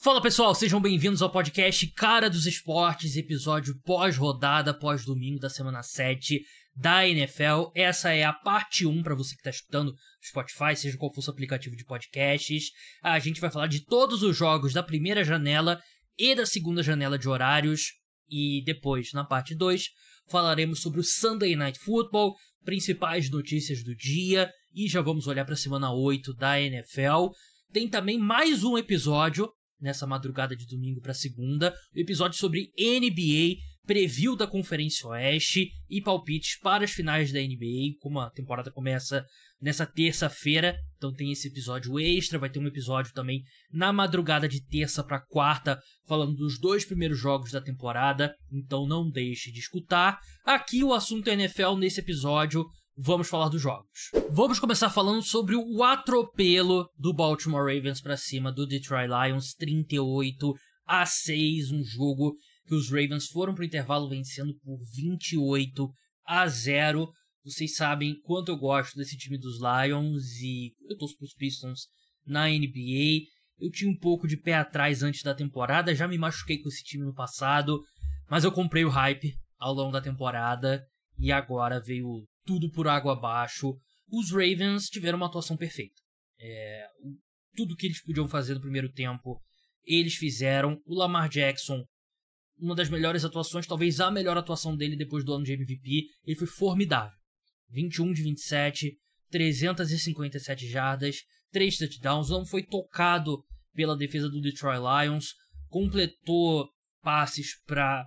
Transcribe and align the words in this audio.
Fala 0.00 0.22
pessoal, 0.22 0.54
sejam 0.54 0.80
bem-vindos 0.80 1.22
ao 1.22 1.32
podcast 1.32 1.84
Cara 1.88 2.30
dos 2.30 2.46
Esportes, 2.46 3.16
episódio 3.16 3.74
pós-rodada, 3.82 4.72
pós-domingo 4.72 5.40
da 5.40 5.50
semana 5.50 5.82
7 5.82 6.40
da 6.72 7.04
NFL. 7.04 7.72
Essa 7.74 8.12
é 8.12 8.22
a 8.22 8.32
parte 8.32 8.86
1 8.86 9.02
para 9.02 9.16
você 9.16 9.34
que 9.34 9.40
está 9.40 9.50
escutando 9.50 9.92
Spotify, 10.24 10.76
seja 10.76 10.96
qual 10.96 11.12
for 11.12 11.18
o 11.18 11.22
seu 11.24 11.32
aplicativo 11.32 11.74
de 11.74 11.84
podcasts. 11.84 12.70
A 13.02 13.18
gente 13.18 13.40
vai 13.40 13.50
falar 13.50 13.66
de 13.66 13.84
todos 13.84 14.22
os 14.22 14.36
jogos 14.36 14.72
da 14.72 14.84
primeira 14.84 15.24
janela 15.24 15.82
e 16.16 16.32
da 16.32 16.46
segunda 16.46 16.80
janela 16.80 17.18
de 17.18 17.28
horários. 17.28 17.94
E 18.30 18.62
depois, 18.64 19.12
na 19.12 19.24
parte 19.24 19.52
2, 19.52 19.86
falaremos 20.30 20.80
sobre 20.80 21.00
o 21.00 21.04
Sunday 21.04 21.56
Night 21.56 21.76
Football, 21.80 22.36
principais 22.64 23.28
notícias 23.28 23.82
do 23.82 23.96
dia 23.96 24.48
e 24.72 24.86
já 24.86 25.02
vamos 25.02 25.26
olhar 25.26 25.44
para 25.44 25.54
a 25.54 25.58
semana 25.58 25.92
8 25.92 26.34
da 26.34 26.60
NFL. 26.60 27.30
Tem 27.72 27.88
também 27.88 28.16
mais 28.16 28.62
um 28.62 28.78
episódio 28.78 29.52
nessa 29.80 30.06
madrugada 30.06 30.56
de 30.56 30.66
domingo 30.66 31.00
para 31.00 31.14
segunda, 31.14 31.74
o 31.94 31.98
episódio 31.98 32.38
sobre 32.38 32.72
NBA, 32.78 33.56
preview 33.86 34.36
da 34.36 34.46
Conferência 34.46 35.08
Oeste 35.08 35.70
e 35.88 36.02
palpites 36.02 36.58
para 36.60 36.84
as 36.84 36.90
finais 36.90 37.32
da 37.32 37.40
NBA, 37.40 37.96
como 38.00 38.20
a 38.20 38.30
temporada 38.30 38.70
começa 38.70 39.24
nessa 39.60 39.86
terça-feira, 39.86 40.78
então 40.96 41.12
tem 41.12 41.32
esse 41.32 41.48
episódio 41.48 41.98
extra, 41.98 42.38
vai 42.38 42.50
ter 42.50 42.58
um 42.58 42.66
episódio 42.66 43.12
também 43.12 43.42
na 43.72 43.92
madrugada 43.92 44.48
de 44.48 44.64
terça 44.64 45.02
para 45.02 45.20
quarta, 45.20 45.80
falando 46.06 46.34
dos 46.34 46.60
dois 46.60 46.84
primeiros 46.84 47.18
jogos 47.18 47.50
da 47.50 47.60
temporada, 47.60 48.34
então 48.52 48.86
não 48.86 49.10
deixe 49.10 49.50
de 49.50 49.58
escutar. 49.58 50.20
Aqui 50.44 50.84
o 50.84 50.92
assunto 50.92 51.28
é 51.28 51.32
NFL 51.32 51.76
nesse 51.76 52.00
episódio, 52.00 52.64
vamos 52.98 53.28
falar 53.28 53.48
dos 53.48 53.62
jogos. 53.62 54.10
Vamos 54.28 54.58
começar 54.58 54.90
falando 54.90 55.22
sobre 55.22 55.54
o 55.54 55.84
atropelo 55.84 56.90
do 56.98 57.14
Baltimore 57.14 57.62
Ravens 57.62 58.00
para 58.00 58.16
cima 58.16 58.50
do 58.50 58.66
Detroit 58.66 59.08
Lions, 59.08 59.54
38 59.54 60.52
a 60.84 61.06
6, 61.06 61.70
um 61.70 61.84
jogo 61.84 62.36
que 62.66 62.74
os 62.74 62.90
Ravens 62.90 63.28
foram 63.28 63.54
para 63.54 63.62
o 63.62 63.66
intervalo 63.66 64.08
vencendo 64.08 64.52
por 64.64 64.78
28 64.92 65.88
a 66.26 66.48
0. 66.48 67.08
Vocês 67.44 67.76
sabem 67.76 68.18
quanto 68.22 68.50
eu 68.50 68.56
gosto 68.58 68.96
desse 68.96 69.16
time 69.16 69.38
dos 69.38 69.58
Lions 69.60 70.24
e 70.42 70.74
eu 70.90 70.98
torço 70.98 71.16
para 71.16 71.26
os 71.26 71.34
Pistons 71.34 71.86
na 72.26 72.48
NBA. 72.48 73.26
Eu 73.60 73.70
tinha 73.70 73.90
um 73.90 73.96
pouco 73.96 74.26
de 74.26 74.36
pé 74.36 74.54
atrás 74.54 75.04
antes 75.04 75.22
da 75.22 75.34
temporada, 75.34 75.94
já 75.94 76.08
me 76.08 76.18
machuquei 76.18 76.58
com 76.58 76.68
esse 76.68 76.82
time 76.82 77.04
no 77.04 77.14
passado, 77.14 77.80
mas 78.28 78.42
eu 78.42 78.50
comprei 78.50 78.84
o 78.84 78.90
hype 78.90 79.34
ao 79.56 79.72
longo 79.72 79.92
da 79.92 80.00
temporada 80.00 80.84
e 81.16 81.30
agora 81.30 81.80
veio 81.80 82.26
tudo 82.48 82.70
por 82.70 82.88
água 82.88 83.12
abaixo. 83.12 83.76
Os 84.10 84.30
Ravens 84.30 84.88
tiveram 84.88 85.18
uma 85.18 85.26
atuação 85.26 85.54
perfeita. 85.54 86.00
É, 86.40 86.86
tudo 87.54 87.76
que 87.76 87.84
eles 87.84 88.02
podiam 88.02 88.26
fazer 88.26 88.54
no 88.54 88.60
primeiro 88.62 88.90
tempo, 88.90 89.38
eles 89.84 90.14
fizeram. 90.14 90.80
O 90.86 90.94
Lamar 90.94 91.28
Jackson, 91.28 91.84
uma 92.56 92.74
das 92.74 92.88
melhores 92.88 93.22
atuações, 93.22 93.66
talvez 93.66 94.00
a 94.00 94.10
melhor 94.10 94.38
atuação 94.38 94.74
dele 94.74 94.96
depois 94.96 95.22
do 95.24 95.34
ano 95.34 95.44
de 95.44 95.52
MVP, 95.52 96.06
ele 96.24 96.36
foi 96.36 96.46
formidável. 96.46 97.12
21 97.68 98.14
de 98.14 98.22
27, 98.22 98.98
357 99.30 100.66
jardas, 100.70 101.16
3 101.52 101.76
touchdowns, 101.76 102.30
não 102.30 102.46
foi 102.46 102.62
tocado 102.62 103.44
pela 103.74 103.94
defesa 103.94 104.30
do 104.30 104.40
Detroit 104.40 104.80
Lions, 104.80 105.34
completou 105.68 106.66
passes 107.02 107.62
para 107.66 108.06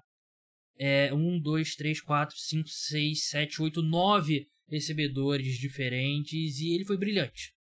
é, 0.84 1.14
1, 1.14 1.40
2, 1.40 1.76
3, 1.76 2.02
4, 2.02 2.36
5, 2.36 2.68
6, 2.68 3.30
7, 3.30 3.62
8, 3.62 3.84
9 3.84 4.48
recebedores 4.68 5.60
diferentes 5.60 6.60
e 6.60 6.74
ele 6.74 6.86
foi 6.86 6.98
brilhante. 6.98 7.54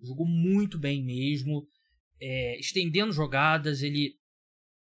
Jogou 0.00 0.28
muito 0.28 0.78
bem 0.78 1.02
mesmo, 1.02 1.66
é, 2.20 2.56
estendendo 2.60 3.12
jogadas, 3.12 3.82
ele, 3.82 4.14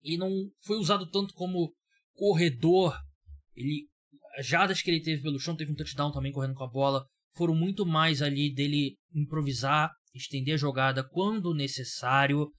ele 0.01 0.15
não 0.15 0.49
foi 0.61 0.77
usado 0.77 1.11
tanto 1.11 1.33
como 1.33 1.75
corredor. 2.13 2.97
Ele, 3.53 3.89
as 4.37 4.47
jadas 4.47 4.81
que 4.81 4.89
ele 4.89 5.01
teve 5.01 5.21
pelo 5.21 5.37
chão, 5.37 5.53
teve 5.53 5.73
um 5.73 5.75
touchdown 5.75 6.13
também 6.13 6.31
correndo 6.31 6.55
com 6.55 6.63
a 6.63 6.71
bola, 6.71 7.05
foram 7.35 7.53
muito 7.53 7.85
mais 7.85 8.21
ali 8.21 8.49
dele 8.49 8.95
improvisar, 9.13 9.91
estender 10.15 10.53
a 10.53 10.57
jogada 10.57 11.03
quando 11.03 11.53
necessário. 11.53 12.49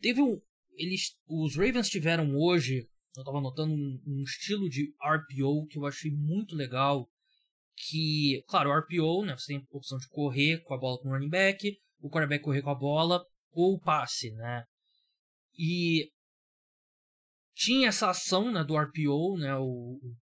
Teve 0.00 0.22
um, 0.22 0.40
eles, 0.76 1.16
os 1.26 1.56
Ravens 1.56 1.88
tiveram 1.88 2.36
hoje 2.36 2.86
eu 3.16 3.22
estava 3.22 3.40
notando 3.40 3.72
um, 3.72 4.00
um, 4.06 4.22
estilo 4.22 4.68
de 4.68 4.94
RPO 5.02 5.66
que 5.66 5.78
eu 5.78 5.86
achei 5.86 6.10
muito 6.10 6.54
legal. 6.54 7.08
Que, 7.76 8.44
claro, 8.46 8.70
RPO, 8.72 9.24
né? 9.24 9.36
Você 9.36 9.54
tem 9.54 9.56
a 9.56 9.76
opção 9.76 9.98
de 9.98 10.08
correr 10.08 10.62
com 10.62 10.74
a 10.74 10.78
bola 10.78 11.00
com 11.00 11.08
o 11.08 11.12
running 11.12 11.30
back, 11.30 11.76
o 11.98 12.10
quarterback 12.10 12.44
correr 12.44 12.62
com 12.62 12.70
a 12.70 12.74
bola, 12.74 13.24
ou 13.52 13.74
o 13.74 13.80
passe, 13.80 14.30
né? 14.32 14.64
E 15.58 16.10
tinha 17.54 17.88
essa 17.88 18.10
ação 18.10 18.52
né, 18.52 18.62
do 18.62 18.76
RPO, 18.76 19.38
né? 19.38 19.56
O, 19.56 19.64
o, 19.64 20.16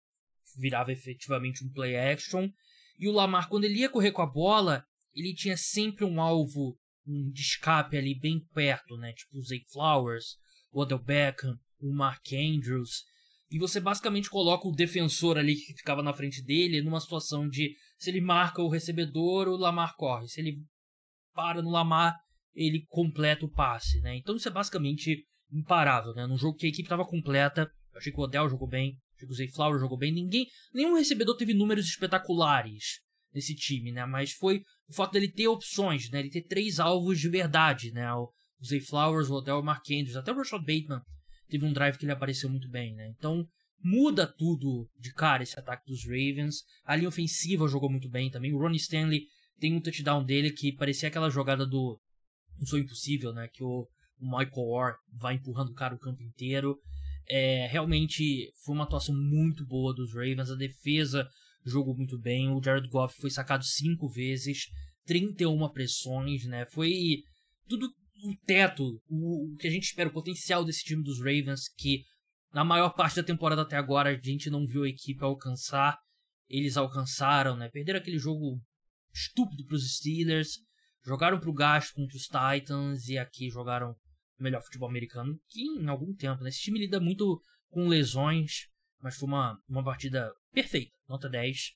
virava 0.57 0.91
efetivamente 0.91 1.65
um 1.65 1.71
play 1.71 1.95
action. 1.95 2.49
E 2.99 3.07
o 3.07 3.11
Lamar, 3.11 3.49
quando 3.49 3.63
ele 3.63 3.79
ia 3.79 3.89
correr 3.89 4.11
com 4.11 4.21
a 4.21 4.29
bola, 4.29 4.85
ele 5.13 5.33
tinha 5.33 5.57
sempre 5.57 6.05
um 6.05 6.21
alvo, 6.21 6.77
um 7.07 7.31
de 7.31 7.41
escape 7.41 7.97
ali 7.97 8.17
bem 8.19 8.39
perto, 8.53 8.97
né? 8.97 9.13
Tipo 9.13 9.37
o 9.37 9.43
Zay 9.43 9.61
Flowers, 9.71 10.37
o 10.71 10.81
Odell 10.81 10.99
Beckham 10.99 11.57
o 11.79 11.93
Mark 11.93 12.25
Andrews. 12.33 13.03
E 13.49 13.59
você 13.59 13.79
basicamente 13.79 14.29
coloca 14.29 14.67
o 14.67 14.75
defensor 14.75 15.37
ali 15.37 15.55
que 15.55 15.73
ficava 15.73 16.01
na 16.01 16.13
frente 16.13 16.43
dele 16.43 16.81
numa 16.81 16.99
situação 16.99 17.47
de 17.47 17.75
se 17.97 18.09
ele 18.09 18.21
marca 18.21 18.61
o 18.61 18.69
recebedor, 18.69 19.47
o 19.47 19.55
Lamar 19.55 19.95
corre. 19.95 20.27
Se 20.27 20.41
ele 20.41 20.57
para 21.33 21.61
no 21.61 21.69
Lamar, 21.69 22.15
ele 22.53 22.85
completa 22.87 23.45
o 23.45 23.51
passe, 23.51 23.99
né? 24.01 24.15
Então 24.15 24.35
isso 24.35 24.47
é 24.47 24.51
basicamente 24.51 25.25
imparável, 25.51 26.13
né? 26.13 26.25
Num 26.25 26.37
jogo 26.37 26.57
que 26.57 26.65
a 26.65 26.69
equipe 26.69 26.83
estava 26.83 27.05
completa, 27.05 27.69
eu 27.91 27.97
achei 27.97 28.11
que 28.11 28.19
o 28.19 28.23
Odell 28.23 28.49
jogou 28.49 28.67
bem, 28.67 28.97
achei 29.15 29.27
que 29.27 29.33
o 29.33 29.35
Zay 29.35 29.47
Flower 29.49 29.79
jogou 29.79 29.97
bem, 29.97 30.13
ninguém, 30.13 30.47
nenhum 30.73 30.95
recebedor 30.95 31.35
teve 31.35 31.53
números 31.53 31.85
espetaculares 31.85 33.01
nesse 33.33 33.53
time, 33.53 33.91
né? 33.91 34.05
Mas 34.05 34.31
foi 34.31 34.61
o 34.87 34.93
fato 34.93 35.11
dele 35.11 35.31
ter 35.31 35.47
opções, 35.47 36.09
né? 36.09 36.19
Ele 36.19 36.29
ter 36.29 36.43
três 36.43 36.79
alvos 36.79 37.19
de 37.19 37.29
verdade, 37.29 37.91
né? 37.91 38.11
O 38.13 38.31
Zay 38.65 38.79
Flowers, 38.79 39.29
o 39.29 39.35
Odell 39.35 39.61
Mark 39.61 39.83
Andrews, 39.91 40.15
até 40.15 40.31
o 40.31 40.35
Rashad 40.35 40.61
Bateman 40.61 41.01
teve 41.49 41.65
um 41.65 41.73
drive 41.73 41.97
que 41.97 42.05
ele 42.05 42.11
apareceu 42.11 42.49
muito 42.49 42.69
bem, 42.69 42.95
né? 42.95 43.07
Então 43.17 43.47
muda 43.83 44.25
tudo 44.25 44.89
de 44.99 45.13
cara 45.13 45.43
esse 45.43 45.57
ataque 45.59 45.85
dos 45.85 46.03
Ravens. 46.03 46.63
A 46.83 46.95
linha 46.95 47.09
ofensiva 47.09 47.67
jogou 47.67 47.89
muito 47.89 48.09
bem 48.09 48.29
também. 48.29 48.53
O 48.53 48.57
Ronnie 48.57 48.77
Stanley 48.77 49.27
tem 49.59 49.75
um 49.75 49.81
touchdown 49.81 50.23
dele 50.23 50.51
que 50.51 50.71
parecia 50.71 51.07
aquela 51.07 51.29
jogada 51.29 51.65
do 51.65 51.99
Não 52.57 52.65
Sou 52.65 52.79
Impossível, 52.79 53.33
né? 53.33 53.47
Que 53.47 53.63
o, 53.63 53.87
o 54.19 54.25
Michael 54.25 54.67
Orr 54.67 54.95
vai 55.11 55.35
empurrando 55.35 55.69
o 55.69 55.75
cara 55.75 55.95
o 55.95 55.99
campo 55.99 56.23
inteiro. 56.23 56.77
É, 57.27 57.67
realmente 57.67 58.51
foi 58.63 58.75
uma 58.75 58.83
atuação 58.83 59.15
muito 59.15 59.65
boa 59.65 59.93
dos 59.93 60.13
Ravens. 60.13 60.49
A 60.49 60.55
defesa 60.55 61.27
jogou 61.65 61.95
muito 61.95 62.19
bem. 62.19 62.49
O 62.49 62.61
Jared 62.63 62.87
Goff 62.89 63.15
foi 63.19 63.31
sacado 63.31 63.63
cinco 63.63 64.07
vezes, 64.07 64.65
31 65.05 65.69
pressões, 65.69 66.45
né? 66.45 66.65
Foi 66.67 67.23
tudo 67.67 67.89
o 68.29 68.35
teto, 68.45 69.01
o, 69.07 69.53
o 69.53 69.57
que 69.57 69.67
a 69.67 69.71
gente 69.71 69.83
espera, 69.83 70.09
o 70.09 70.13
potencial 70.13 70.63
desse 70.63 70.83
time 70.83 71.03
dos 71.03 71.19
Ravens, 71.19 71.67
que 71.69 72.03
na 72.53 72.63
maior 72.63 72.91
parte 72.91 73.17
da 73.17 73.23
temporada 73.23 73.61
até 73.61 73.75
agora 73.75 74.09
a 74.09 74.17
gente 74.17 74.49
não 74.49 74.65
viu 74.65 74.83
a 74.83 74.89
equipe 74.89 75.23
alcançar. 75.23 75.99
Eles 76.47 76.77
alcançaram, 76.77 77.57
né? 77.57 77.69
Perderam 77.69 77.99
aquele 77.99 78.17
jogo 78.17 78.61
estúpido 79.13 79.65
para 79.65 79.75
os 79.75 79.95
Steelers, 79.97 80.59
jogaram 81.03 81.39
para 81.39 81.49
o 81.49 81.53
gasto 81.53 81.93
contra 81.93 82.15
os 82.15 82.23
Titans 82.23 83.07
e 83.07 83.17
aqui 83.17 83.49
jogaram 83.49 83.95
o 84.39 84.43
melhor 84.43 84.61
futebol 84.61 84.89
americano 84.89 85.39
que 85.49 85.61
em 85.61 85.87
algum 85.87 86.13
tempo. 86.13 86.43
Né? 86.43 86.49
Esse 86.49 86.61
time 86.61 86.79
lida 86.79 86.99
muito 86.99 87.41
com 87.69 87.87
lesões, 87.87 88.67
mas 89.01 89.15
foi 89.15 89.27
uma, 89.27 89.59
uma 89.67 89.83
partida 89.83 90.31
perfeita, 90.53 90.93
nota 91.07 91.29
10. 91.29 91.73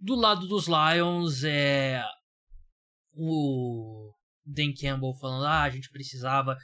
Do 0.00 0.14
lado 0.14 0.46
dos 0.46 0.66
Lions, 0.66 1.42
é 1.44 2.04
o 3.14 4.12
Dan 4.48 4.72
Campbell 4.72 5.14
falando, 5.14 5.44
ah, 5.44 5.62
a 5.62 5.70
gente 5.70 5.90
precisava 5.90 6.56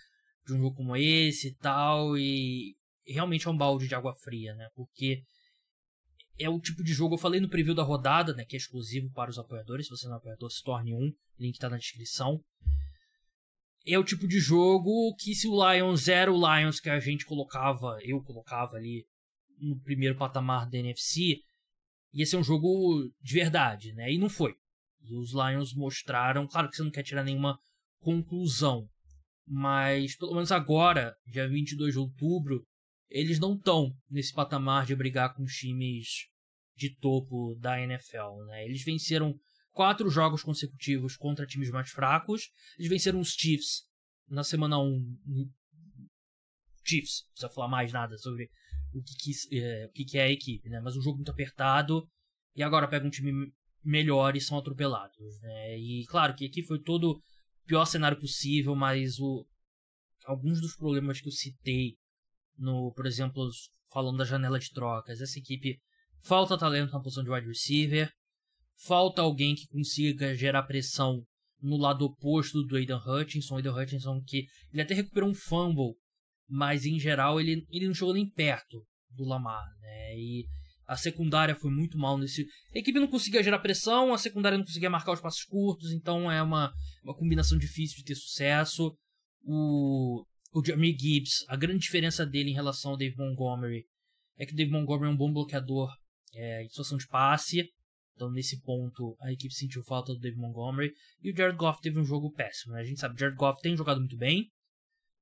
de 0.46 0.52
um 0.54 0.58
jogo 0.58 0.76
como 0.76 0.96
esse 0.96 1.48
e 1.48 1.54
tal, 1.56 2.16
e 2.16 2.74
realmente 3.06 3.46
é 3.46 3.50
um 3.50 3.56
balde 3.56 3.86
de 3.86 3.94
água 3.94 4.14
fria, 4.14 4.54
né? 4.54 4.68
Porque 4.74 5.22
é 6.38 6.48
o 6.48 6.60
tipo 6.60 6.82
de 6.82 6.92
jogo, 6.92 7.14
eu 7.14 7.18
falei 7.18 7.40
no 7.40 7.48
preview 7.48 7.74
da 7.74 7.82
rodada, 7.82 8.34
né, 8.34 8.44
que 8.44 8.56
é 8.56 8.58
exclusivo 8.58 9.10
para 9.12 9.30
os 9.30 9.38
apoiadores, 9.38 9.86
se 9.86 9.90
você 9.90 10.06
não 10.06 10.14
é 10.14 10.18
apoiador, 10.18 10.50
se 10.50 10.62
torne 10.62 10.92
um, 10.92 11.12
link 11.38 11.54
está 11.54 11.68
na 11.68 11.76
descrição. 11.76 12.40
É 13.86 13.98
o 13.98 14.04
tipo 14.04 14.26
de 14.26 14.40
jogo 14.40 15.14
que 15.16 15.34
se 15.34 15.46
o 15.46 15.54
Lions 15.54 16.08
era 16.08 16.32
o 16.32 16.36
Lions 16.36 16.80
que 16.80 16.88
a 16.88 16.98
gente 16.98 17.26
colocava, 17.26 17.98
eu 18.02 18.20
colocava 18.22 18.76
ali 18.76 19.06
no 19.58 19.78
primeiro 19.80 20.16
patamar 20.16 20.68
da 20.68 20.78
NFC, 20.78 21.40
ia 22.12 22.26
ser 22.26 22.36
um 22.36 22.44
jogo 22.44 23.10
de 23.20 23.34
verdade, 23.34 23.92
né? 23.92 24.12
E 24.12 24.18
não 24.18 24.28
foi. 24.28 24.54
E 25.02 25.14
os 25.14 25.32
Lions 25.32 25.74
mostraram, 25.74 26.46
claro 26.46 26.68
que 26.68 26.76
você 26.76 26.82
não 26.82 26.90
quer 26.90 27.02
tirar 27.02 27.22
nenhuma 27.22 27.58
conclusão. 28.04 28.86
Mas 29.46 30.16
pelo 30.16 30.34
menos 30.34 30.52
agora, 30.52 31.14
dia 31.26 31.48
22 31.48 31.94
de 31.94 31.98
outubro, 31.98 32.62
eles 33.10 33.38
não 33.38 33.54
estão 33.54 33.90
nesse 34.10 34.32
patamar 34.32 34.86
de 34.86 34.94
brigar 34.94 35.34
com 35.34 35.44
times 35.44 36.28
de 36.76 36.94
topo 36.96 37.56
da 37.60 37.80
NFL. 37.80 38.44
Né? 38.46 38.64
Eles 38.64 38.82
venceram 38.84 39.34
quatro 39.72 40.08
jogos 40.08 40.42
consecutivos 40.42 41.16
contra 41.16 41.46
times 41.46 41.70
mais 41.70 41.90
fracos. 41.90 42.50
Eles 42.78 42.90
venceram 42.90 43.20
os 43.20 43.32
Chiefs 43.32 43.82
na 44.28 44.42
semana 44.42 44.78
1 44.78 45.18
Chiefs, 46.84 47.24
não 47.24 47.30
precisa 47.30 47.50
falar 47.50 47.68
mais 47.68 47.92
nada 47.92 48.16
sobre 48.18 48.50
o 48.92 49.02
que, 49.02 49.14
que, 49.16 49.58
é, 49.58 49.86
o 49.86 49.92
que, 49.92 50.04
que 50.04 50.18
é 50.18 50.24
a 50.24 50.30
equipe, 50.30 50.68
né? 50.68 50.80
Mas 50.80 50.96
um 50.96 51.00
jogo 51.00 51.16
muito 51.16 51.30
apertado 51.30 52.06
e 52.54 52.62
agora 52.62 52.88
pega 52.88 53.06
um 53.06 53.10
time 53.10 53.52
melhor 53.82 54.36
e 54.36 54.40
são 54.40 54.58
atropelados, 54.58 55.40
né? 55.40 55.78
E 55.78 56.04
claro 56.06 56.34
que 56.34 56.46
aqui 56.46 56.62
foi 56.62 56.80
todo 56.80 57.20
pior 57.66 57.84
cenário 57.84 58.18
possível, 58.18 58.74
mas 58.74 59.18
o, 59.18 59.46
alguns 60.24 60.60
dos 60.60 60.76
problemas 60.76 61.20
que 61.20 61.28
eu 61.28 61.32
citei 61.32 61.96
no, 62.56 62.92
por 62.94 63.06
exemplo, 63.06 63.48
falando 63.92 64.18
da 64.18 64.24
janela 64.24 64.58
de 64.58 64.70
trocas, 64.70 65.20
essa 65.20 65.38
equipe 65.38 65.78
falta 66.20 66.58
talento 66.58 66.92
na 66.92 67.00
posição 67.00 67.24
de 67.24 67.30
wide 67.30 67.46
receiver, 67.46 68.10
falta 68.76 69.22
alguém 69.22 69.54
que 69.54 69.68
consiga 69.68 70.34
gerar 70.34 70.62
pressão 70.64 71.22
no 71.60 71.76
lado 71.76 72.04
oposto 72.04 72.62
do 72.62 72.76
Aidan 72.76 73.00
Hutchinson, 73.04 73.56
Aidan 73.56 73.74
Hutchinson 73.74 74.22
que 74.22 74.46
ele 74.72 74.82
até 74.82 74.94
recuperou 74.94 75.30
um 75.30 75.34
fumble, 75.34 75.94
mas 76.48 76.84
em 76.84 76.98
geral 76.98 77.40
ele, 77.40 77.66
ele 77.70 77.86
não 77.86 77.94
chegou 77.94 78.12
nem 78.12 78.28
perto 78.28 78.84
do 79.10 79.24
Lamar, 79.24 79.64
né? 79.80 80.16
E 80.16 80.46
a 80.86 80.96
secundária 80.96 81.54
foi 81.54 81.70
muito 81.70 81.98
mal 81.98 82.18
nesse. 82.18 82.46
A 82.74 82.78
equipe 82.78 82.98
não 82.98 83.06
conseguia 83.06 83.42
gerar 83.42 83.58
pressão, 83.58 84.12
a 84.12 84.18
secundária 84.18 84.58
não 84.58 84.64
conseguia 84.64 84.90
marcar 84.90 85.12
os 85.12 85.20
passos 85.20 85.44
curtos, 85.44 85.92
então 85.92 86.30
é 86.30 86.42
uma, 86.42 86.72
uma 87.02 87.14
combinação 87.14 87.56
difícil 87.56 87.98
de 87.98 88.04
ter 88.04 88.14
sucesso. 88.14 88.96
O, 89.42 90.24
o 90.52 90.64
Gibbs, 90.64 91.44
a 91.48 91.56
grande 91.56 91.80
diferença 91.80 92.24
dele 92.26 92.50
em 92.50 92.54
relação 92.54 92.92
ao 92.92 92.96
Dave 92.96 93.16
Montgomery 93.16 93.84
é 94.36 94.46
que 94.46 94.52
o 94.52 94.56
Dave 94.56 94.70
Montgomery 94.70 95.10
é 95.10 95.14
um 95.14 95.16
bom 95.16 95.32
bloqueador 95.32 95.90
é, 96.34 96.64
em 96.64 96.68
situação 96.68 96.98
de 96.98 97.06
passe. 97.06 97.68
Então, 98.14 98.30
nesse 98.30 98.60
ponto, 98.60 99.16
a 99.20 99.32
equipe 99.32 99.52
sentiu 99.52 99.82
falta 99.82 100.12
do 100.12 100.20
Dave 100.20 100.36
Montgomery. 100.36 100.92
E 101.20 101.32
o 101.32 101.36
Jared 101.36 101.56
Goff 101.56 101.80
teve 101.80 101.98
um 101.98 102.04
jogo 102.04 102.30
péssimo. 102.32 102.74
Né? 102.74 102.80
A 102.80 102.84
gente 102.84 103.00
sabe 103.00 103.14
o 103.14 103.18
Jared 103.18 103.36
Goff 103.36 103.60
tem 103.60 103.76
jogado 103.76 103.98
muito 103.98 104.16
bem, 104.16 104.50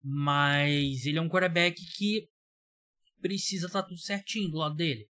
mas 0.03 1.07
ele 1.07 1.19
é 1.19 1.21
um 1.23 1.29
quarterback 1.29 1.81
que 1.97 2.29
precisa 3.21 3.67
estar 3.67 3.83
tá 3.83 3.89
tudo 3.89 4.01
certinho 4.01 4.51
do 4.51 4.59
lado 4.59 4.75
dele. 4.75 5.09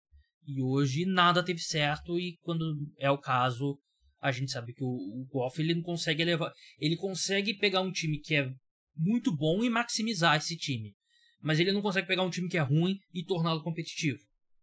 E 0.47 0.61
hoje 0.61 1.05
nada 1.05 1.43
teve 1.43 1.59
certo 1.59 2.17
e 2.17 2.37
quando 2.41 2.73
é 2.97 3.11
o 3.11 3.17
caso, 3.17 3.77
a 4.21 4.31
gente 4.31 4.49
sabe 4.49 4.73
que 4.73 4.83
o, 4.83 4.87
o 4.87 5.27
Goff 5.29 5.61
ele 5.61 5.75
não 5.75 5.81
consegue 5.81 6.21
elevar, 6.21 6.53
ele 6.79 6.95
consegue 6.95 7.53
pegar 7.53 7.81
um 7.81 7.91
time 7.91 8.17
que 8.19 8.33
é 8.33 8.49
muito 8.95 9.35
bom 9.35 9.61
e 9.61 9.69
maximizar 9.69 10.37
esse 10.37 10.55
time, 10.55 10.95
mas 11.41 11.59
ele 11.59 11.73
não 11.73 11.81
consegue 11.81 12.07
pegar 12.07 12.23
um 12.23 12.29
time 12.29 12.47
que 12.47 12.57
é 12.57 12.61
ruim 12.61 12.97
e 13.13 13.25
torná-lo 13.25 13.61
competitivo. 13.61 14.19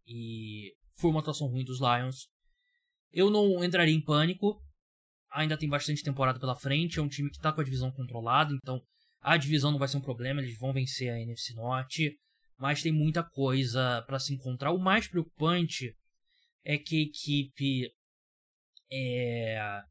E 0.07 0.73
foi 0.97 1.11
uma 1.11 1.19
atuação 1.19 1.47
ruim 1.47 1.63
dos 1.63 1.79
Lions. 1.79 2.27
Eu 3.11 3.29
não 3.29 3.63
entraria 3.63 3.93
em 3.93 4.01
pânico. 4.01 4.59
Ainda 5.31 5.57
tem 5.57 5.69
bastante 5.69 6.03
temporada 6.03 6.39
pela 6.39 6.55
frente. 6.55 6.97
É 6.97 7.01
um 7.01 7.07
time 7.07 7.29
que 7.29 7.37
está 7.37 7.51
com 7.51 7.61
a 7.61 7.63
divisão 7.63 7.91
controlada, 7.91 8.53
então 8.53 8.81
a 9.21 9.37
divisão 9.37 9.71
não 9.71 9.79
vai 9.79 9.87
ser 9.87 9.97
um 9.97 10.01
problema. 10.01 10.41
Eles 10.41 10.57
vão 10.57 10.73
vencer 10.73 11.11
a 11.11 11.19
NFC 11.19 11.53
Norte 11.53 12.17
mas 12.57 12.81
tem 12.81 12.91
muita 12.91 13.23
coisa 13.23 14.01
para 14.03 14.19
se 14.19 14.33
encontrar. 14.33 14.71
O 14.71 14.79
mais 14.79 15.07
preocupante 15.07 15.95
é 16.63 16.77
que 16.77 16.97
a 16.97 17.03
equipe 17.03 17.91
é... 18.91 19.81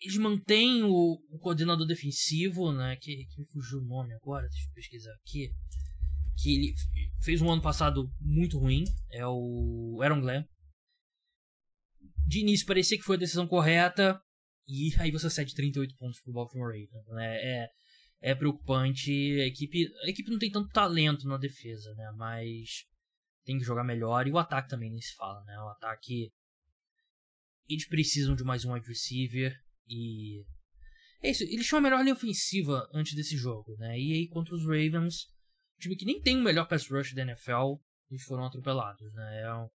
eles 0.00 0.16
mantêm 0.16 0.82
o, 0.82 1.20
o, 1.30 1.38
coordenador 1.38 1.86
defensivo, 1.86 2.72
né? 2.72 2.96
Que, 2.96 3.26
que 3.26 3.40
me 3.40 3.46
fugiu 3.46 3.78
o 3.78 3.84
nome 3.84 4.14
agora, 4.14 4.48
deixa 4.48 4.68
eu 4.68 4.72
pesquisar 4.72 5.14
aqui. 5.14 5.52
Que 6.42 6.54
ele 6.54 6.74
fez 7.22 7.42
um 7.42 7.50
ano 7.50 7.60
passado 7.60 8.10
muito 8.20 8.58
ruim, 8.58 8.84
é 9.10 9.26
o 9.26 10.00
Aaron 10.02 10.20
Glenn. 10.20 10.44
De 12.26 12.40
início 12.40 12.66
parecia 12.66 12.96
que 12.96 13.04
foi 13.04 13.16
a 13.16 13.18
decisão 13.18 13.46
correta, 13.46 14.22
e 14.66 14.94
aí 15.00 15.10
você 15.10 15.28
cede 15.28 15.54
38 15.54 15.96
pontos 15.96 16.20
pro 16.20 16.32
Baltimore 16.32 16.68
Ravens. 16.68 17.06
Né? 17.08 17.36
É, 17.42 17.68
é 18.20 18.34
preocupante. 18.34 19.10
A 19.40 19.46
equipe, 19.46 19.86
a 20.04 20.08
equipe 20.08 20.30
não 20.30 20.38
tem 20.38 20.50
tanto 20.50 20.70
talento 20.70 21.26
na 21.26 21.36
defesa, 21.36 21.92
né? 21.94 22.12
Mas 22.16 22.86
tem 23.44 23.58
que 23.58 23.64
jogar 23.64 23.84
melhor. 23.84 24.26
E 24.26 24.30
o 24.30 24.38
ataque 24.38 24.68
também 24.68 24.90
nem 24.90 25.00
se 25.00 25.14
fala, 25.14 25.42
né? 25.44 25.58
O 25.60 25.68
ataque. 25.68 26.30
Eles 27.68 27.86
precisam 27.86 28.34
de 28.34 28.44
mais 28.44 28.64
um 28.64 28.72
wide 28.72 28.86
receiver. 28.86 29.56
E. 29.88 30.44
É 31.22 31.30
isso, 31.30 31.44
eles 31.44 31.66
tinham 31.66 31.80
a 31.80 31.82
melhor 31.82 32.00
linha 32.02 32.14
ofensiva 32.14 32.88
antes 32.94 33.14
desse 33.14 33.36
jogo, 33.36 33.76
né? 33.76 33.98
E 33.98 34.12
aí 34.14 34.28
contra 34.28 34.54
os 34.54 34.62
Ravens, 34.62 35.26
um 35.76 35.80
time 35.80 35.96
que 35.96 36.06
nem 36.06 36.20
tem 36.20 36.38
o 36.38 36.42
melhor 36.42 36.66
pass 36.66 36.88
rush 36.88 37.12
da 37.12 37.22
NFL, 37.22 37.76
eles 38.10 38.22
foram 38.24 38.46
atropelados, 38.46 39.12
né? 39.12 39.42
É 39.42 39.54
um... 39.54 39.68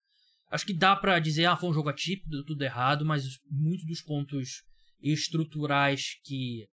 Acho 0.49 0.65
que 0.65 0.73
dá 0.73 0.95
para 0.95 1.19
dizer, 1.19 1.45
ah, 1.45 1.57
foi 1.57 1.69
um 1.69 1.73
jogo 1.73 1.89
atípico, 1.89 2.29
deu 2.29 2.45
tudo 2.45 2.61
errado, 2.61 3.03
mas 3.03 3.23
muitos 3.49 3.85
dos 3.85 4.01
pontos 4.01 4.63
estruturais 5.01 6.19
que 6.23 6.69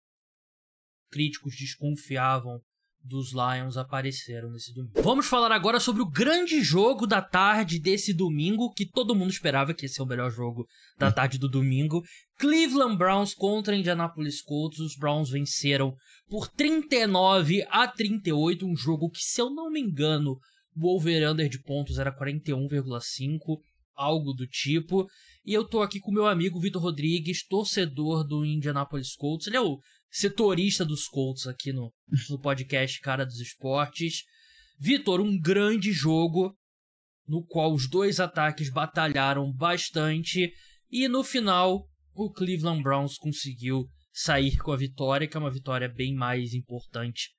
críticos 1.10 1.54
desconfiavam 1.56 2.60
dos 3.02 3.32
Lions 3.32 3.76
apareceram 3.76 4.50
nesse 4.50 4.74
domingo. 4.74 5.02
Vamos 5.02 5.26
falar 5.26 5.52
agora 5.52 5.80
sobre 5.80 6.02
o 6.02 6.10
grande 6.10 6.62
jogo 6.62 7.06
da 7.06 7.22
tarde 7.22 7.78
desse 7.78 8.12
domingo, 8.12 8.72
que 8.72 8.86
todo 8.86 9.14
mundo 9.14 9.30
esperava 9.30 9.72
que 9.72 9.84
ia 9.84 9.88
ser 9.88 10.02
o 10.02 10.06
melhor 10.06 10.30
jogo 10.30 10.66
da 10.98 11.10
tarde 11.10 11.38
do 11.38 11.48
domingo. 11.48 12.02
Cleveland 12.38 12.96
Browns 12.96 13.34
contra 13.34 13.74
Indianapolis 13.74 14.42
Colts. 14.42 14.78
Os 14.80 14.96
Browns 14.96 15.30
venceram 15.30 15.94
por 16.28 16.48
39 16.48 17.66
a 17.70 17.88
38, 17.88 18.66
um 18.66 18.76
jogo 18.76 19.10
que, 19.10 19.20
se 19.20 19.40
eu 19.40 19.50
não 19.50 19.70
me 19.70 19.80
engano, 19.80 20.38
o 20.76 20.94
over-under 20.94 21.48
de 21.48 21.62
pontos 21.62 21.98
era 21.98 22.14
41,5, 22.14 23.58
algo 23.94 24.32
do 24.32 24.46
tipo. 24.46 25.08
E 25.44 25.54
eu 25.54 25.64
tô 25.64 25.80
aqui 25.80 25.98
com 25.98 26.12
meu 26.12 26.26
amigo 26.26 26.60
Vitor 26.60 26.82
Rodrigues, 26.82 27.46
torcedor 27.46 28.24
do 28.24 28.44
Indianapolis 28.44 29.14
Colts. 29.16 29.46
Ele 29.46 29.56
é 29.56 29.60
o 29.60 29.78
setorista 30.10 30.84
dos 30.84 31.06
Colts 31.06 31.46
aqui 31.46 31.72
no, 31.72 31.92
no 32.28 32.40
podcast 32.40 33.00
Cara 33.00 33.24
dos 33.24 33.40
Esportes. 33.40 34.24
Vitor, 34.78 35.20
um 35.20 35.38
grande 35.38 35.92
jogo 35.92 36.56
no 37.26 37.44
qual 37.46 37.72
os 37.72 37.88
dois 37.88 38.18
ataques 38.18 38.70
batalharam 38.70 39.52
bastante 39.52 40.52
e 40.90 41.06
no 41.06 41.22
final 41.22 41.86
o 42.12 42.30
Cleveland 42.32 42.82
Browns 42.82 43.16
conseguiu 43.16 43.88
sair 44.12 44.56
com 44.58 44.72
a 44.72 44.76
vitória, 44.76 45.28
que 45.28 45.36
é 45.36 45.40
uma 45.40 45.50
vitória 45.50 45.88
bem 45.88 46.14
mais 46.14 46.52
importante 46.54 47.30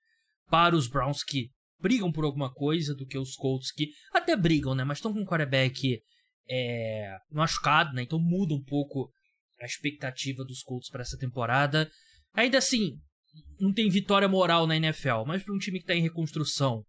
para 0.49 0.75
os 0.75 0.87
Browns 0.87 1.23
que 1.23 1.51
brigam 1.79 2.11
por 2.11 2.23
alguma 2.23 2.53
coisa 2.53 2.95
do 2.95 3.05
que 3.05 3.17
os 3.17 3.35
Colts 3.35 3.71
que 3.71 3.89
até 4.13 4.35
brigam, 4.35 4.73
né? 4.73 4.83
Mas 4.83 4.99
estão 4.99 5.11
com 5.11 5.21
um 5.21 5.25
quarterback 5.25 5.99
é, 6.49 7.17
machucado, 7.29 7.93
né? 7.93 8.03
Então 8.03 8.19
muda 8.19 8.53
um 8.53 8.63
pouco 8.63 9.11
a 9.59 9.65
expectativa 9.65 10.43
dos 10.45 10.61
Colts 10.61 10.89
para 10.89 11.01
essa 11.01 11.17
temporada. 11.17 11.89
Ainda 12.33 12.57
assim, 12.57 12.99
não 13.59 13.73
tem 13.73 13.89
vitória 13.89 14.27
moral 14.27 14.65
na 14.65 14.75
NFL, 14.75 15.23
mas 15.27 15.43
para 15.43 15.53
um 15.53 15.57
time 15.57 15.79
que 15.79 15.83
está 15.83 15.95
em 15.95 16.01
reconstrução, 16.01 16.85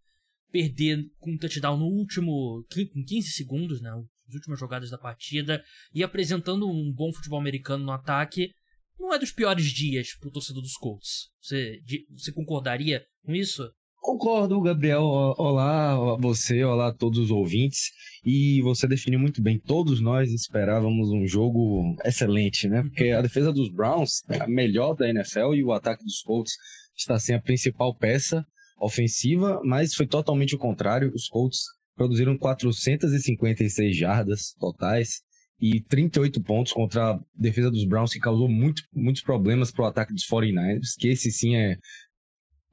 perder 0.50 1.04
com 1.18 1.32
um 1.32 1.38
touchdown 1.38 1.76
no 1.76 1.86
último. 1.86 2.64
com 2.92 3.04
15 3.04 3.28
segundos, 3.32 3.80
né? 3.80 3.90
As 4.28 4.34
últimas 4.34 4.58
jogadas 4.58 4.90
da 4.90 4.98
partida, 4.98 5.62
e 5.92 6.02
apresentando 6.02 6.68
um 6.68 6.92
bom 6.92 7.12
futebol 7.12 7.40
americano 7.40 7.84
no 7.84 7.92
ataque, 7.92 8.52
não 8.98 9.12
é 9.12 9.18
dos 9.18 9.32
piores 9.32 9.66
dias 9.66 10.16
para 10.18 10.28
o 10.28 10.32
torcedor 10.32 10.62
dos 10.62 10.74
Colts. 10.74 11.30
Você, 11.40 11.82
você 12.10 12.32
concordaria 12.32 13.04
com 13.24 13.34
isso? 13.34 13.68
Concordo, 14.02 14.60
Gabriel. 14.60 15.04
Olá 15.38 15.92
a 15.92 16.16
você, 16.16 16.64
olá 16.64 16.88
a 16.88 16.92
todos 16.92 17.20
os 17.20 17.30
ouvintes. 17.30 17.92
E 18.24 18.60
você 18.60 18.88
definiu 18.88 19.20
muito 19.20 19.40
bem. 19.40 19.60
Todos 19.60 20.00
nós 20.00 20.32
esperávamos 20.32 21.10
um 21.10 21.24
jogo 21.24 21.94
excelente, 22.04 22.68
né? 22.68 22.82
Porque 22.82 23.10
a 23.10 23.22
defesa 23.22 23.52
dos 23.52 23.70
Browns 23.70 24.24
é 24.28 24.42
a 24.42 24.48
melhor 24.48 24.94
da 24.94 25.08
NFL 25.08 25.54
e 25.54 25.62
o 25.62 25.70
ataque 25.70 26.02
dos 26.02 26.20
Colts 26.20 26.54
está 26.96 27.16
sem 27.20 27.36
a 27.36 27.40
principal 27.40 27.94
peça 27.94 28.44
ofensiva, 28.80 29.60
mas 29.64 29.94
foi 29.94 30.08
totalmente 30.08 30.56
o 30.56 30.58
contrário. 30.58 31.12
Os 31.14 31.28
Colts 31.28 31.60
produziram 31.94 32.36
456 32.36 33.96
jardas 33.96 34.52
totais 34.58 35.22
e 35.60 35.80
38 35.80 36.42
pontos 36.42 36.72
contra 36.72 37.12
a 37.12 37.20
defesa 37.36 37.70
dos 37.70 37.84
Browns, 37.84 38.12
que 38.12 38.18
causou 38.18 38.48
muito, 38.48 38.82
muitos 38.92 39.22
problemas 39.22 39.70
para 39.70 39.84
o 39.84 39.86
ataque 39.86 40.12
dos 40.12 40.26
49ers, 40.26 40.96
que 40.98 41.06
esse 41.06 41.30
sim 41.30 41.54
é 41.54 41.76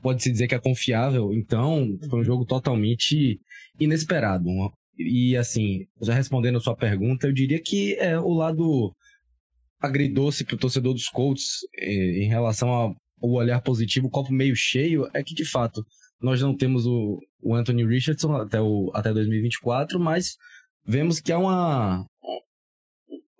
pode-se 0.01 0.31
dizer 0.31 0.47
que 0.47 0.55
é 0.55 0.59
confiável. 0.59 1.33
Então, 1.33 1.97
foi 2.09 2.19
um 2.19 2.23
jogo 2.23 2.45
totalmente 2.45 3.39
inesperado. 3.79 4.45
E, 4.97 5.37
assim, 5.37 5.85
já 6.01 6.13
respondendo 6.13 6.57
a 6.57 6.61
sua 6.61 6.75
pergunta, 6.75 7.27
eu 7.27 7.33
diria 7.33 7.61
que 7.61 7.95
é 7.95 8.19
o 8.19 8.33
lado 8.33 8.93
agridoce 9.79 10.43
para 10.43 10.55
o 10.55 10.59
torcedor 10.59 10.93
dos 10.93 11.07
Colts 11.07 11.59
eh, 11.77 12.23
em 12.23 12.27
relação 12.27 12.69
ao 12.69 12.95
olhar 13.21 13.61
positivo, 13.61 14.07
o 14.07 14.09
copo 14.09 14.31
meio 14.33 14.55
cheio, 14.55 15.09
é 15.13 15.23
que, 15.23 15.33
de 15.33 15.45
fato, 15.45 15.85
nós 16.21 16.41
não 16.41 16.55
temos 16.55 16.85
o, 16.85 17.19
o 17.41 17.55
Anthony 17.55 17.85
Richardson 17.85 18.35
até, 18.35 18.61
o, 18.61 18.91
até 18.93 19.13
2024, 19.13 19.99
mas 19.99 20.35
vemos 20.85 21.19
que 21.21 21.31
há 21.31 21.37
uma, 21.37 22.05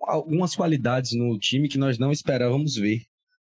algumas 0.00 0.54
qualidades 0.56 1.12
no 1.12 1.38
time 1.38 1.68
que 1.68 1.78
nós 1.78 1.98
não 1.98 2.10
esperávamos 2.10 2.74
ver. 2.76 3.02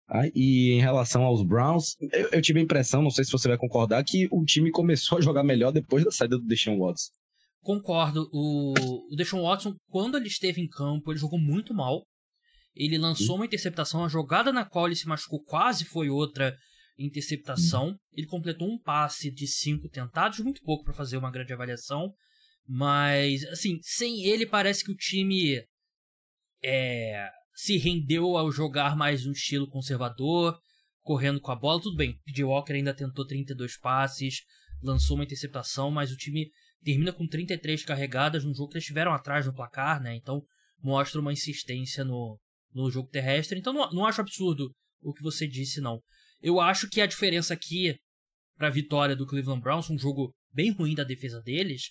Ah, 0.10 0.28
e 0.34 0.72
em 0.72 0.80
relação 0.80 1.24
aos 1.24 1.44
Browns, 1.44 1.98
eu, 2.00 2.30
eu, 2.32 2.42
tive 2.42 2.60
a 2.60 2.64
impressão, 2.64 3.02
não 3.02 3.10
sei 3.10 3.26
se 3.26 3.32
você 3.32 3.50
vai 3.50 3.58
concordar, 3.58 4.04
que 4.06 4.28
o 4.32 4.46
time 4.46 4.72
começou 4.72 5.18
a 5.18 5.22
jogar 5.22 5.44
melhor 5.44 5.72
depois 5.72 6.06
da 6.06 6.12
saída 6.12 6.38
do 6.38 6.46
Deshaun 6.46 6.80
Watson. 6.80 7.12
Concordo. 7.62 8.30
O, 8.32 8.74
o 9.12 9.16
Deshaun 9.18 9.44
Watson, 9.44 9.76
quando 9.90 10.16
ele 10.16 10.28
esteve 10.28 10.62
em 10.62 10.68
campo, 10.68 11.12
ele 11.12 11.20
jogou 11.20 11.38
muito 11.38 11.74
mal. 11.74 12.06
Ele 12.74 12.98
lançou 12.98 13.28
Sim. 13.28 13.34
uma 13.34 13.46
interceptação, 13.46 14.06
a 14.06 14.08
jogada 14.08 14.54
na 14.54 14.64
qual 14.64 14.86
ele 14.86 14.96
se 14.96 15.08
machucou 15.08 15.44
quase 15.44 15.84
foi 15.84 16.10
outra 16.10 16.56
interceptação. 16.98 17.88
Uhum. 17.88 17.98
Ele 18.14 18.28
completou 18.28 18.70
um 18.70 18.80
passe 18.80 19.30
de 19.30 19.46
cinco 19.46 19.90
tentados, 19.90 20.40
muito 20.40 20.62
pouco 20.62 20.86
para 20.86 20.94
fazer 20.94 21.18
uma 21.18 21.32
grande 21.32 21.52
avaliação. 21.52 22.14
Mas, 22.66 23.44
assim, 23.46 23.80
sem 23.82 24.24
ele 24.24 24.46
parece 24.46 24.86
que 24.86 24.92
o 24.92 24.96
time 24.96 25.62
é, 26.64 27.30
se 27.58 27.76
rendeu 27.76 28.38
ao 28.38 28.52
jogar 28.52 28.96
mais 28.96 29.26
um 29.26 29.32
estilo 29.32 29.68
conservador, 29.68 30.60
correndo 31.02 31.42
com 31.42 31.52
a 31.52 31.56
bola. 31.56 31.82
Tudo 31.82 31.98
bem, 31.98 32.16
PJ 32.24 32.44
Walker 32.44 32.72
ainda 32.72 32.94
tentou 32.94 33.26
32 33.26 33.80
passes, 33.80 34.44
lançou 34.84 35.18
uma 35.18 35.24
interceptação, 35.24 35.90
mas 35.90 36.12
o 36.12 36.16
time 36.16 36.52
termina 36.84 37.12
com 37.12 37.28
33 37.28 37.84
carregadas 37.84 38.46
num 38.46 38.54
jogo 38.54 38.70
que 38.70 38.76
eles 38.76 38.84
estiveram 38.84 39.12
atrás 39.12 39.48
no 39.48 39.56
placar, 39.56 40.00
né? 40.00 40.16
Então 40.16 40.44
mostra 40.84 41.20
uma 41.20 41.34
insistência 41.34 42.06
no, 42.06 42.40
no 42.76 42.92
jogo 42.92 43.10
terrestre. 43.10 43.58
Então 43.58 43.74
não, 43.74 43.92
não 43.92 44.06
acho 44.06 44.22
absurdo 44.22 44.72
o 45.02 45.12
que 45.12 45.24
você 45.24 45.48
disse, 45.48 45.82
não. 45.82 46.00
Eu 46.40 46.62
acho 46.62 46.88
que 46.88 47.02
a 47.02 47.08
diferença 47.08 47.56
aqui 47.56 47.98
para 48.56 48.68
a 48.68 48.72
vitória 48.72 49.16
do 49.16 49.26
Cleveland 49.26 49.62
Browns, 49.64 49.90
um 49.90 49.98
jogo 49.98 50.32
bem 50.54 50.72
ruim 50.72 50.94
da 50.94 51.04
defesa 51.04 51.42
deles, 51.42 51.90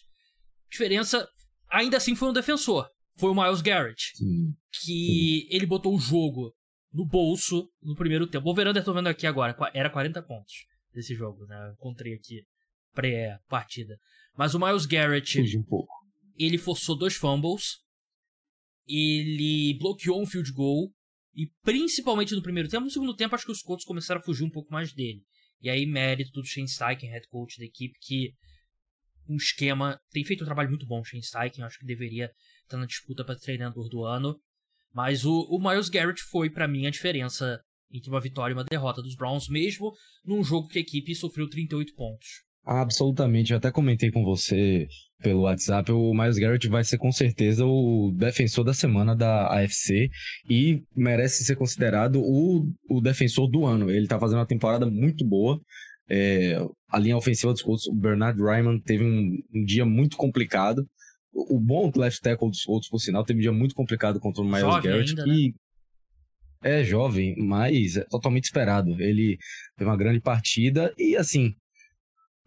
diferença 0.70 1.28
ainda 1.68 1.96
assim 1.96 2.14
foi 2.14 2.28
um 2.28 2.32
defensor. 2.32 2.88
Foi 3.16 3.30
o 3.30 3.35
Miles 3.35 3.61
Garrett. 3.61 4.12
Sim. 4.14 4.54
Que 4.82 5.49
ele 5.50 5.66
botou 5.66 5.94
o 5.94 5.99
jogo 5.99 6.54
no 6.92 7.06
bolso 7.06 7.68
no 7.82 7.94
primeiro 7.94 8.26
tempo. 8.26 8.49
O 8.49 8.54
Verander, 8.54 8.85
tô 8.85 8.92
vendo 8.92 9.08
aqui 9.08 9.26
agora, 9.26 9.56
era 9.75 9.90
40 9.90 10.23
pontos 10.23 10.52
desse 10.92 11.14
jogo, 11.14 11.44
né? 11.46 11.68
Eu 11.68 11.73
encontrei 11.73 12.14
aqui 12.14 12.42
pré-partida. 12.94 13.99
Mas 14.37 14.54
o 14.54 14.58
Miles 14.58 14.87
Garrett. 14.87 15.40
Um 15.40 15.87
ele 16.38 16.58
forçou 16.58 16.96
dois 16.96 17.14
fumbles. 17.14 17.78
Ele 18.87 19.76
bloqueou 19.78 20.20
um 20.20 20.26
field 20.26 20.52
goal. 20.52 20.90
E 21.35 21.50
principalmente 21.62 22.35
no 22.35 22.42
primeiro 22.42 22.68
tempo, 22.68 22.85
no 22.85 22.90
segundo 22.90 23.14
tempo, 23.14 23.35
acho 23.35 23.44
que 23.44 23.52
os 23.52 23.61
Colts 23.61 23.85
começaram 23.85 24.20
a 24.20 24.25
fugir 24.25 24.44
um 24.44 24.50
pouco 24.50 24.73
mais 24.73 24.92
dele. 24.92 25.23
E 25.61 25.68
aí, 25.68 25.85
mérito 25.87 26.30
do 26.32 26.46
Shane 26.46 26.68
Steichen, 26.68 27.11
head 27.11 27.26
coach 27.28 27.58
da 27.58 27.64
equipe, 27.64 27.99
que 28.00 28.32
um 29.28 29.37
esquema. 29.37 29.99
Tem 30.11 30.25
feito 30.25 30.42
um 30.42 30.47
trabalho 30.47 30.68
muito 30.68 30.87
bom, 30.87 31.02
Shane 31.04 31.23
Steichen. 31.23 31.64
Acho 31.64 31.78
que 31.78 31.87
deveria 31.87 32.30
estar 32.62 32.76
na 32.76 32.87
disputa 32.87 33.25
para 33.25 33.38
treinador 33.38 33.88
do 33.88 34.04
ano. 34.04 34.37
Mas 34.92 35.25
o, 35.25 35.42
o 35.50 35.59
Miles 35.59 35.88
Garrett 35.88 36.23
foi, 36.23 36.49
para 36.49 36.66
mim, 36.66 36.87
a 36.87 36.90
diferença 36.90 37.61
entre 37.92 38.11
uma 38.11 38.21
vitória 38.21 38.52
e 38.52 38.56
uma 38.56 38.64
derrota 38.64 39.02
dos 39.02 39.14
Browns, 39.14 39.49
mesmo 39.49 39.92
num 40.25 40.42
jogo 40.42 40.68
que 40.68 40.78
a 40.78 40.83
equipe 40.83 41.14
sofreu 41.14 41.49
38 41.49 41.95
pontos. 41.95 42.26
Absolutamente, 42.64 43.52
eu 43.52 43.59
até 43.59 43.71
comentei 43.71 44.11
com 44.11 44.25
você 44.25 44.88
pelo 45.23 45.42
WhatsApp, 45.42 45.92
o 45.92 46.12
Miles 46.12 46.37
Garrett 46.37 46.68
vai 46.68 46.83
ser 46.83 46.99
com 46.99 47.12
certeza 47.12 47.64
o 47.64 48.12
defensor 48.16 48.64
da 48.64 48.75
semana 48.75 49.14
da 49.14 49.47
AFC 49.56 50.11
e 50.50 50.83
merece 50.95 51.45
ser 51.45 51.54
considerado 51.54 52.21
o, 52.21 52.68
o 52.90 53.00
defensor 53.00 53.49
do 53.49 53.64
ano. 53.64 53.88
Ele 53.88 54.09
tá 54.09 54.18
fazendo 54.18 54.38
uma 54.38 54.47
temporada 54.47 54.85
muito 54.85 55.25
boa. 55.25 55.61
É, 56.08 56.58
a 56.88 56.98
linha 56.98 57.16
ofensiva 57.16 57.52
dos 57.52 57.62
Colts, 57.62 57.86
o 57.86 57.94
Bernard 57.94 58.40
Ryman 58.40 58.78
teve 58.80 59.04
um, 59.04 59.38
um, 59.54 59.64
dia 59.64 59.84
muito 59.84 60.16
complicado. 60.16 60.86
O, 61.32 61.56
o 61.56 61.60
bom 61.60 61.90
left 61.94 62.20
tackle 62.20 62.50
dos 62.50 62.64
Colts, 62.64 62.88
por 62.88 62.98
sinal, 62.98 63.25
teve 63.25 63.40
um 63.40 63.42
dia 63.42 63.52
muito 63.52 63.75
complicado 63.75 64.20
contra 64.20 64.42
o 64.42 64.44
Miles 64.44 64.60
jovem 64.60 64.82
Garrett. 64.82 65.10
Ainda, 65.10 65.26
né? 65.26 65.52
é 66.62 66.82
jovem, 66.82 67.36
mas 67.38 67.96
é 67.96 68.04
totalmente 68.04 68.44
esperado. 68.44 68.90
Ele 69.00 69.38
teve 69.76 69.88
uma 69.88 69.96
grande 69.96 70.20
partida 70.20 70.92
e 70.98 71.16
assim, 71.16 71.54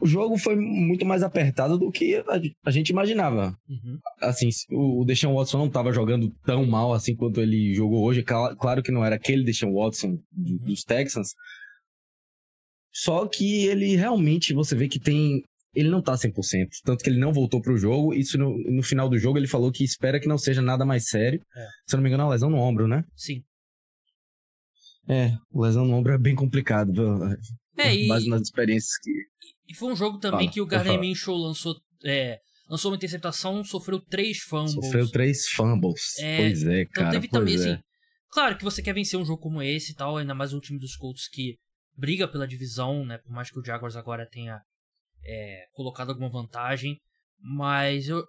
o 0.01 0.05
jogo 0.05 0.37
foi 0.37 0.55
muito 0.55 1.05
mais 1.05 1.23
apertado 1.23 1.77
do 1.77 1.91
que 1.91 2.23
a, 2.63 2.71
gente 2.71 2.89
imaginava. 2.89 3.57
Uhum. 3.67 3.99
Assim, 4.21 4.49
o 4.71 5.03
Deshaun 5.05 5.35
Watson 5.35 5.57
não 5.57 5.67
estava 5.67 5.91
jogando 5.91 6.33
tão 6.45 6.65
mal 6.65 6.93
assim 6.93 7.15
quanto 7.15 7.41
ele 7.41 7.73
jogou 7.73 8.03
hoje. 8.03 8.23
Claro 8.23 8.81
que 8.81 8.91
não 8.91 9.03
era 9.03 9.15
aquele 9.15 9.43
Deshaun 9.43 9.73
Watson 9.73 10.19
uhum. 10.35 10.57
dos 10.61 10.83
Texans, 10.83 11.33
só 12.99 13.25
que 13.25 13.65
ele 13.65 13.95
realmente, 13.95 14.53
você 14.53 14.75
vê 14.75 14.89
que 14.89 14.99
tem. 14.99 15.41
Ele 15.73 15.87
não 15.87 16.01
tá 16.01 16.15
100%. 16.15 16.67
Tanto 16.83 17.01
que 17.01 17.09
ele 17.09 17.19
não 17.19 17.31
voltou 17.31 17.61
pro 17.61 17.77
jogo. 17.77 18.13
Isso 18.13 18.37
no, 18.37 18.57
no 18.69 18.83
final 18.83 19.07
do 19.07 19.17
jogo 19.17 19.37
ele 19.37 19.47
falou 19.47 19.71
que 19.71 19.85
espera 19.85 20.19
que 20.19 20.27
não 20.27 20.37
seja 20.37 20.61
nada 20.61 20.85
mais 20.85 21.07
sério. 21.07 21.39
É. 21.55 21.67
Se 21.87 21.95
eu 21.95 21.97
não 21.97 22.03
me 22.03 22.09
engano, 22.09 22.23
é 22.23 22.25
uma 22.25 22.31
lesão 22.33 22.49
no 22.49 22.57
ombro, 22.57 22.89
né? 22.89 23.05
Sim. 23.15 23.41
É, 25.07 25.31
lesão 25.53 25.85
no 25.85 25.93
ombro 25.93 26.11
é 26.11 26.17
bem 26.17 26.35
complicado. 26.35 26.93
É, 27.77 27.95
e... 27.95 28.07
Base 28.09 28.27
nas 28.27 28.41
experiências 28.41 28.97
que. 29.01 29.11
E 29.69 29.73
foi 29.73 29.93
um 29.93 29.95
jogo 29.95 30.17
também 30.17 30.39
Fala, 30.47 30.51
que 30.51 30.61
o 30.61 30.65
Gardner 30.65 30.99
Minshew 30.99 31.35
lançou. 31.35 31.75
É, 32.03 32.39
lançou 32.69 32.91
uma 32.91 32.97
interceptação, 32.97 33.63
sofreu 33.63 34.01
três 34.01 34.39
fumbles. 34.39 34.73
Sofreu 34.73 35.09
três 35.09 35.47
fumbles. 35.47 36.17
É, 36.19 36.37
pois 36.37 36.63
é, 36.63 36.81
então 36.81 37.03
cara. 37.03 37.11
Teve 37.11 37.29
também, 37.29 37.53
é. 37.53 37.57
assim. 37.57 37.77
Claro 38.29 38.57
que 38.57 38.63
você 38.65 38.81
quer 38.81 38.93
vencer 38.93 39.17
um 39.17 39.25
jogo 39.25 39.41
como 39.41 39.61
esse 39.61 39.93
e 39.93 39.95
tal, 39.95 40.17
ainda 40.17 40.35
mais 40.35 40.53
o 40.53 40.59
time 40.59 40.77
dos 40.77 40.97
Colts 40.97 41.29
que 41.29 41.57
briga 41.99 42.27
pela 42.27 42.47
divisão, 42.47 43.05
né? 43.05 43.17
Por 43.17 43.31
mais 43.31 43.51
que 43.51 43.59
o 43.59 43.63
Jaguars 43.63 43.95
agora 43.95 44.27
tenha 44.29 44.59
é, 45.25 45.65
colocado 45.73 46.09
alguma 46.09 46.29
vantagem. 46.29 46.97
Mas 47.41 48.07
eu, 48.07 48.17
eu, 48.17 48.23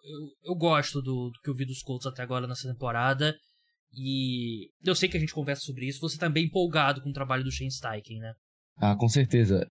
eu 0.44 0.54
gosto 0.54 1.00
do, 1.00 1.30
do, 1.30 1.40
que 1.42 1.50
eu 1.50 1.54
vi 1.54 1.64
dos 1.64 1.82
Colts 1.82 2.06
até 2.06 2.22
agora 2.22 2.46
nessa 2.46 2.68
temporada. 2.68 3.34
E 3.92 4.70
eu 4.84 4.94
sei 4.94 5.08
que 5.08 5.16
a 5.16 5.20
gente 5.20 5.34
conversa 5.34 5.62
sobre 5.62 5.86
isso. 5.86 6.00
Você 6.00 6.16
tá 6.16 6.28
bem 6.28 6.44
empolgado 6.44 7.00
com 7.00 7.10
o 7.10 7.12
trabalho 7.12 7.42
do 7.42 7.50
Shane 7.50 7.72
Steichen, 7.72 8.18
né? 8.18 8.32
Ah, 8.76 8.94
com 8.96 9.08
certeza. 9.08 9.66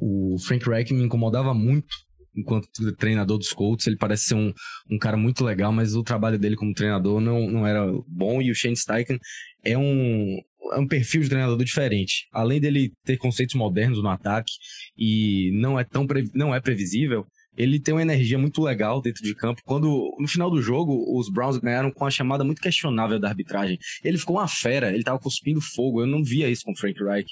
O 0.00 0.36
Frank 0.38 0.68
Reich 0.68 0.92
me 0.94 1.02
incomodava 1.02 1.52
muito 1.52 1.88
enquanto 2.36 2.68
treinador 2.96 3.38
dos 3.38 3.52
Colts. 3.52 3.86
Ele 3.86 3.96
parece 3.96 4.26
ser 4.26 4.34
um, 4.34 4.52
um 4.88 4.98
cara 4.98 5.16
muito 5.16 5.44
legal, 5.44 5.72
mas 5.72 5.94
o 5.94 6.04
trabalho 6.04 6.38
dele 6.38 6.56
como 6.56 6.72
treinador 6.72 7.20
não, 7.20 7.50
não 7.50 7.66
era 7.66 7.84
bom. 8.06 8.40
E 8.40 8.52
o 8.52 8.54
Shane 8.54 8.76
Steichen 8.76 9.18
é 9.64 9.76
um, 9.76 10.38
é 10.72 10.78
um 10.78 10.86
perfil 10.86 11.22
de 11.22 11.28
treinador 11.28 11.62
diferente. 11.62 12.26
Além 12.32 12.60
dele 12.60 12.92
ter 13.04 13.16
conceitos 13.16 13.54
modernos 13.54 14.02
no 14.02 14.08
ataque 14.08 14.52
e 14.96 15.50
não 15.54 15.78
é 15.78 15.84
tão 15.84 16.06
não 16.34 16.54
é 16.54 16.60
previsível, 16.60 17.26
ele 17.56 17.80
tem 17.80 17.94
uma 17.94 18.02
energia 18.02 18.38
muito 18.38 18.62
legal 18.62 19.00
dentro 19.02 19.22
de 19.22 19.34
campo. 19.34 19.60
Quando 19.64 20.16
no 20.18 20.28
final 20.28 20.50
do 20.50 20.62
jogo 20.62 21.04
os 21.18 21.30
Browns 21.30 21.58
ganharam 21.58 21.90
com 21.90 22.04
uma 22.04 22.10
chamada 22.10 22.44
muito 22.44 22.62
questionável 22.62 23.18
da 23.18 23.28
arbitragem, 23.28 23.78
ele 24.04 24.18
ficou 24.18 24.36
uma 24.36 24.48
fera, 24.48 24.92
ele 24.92 25.02
tava 25.02 25.18
cuspindo 25.18 25.60
fogo. 25.60 26.00
Eu 26.00 26.06
não 26.06 26.22
via 26.22 26.48
isso 26.48 26.62
com 26.64 26.72
o 26.72 26.76
Frank 26.76 27.02
Reich. 27.02 27.28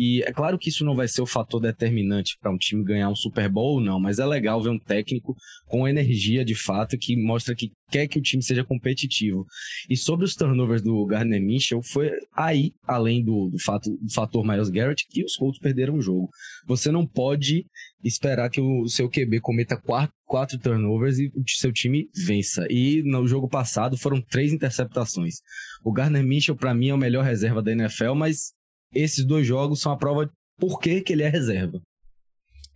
E 0.00 0.22
é 0.22 0.32
claro 0.32 0.56
que 0.56 0.68
isso 0.68 0.84
não 0.84 0.94
vai 0.94 1.08
ser 1.08 1.22
o 1.22 1.26
fator 1.26 1.60
determinante 1.60 2.38
para 2.40 2.52
um 2.52 2.56
time 2.56 2.84
ganhar 2.84 3.10
um 3.10 3.16
Super 3.16 3.48
Bowl 3.48 3.74
ou 3.74 3.80
não, 3.80 3.98
mas 3.98 4.20
é 4.20 4.24
legal 4.24 4.62
ver 4.62 4.68
um 4.68 4.78
técnico 4.78 5.34
com 5.66 5.88
energia 5.88 6.44
de 6.44 6.54
fato 6.54 6.96
que 6.96 7.16
mostra 7.16 7.52
que 7.52 7.72
quer 7.90 8.06
que 8.06 8.16
o 8.16 8.22
time 8.22 8.40
seja 8.40 8.62
competitivo. 8.64 9.44
E 9.90 9.96
sobre 9.96 10.24
os 10.24 10.36
turnovers 10.36 10.82
do 10.82 11.04
Gardner 11.04 11.42
Minshew, 11.42 11.82
foi 11.82 12.12
aí, 12.32 12.72
além 12.86 13.24
do, 13.24 13.50
do, 13.50 13.58
fato, 13.58 13.90
do 13.90 14.12
fator 14.12 14.46
Miles 14.46 14.70
Garrett, 14.70 15.04
que 15.10 15.24
os 15.24 15.34
Colts 15.34 15.58
perderam 15.58 15.96
o 15.96 16.00
jogo. 16.00 16.30
Você 16.68 16.92
não 16.92 17.04
pode 17.04 17.66
esperar 18.04 18.50
que 18.50 18.60
o 18.60 18.86
seu 18.86 19.10
QB 19.10 19.40
cometa 19.40 19.76
quatro, 19.76 20.14
quatro 20.24 20.58
turnovers 20.60 21.18
e 21.18 21.26
o 21.34 21.42
seu 21.48 21.72
time 21.72 22.08
vença. 22.14 22.64
E 22.70 23.02
no 23.02 23.26
jogo 23.26 23.48
passado 23.48 23.98
foram 23.98 24.20
três 24.20 24.52
interceptações. 24.52 25.40
O 25.82 25.92
Gardner 25.92 26.22
Minshew, 26.22 26.54
para 26.54 26.72
mim, 26.72 26.90
é 26.90 26.94
o 26.94 26.98
melhor 26.98 27.24
reserva 27.24 27.60
da 27.60 27.72
NFL, 27.72 28.14
mas 28.14 28.56
esses 28.92 29.24
dois 29.24 29.46
jogos 29.46 29.80
são 29.80 29.92
a 29.92 29.96
prova 29.96 30.30
por 30.58 30.80
que, 30.80 31.00
que 31.00 31.12
ele 31.12 31.22
é 31.22 31.28
reserva. 31.28 31.80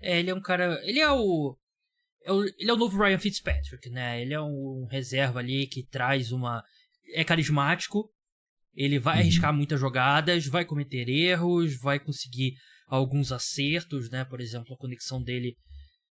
É, 0.00 0.18
ele 0.18 0.30
é 0.30 0.34
um 0.34 0.40
cara. 0.40 0.80
Ele 0.84 1.00
é 1.00 1.10
o, 1.10 1.56
é 2.24 2.32
o. 2.32 2.44
Ele 2.44 2.70
é 2.70 2.72
o 2.72 2.76
novo 2.76 2.98
Ryan 2.98 3.18
Fitzpatrick, 3.18 3.88
né? 3.90 4.20
Ele 4.20 4.34
é 4.34 4.40
um, 4.40 4.82
um 4.82 4.86
reserva 4.86 5.40
ali 5.40 5.66
que 5.66 5.86
traz 5.86 6.32
uma. 6.32 6.62
É 7.14 7.24
carismático. 7.24 8.10
Ele 8.74 8.98
vai 8.98 9.16
uhum. 9.16 9.20
arriscar 9.20 9.52
muitas 9.52 9.78
jogadas, 9.78 10.46
vai 10.46 10.64
cometer 10.64 11.08
erros, 11.08 11.78
vai 11.78 12.00
conseguir 12.00 12.54
alguns 12.88 13.30
acertos, 13.30 14.10
né? 14.10 14.24
Por 14.24 14.40
exemplo, 14.40 14.74
a 14.74 14.78
conexão 14.78 15.22
dele 15.22 15.56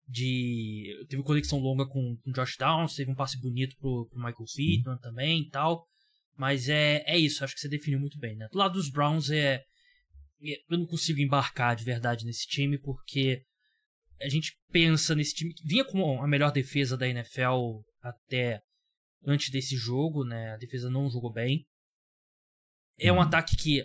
de. 0.06 1.06
Teve 1.08 1.22
conexão 1.22 1.58
longa 1.58 1.86
com, 1.86 2.16
com 2.22 2.32
Josh 2.32 2.56
Downs, 2.58 2.94
teve 2.94 3.10
um 3.10 3.14
passe 3.14 3.40
bonito 3.40 3.76
pro, 3.78 4.08
pro 4.10 4.18
Michael 4.18 4.46
Pittman 4.54 4.98
também 4.98 5.42
e 5.42 5.50
tal. 5.50 5.86
Mas 6.36 6.68
é, 6.68 7.02
é 7.06 7.18
isso, 7.18 7.42
acho 7.42 7.54
que 7.54 7.60
você 7.60 7.68
definiu 7.68 7.98
muito 7.98 8.18
bem, 8.18 8.36
né? 8.36 8.48
Do 8.52 8.58
lado 8.58 8.74
dos 8.74 8.90
Browns 8.90 9.30
é 9.30 9.62
eu 10.40 10.78
não 10.78 10.86
consigo 10.86 11.20
embarcar 11.20 11.74
de 11.74 11.84
verdade 11.84 12.24
nesse 12.24 12.46
time 12.46 12.78
porque 12.78 13.42
a 14.20 14.28
gente 14.28 14.56
pensa 14.70 15.14
nesse 15.14 15.34
time 15.34 15.52
que 15.52 15.66
vinha 15.66 15.84
com 15.84 16.22
a 16.22 16.26
melhor 16.26 16.52
defesa 16.52 16.96
da 16.96 17.08
NFL 17.08 17.80
até 18.02 18.60
antes 19.24 19.50
desse 19.50 19.76
jogo, 19.76 20.24
né? 20.24 20.52
A 20.52 20.56
defesa 20.56 20.90
não 20.90 21.10
jogou 21.10 21.32
bem. 21.32 21.64
É 22.98 23.12
um 23.12 23.16
uhum. 23.16 23.22
ataque 23.22 23.56
que 23.56 23.82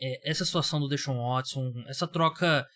é, 0.00 0.30
essa 0.30 0.44
situação 0.44 0.78
do 0.78 0.88
Deshaun 0.88 1.18
Watson, 1.18 1.72
essa 1.88 2.06
troca 2.06 2.66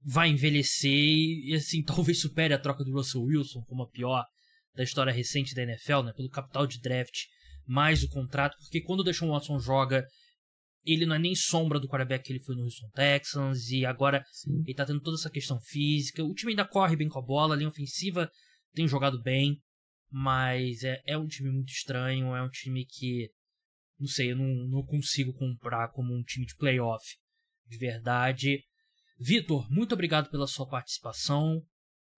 vai 0.00 0.28
envelhecer 0.28 0.90
e 0.90 1.54
assim 1.54 1.82
talvez 1.84 2.20
supere 2.20 2.54
a 2.54 2.58
troca 2.58 2.84
do 2.84 2.92
Russell 2.92 3.22
Wilson 3.22 3.62
como 3.62 3.82
a 3.82 3.90
pior 3.90 4.24
da 4.74 4.84
história 4.84 5.12
recente 5.12 5.54
da 5.54 5.62
NFL, 5.62 6.02
né? 6.02 6.12
Pelo 6.12 6.30
capital 6.30 6.66
de 6.66 6.80
draft 6.80 7.24
mais 7.66 8.02
o 8.02 8.08
contrato, 8.08 8.56
porque 8.60 8.80
quando 8.80 9.00
o 9.00 9.04
Deshaun 9.04 9.30
Watson 9.30 9.58
joga 9.58 10.06
ele 10.84 11.06
não 11.06 11.16
é 11.16 11.18
nem 11.18 11.34
sombra 11.34 11.78
do 11.78 11.88
quarterback 11.88 12.24
que 12.24 12.32
ele 12.32 12.42
foi 12.42 12.54
no 12.54 12.62
Houston 12.62 12.88
Texans, 12.90 13.70
e 13.70 13.84
agora 13.84 14.24
Sim. 14.32 14.62
ele 14.64 14.74
tá 14.74 14.86
tendo 14.86 15.00
toda 15.00 15.16
essa 15.16 15.30
questão 15.30 15.60
física. 15.60 16.24
O 16.24 16.34
time 16.34 16.52
ainda 16.52 16.64
corre 16.64 16.96
bem 16.96 17.08
com 17.08 17.18
a 17.18 17.22
bola, 17.22 17.54
a 17.54 17.56
linha 17.56 17.68
ofensiva 17.68 18.30
tem 18.72 18.86
jogado 18.86 19.20
bem, 19.22 19.60
mas 20.10 20.82
é, 20.82 21.02
é 21.06 21.18
um 21.18 21.26
time 21.26 21.50
muito 21.50 21.70
estranho, 21.70 22.34
é 22.34 22.42
um 22.42 22.48
time 22.48 22.86
que, 22.86 23.30
não 23.98 24.06
sei, 24.06 24.32
eu 24.32 24.36
não, 24.36 24.46
não 24.68 24.82
consigo 24.84 25.32
comprar 25.34 25.88
como 25.88 26.14
um 26.14 26.22
time 26.22 26.46
de 26.46 26.56
playoff 26.56 27.04
de 27.66 27.76
verdade. 27.76 28.64
Vitor, 29.20 29.70
muito 29.70 29.92
obrigado 29.92 30.30
pela 30.30 30.46
sua 30.46 30.66
participação. 30.66 31.62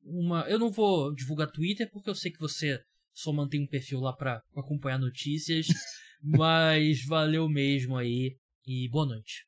Uma, 0.02 0.48
eu 0.48 0.58
não 0.58 0.70
vou 0.70 1.14
divulgar 1.14 1.50
Twitter 1.50 1.90
porque 1.90 2.08
eu 2.08 2.14
sei 2.14 2.30
que 2.30 2.38
você 2.38 2.80
só 3.12 3.32
mantém 3.32 3.62
um 3.62 3.66
perfil 3.66 4.00
lá 4.00 4.12
para 4.12 4.42
acompanhar 4.56 4.98
notícias, 4.98 5.66
mas 6.22 7.04
valeu 7.04 7.48
mesmo 7.48 7.96
aí 7.96 8.36
e 8.72 8.88
boa 8.88 9.04
noite. 9.04 9.44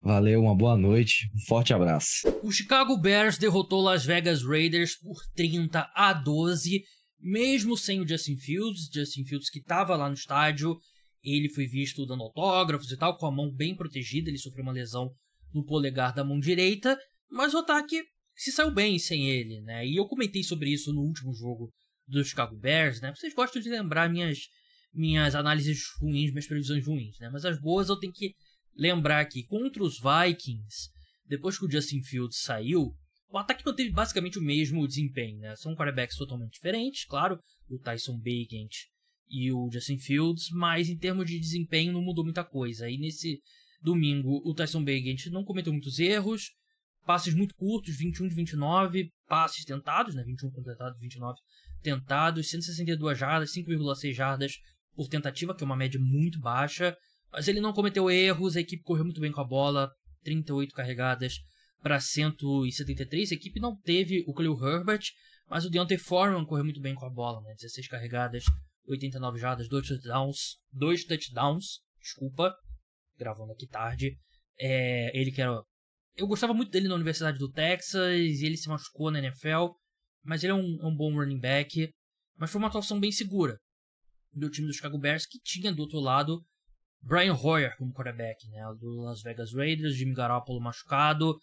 Valeu, 0.00 0.42
uma 0.42 0.56
boa 0.56 0.76
noite, 0.76 1.28
um 1.34 1.40
forte 1.46 1.74
abraço. 1.74 2.28
O 2.40 2.52
Chicago 2.52 2.96
Bears 2.96 3.36
derrotou 3.36 3.82
Las 3.82 4.04
Vegas 4.04 4.44
Raiders 4.44 4.96
por 4.96 5.16
30 5.34 5.90
a 5.92 6.12
12, 6.12 6.84
mesmo 7.18 7.76
sem 7.76 8.00
o 8.00 8.06
Justin 8.06 8.36
Fields, 8.36 8.88
Justin 8.94 9.24
Fields 9.24 9.50
que 9.50 9.58
estava 9.58 9.96
lá 9.96 10.06
no 10.06 10.14
estádio, 10.14 10.78
ele 11.20 11.48
foi 11.48 11.66
visto 11.66 12.06
dando 12.06 12.22
autógrafos 12.22 12.92
e 12.92 12.96
tal, 12.96 13.16
com 13.16 13.26
a 13.26 13.32
mão 13.32 13.52
bem 13.52 13.74
protegida, 13.74 14.30
ele 14.30 14.38
sofreu 14.38 14.62
uma 14.62 14.72
lesão 14.72 15.10
no 15.52 15.64
polegar 15.64 16.14
da 16.14 16.24
mão 16.24 16.38
direita, 16.38 16.96
mas 17.28 17.54
o 17.54 17.58
ataque 17.58 18.04
se 18.36 18.52
saiu 18.52 18.70
bem 18.70 19.00
sem 19.00 19.28
ele, 19.30 19.60
né? 19.62 19.84
E 19.84 19.96
eu 19.96 20.06
comentei 20.06 20.44
sobre 20.44 20.70
isso 20.70 20.92
no 20.92 21.00
último 21.00 21.34
jogo 21.34 21.72
do 22.06 22.24
Chicago 22.24 22.56
Bears, 22.56 23.00
né? 23.00 23.12
Vocês 23.14 23.34
gostam 23.34 23.60
de 23.60 23.68
lembrar 23.68 24.08
minhas 24.08 24.46
minhas 24.92 25.34
análises 25.34 25.84
ruins, 26.00 26.30
minhas 26.30 26.46
previsões 26.46 26.86
ruins, 26.86 27.18
né? 27.18 27.30
Mas 27.30 27.44
as 27.44 27.58
boas 27.60 27.88
eu 27.88 27.98
tenho 27.98 28.12
que 28.12 28.34
lembrar 28.76 29.24
que 29.26 29.44
contra 29.44 29.82
os 29.82 29.98
Vikings, 29.98 30.90
depois 31.26 31.58
que 31.58 31.64
o 31.64 31.70
Justin 31.70 32.02
Fields 32.02 32.40
saiu, 32.40 32.94
o 33.30 33.38
ataque 33.38 33.64
manteve 33.64 33.90
basicamente 33.90 34.38
o 34.38 34.42
mesmo 34.42 34.86
desempenho, 34.86 35.38
né? 35.38 35.56
São 35.56 35.74
quarterbacks 35.74 36.16
totalmente 36.16 36.52
diferentes, 36.52 37.06
claro, 37.06 37.38
o 37.68 37.78
Tyson 37.78 38.18
Bagent 38.18 38.72
e 39.30 39.50
o 39.50 39.70
Justin 39.72 39.98
Fields, 39.98 40.50
mas 40.50 40.90
em 40.90 40.98
termos 40.98 41.26
de 41.26 41.40
desempenho 41.40 41.94
não 41.94 42.02
mudou 42.02 42.24
muita 42.24 42.44
coisa. 42.44 42.90
E 42.90 42.98
nesse 42.98 43.40
domingo, 43.80 44.42
o 44.44 44.54
Tyson 44.54 44.84
Bagent 44.84 45.26
não 45.28 45.44
cometeu 45.44 45.72
muitos 45.72 45.98
erros, 45.98 46.50
passes 47.06 47.34
muito 47.34 47.54
curtos, 47.54 47.96
21 47.96 48.28
de 48.28 48.34
29, 48.34 49.10
passes 49.26 49.64
tentados, 49.64 50.14
né? 50.14 50.22
21 50.22 50.50
completados, 50.50 51.00
29 51.00 51.38
tentados, 51.82 52.50
162 52.50 53.18
jardas, 53.18 53.52
5,6 53.52 54.12
jardas 54.12 54.52
por 54.94 55.08
tentativa, 55.08 55.54
que 55.54 55.62
é 55.62 55.66
uma 55.66 55.76
média 55.76 56.00
muito 56.00 56.40
baixa. 56.40 56.96
Mas 57.30 57.48
ele 57.48 57.60
não 57.60 57.72
cometeu 57.72 58.10
erros, 58.10 58.56
a 58.56 58.60
equipe 58.60 58.82
correu 58.82 59.04
muito 59.04 59.20
bem 59.20 59.32
com 59.32 59.40
a 59.40 59.44
bola, 59.44 59.90
38 60.22 60.74
carregadas 60.74 61.34
para 61.82 61.98
173. 61.98 63.32
A 63.32 63.34
equipe 63.34 63.58
não 63.58 63.76
teve 63.76 64.22
o 64.26 64.34
Khalil 64.34 64.58
Herbert, 64.62 65.02
mas 65.48 65.64
o 65.64 65.70
Deontay 65.70 65.98
Foreman 65.98 66.44
correu 66.44 66.64
muito 66.64 66.80
bem 66.80 66.94
com 66.94 67.06
a 67.06 67.10
bola, 67.10 67.40
né? 67.40 67.54
16 67.54 67.88
carregadas, 67.88 68.44
89 68.86 69.38
jardas, 69.38 69.68
2 69.68 69.88
touchdowns, 69.88 70.58
2 70.72 71.04
touchdowns, 71.04 71.80
desculpa, 72.00 72.54
gravando 73.18 73.52
aqui 73.52 73.66
tarde. 73.66 74.16
É, 74.58 75.18
ele 75.18 75.32
que 75.32 75.40
era 75.40 75.62
eu 76.14 76.26
gostava 76.26 76.52
muito 76.52 76.70
dele 76.70 76.88
na 76.88 76.94
Universidade 76.94 77.38
do 77.38 77.50
Texas 77.50 78.40
e 78.40 78.44
ele 78.44 78.58
se 78.58 78.68
machucou 78.68 79.10
na 79.10 79.18
NFL, 79.18 79.72
mas 80.22 80.44
ele 80.44 80.52
é 80.52 80.54
um, 80.54 80.78
um 80.82 80.94
bom 80.94 81.14
running 81.14 81.40
back. 81.40 81.90
Mas 82.36 82.50
foi 82.50 82.58
uma 82.58 82.68
atuação 82.68 83.00
bem 83.00 83.10
segura 83.10 83.58
do 84.32 84.50
time 84.50 84.66
do 84.66 84.72
Chicago 84.72 84.98
Bears, 84.98 85.26
que 85.26 85.38
tinha 85.38 85.72
do 85.72 85.82
outro 85.82 86.00
lado 86.00 86.44
Brian 87.02 87.34
Hoyer 87.34 87.76
como 87.76 87.92
quarterback, 87.92 88.48
né? 88.48 88.62
Do 88.78 89.02
Las 89.02 89.22
Vegas 89.22 89.52
Raiders, 89.52 89.96
Jimmy 89.96 90.14
Garoppolo 90.14 90.60
machucado. 90.60 91.38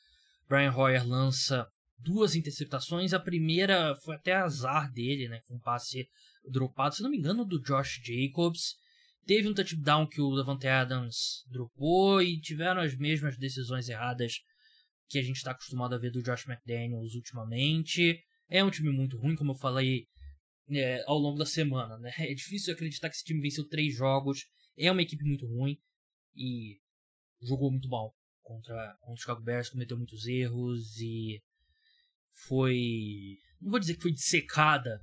Brian 0.47 0.71
Hoyer 0.71 1.05
lança 1.05 1.67
duas 1.97 2.33
interceptações. 2.35 3.13
A 3.13 3.19
primeira 3.19 3.93
foi 4.03 4.15
até 4.15 4.33
azar 4.33 4.91
dele, 4.91 5.27
né? 5.27 5.41
Com 5.47 5.55
um 5.55 5.59
passe 5.59 6.07
dropado, 6.49 6.95
se 6.95 7.03
não 7.03 7.09
me 7.09 7.17
engano, 7.17 7.43
do 7.43 7.61
Josh 7.61 7.99
Jacobs. 8.03 8.75
Teve 9.25 9.49
um 9.49 9.53
touchdown 9.53 10.07
que 10.07 10.21
o 10.21 10.29
Levante 10.29 10.67
Adams 10.67 11.43
dropou 11.51 12.21
e 12.21 12.39
tiveram 12.39 12.81
as 12.81 12.95
mesmas 12.95 13.37
decisões 13.37 13.89
erradas 13.89 14.37
que 15.07 15.19
a 15.19 15.21
gente 15.21 15.37
está 15.37 15.51
acostumado 15.51 15.93
a 15.93 15.97
ver 15.97 16.11
do 16.11 16.23
Josh 16.23 16.47
McDaniels 16.47 17.13
ultimamente. 17.15 18.19
É 18.49 18.63
um 18.63 18.71
time 18.71 18.91
muito 18.91 19.17
ruim, 19.17 19.35
como 19.35 19.51
eu 19.51 19.55
falei 19.55 20.07
é, 20.71 21.03
ao 21.05 21.17
longo 21.17 21.37
da 21.37 21.45
semana, 21.45 21.97
né? 21.97 22.11
É 22.17 22.33
difícil 22.33 22.73
acreditar 22.73 23.09
que 23.09 23.15
esse 23.15 23.23
time 23.23 23.41
venceu 23.41 23.67
três 23.67 23.95
jogos 23.95 24.45
é 24.79 24.91
uma 24.91 25.01
equipe 25.01 25.23
muito 25.23 25.45
ruim 25.45 25.77
e 26.35 26.79
jogou 27.41 27.69
muito 27.69 27.89
mal 27.89 28.15
contra, 28.41 28.95
contra 29.01 29.13
o 29.13 29.17
Chicago 29.17 29.41
Bears, 29.41 29.69
cometeu 29.69 29.97
muitos 29.97 30.25
erros 30.25 30.97
e 30.99 31.41
foi. 32.47 33.37
Não 33.61 33.71
vou 33.71 33.79
dizer 33.79 33.95
que 33.95 34.01
foi 34.01 34.13
dissecada 34.13 35.01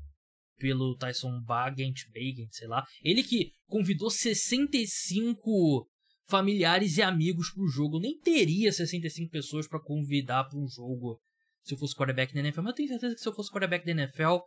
pelo 0.57 0.97
Tyson 0.97 1.43
Bagent, 1.43 2.07
Bagent, 2.09 2.51
sei 2.53 2.67
lá. 2.67 2.87
Ele 3.03 3.23
que 3.23 3.53
convidou 3.67 4.11
65 4.11 5.87
familiares 6.27 6.97
e 6.97 7.03
amigos 7.03 7.51
pro 7.51 7.69
jogo. 7.69 8.01
Nem 8.01 8.19
teria 8.19 8.73
65 8.73 9.31
pessoas 9.31 9.69
para 9.69 9.79
convidar 9.79 10.45
para 10.45 10.59
um 10.59 10.67
jogo 10.67 11.21
se 11.63 11.75
eu 11.75 11.79
fosse 11.79 11.95
quarterback 11.95 12.33
da 12.33 12.41
NFL. 12.41 12.63
Mas 12.63 12.71
eu 12.71 12.77
tenho 12.77 12.89
certeza 12.89 13.15
que 13.15 13.21
se 13.21 13.29
eu 13.29 13.35
fosse 13.35 13.51
quarterback 13.51 13.85
da 13.85 13.93
NFL, 13.93 14.39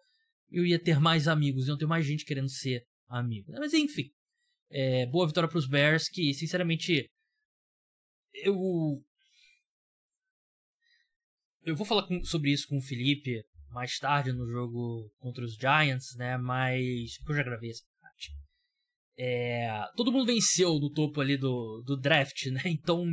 eu 0.52 0.66
ia 0.66 0.82
ter 0.82 1.00
mais 1.00 1.28
amigos, 1.28 1.68
iam 1.68 1.78
ter 1.78 1.86
mais 1.86 2.06
gente 2.06 2.26
querendo 2.26 2.50
ser 2.50 2.84
amigo. 3.08 3.52
Mas 3.54 3.74
enfim, 3.74 4.10
é, 4.70 5.06
boa 5.08 5.28
vitória 5.28 5.50
para 5.50 5.58
os 5.58 5.68
Bears, 5.68 6.10
que 6.10 6.34
sinceramente 6.34 7.10
eu 8.34 8.56
eu 11.64 11.76
vou 11.76 11.86
falar 11.86 12.08
com, 12.08 12.24
sobre 12.24 12.52
isso 12.52 12.68
com 12.68 12.78
o 12.78 12.82
Felipe 12.82 13.44
mais 13.70 13.98
tarde 14.00 14.32
no 14.32 14.48
jogo 14.48 15.12
contra 15.20 15.44
os 15.44 15.56
Giants, 15.56 16.16
né? 16.16 16.38
Mas 16.38 17.18
eu 17.28 17.36
já 17.36 17.44
gravei 17.44 17.70
essa 17.70 17.84
parte. 18.02 18.32
É, 19.18 19.70
todo 19.96 20.12
mundo 20.12 20.26
venceu 20.26 20.80
no 20.80 20.92
topo 20.92 21.20
ali 21.20 21.38
do, 21.38 21.84
do 21.86 21.98
draft, 21.98 22.46
né? 22.48 22.62
Então 22.66 23.06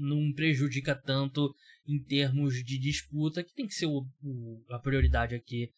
não 0.00 0.32
prejudica 0.34 0.94
tanto 0.94 1.54
em 1.86 2.02
termos 2.02 2.54
de 2.64 2.78
disputa, 2.78 3.42
que 3.42 3.54
tem 3.54 3.66
que 3.66 3.74
ser 3.74 3.86
o, 3.86 4.06
o, 4.22 4.64
a 4.70 4.78
prioridade 4.78 5.34
aqui 5.34 5.70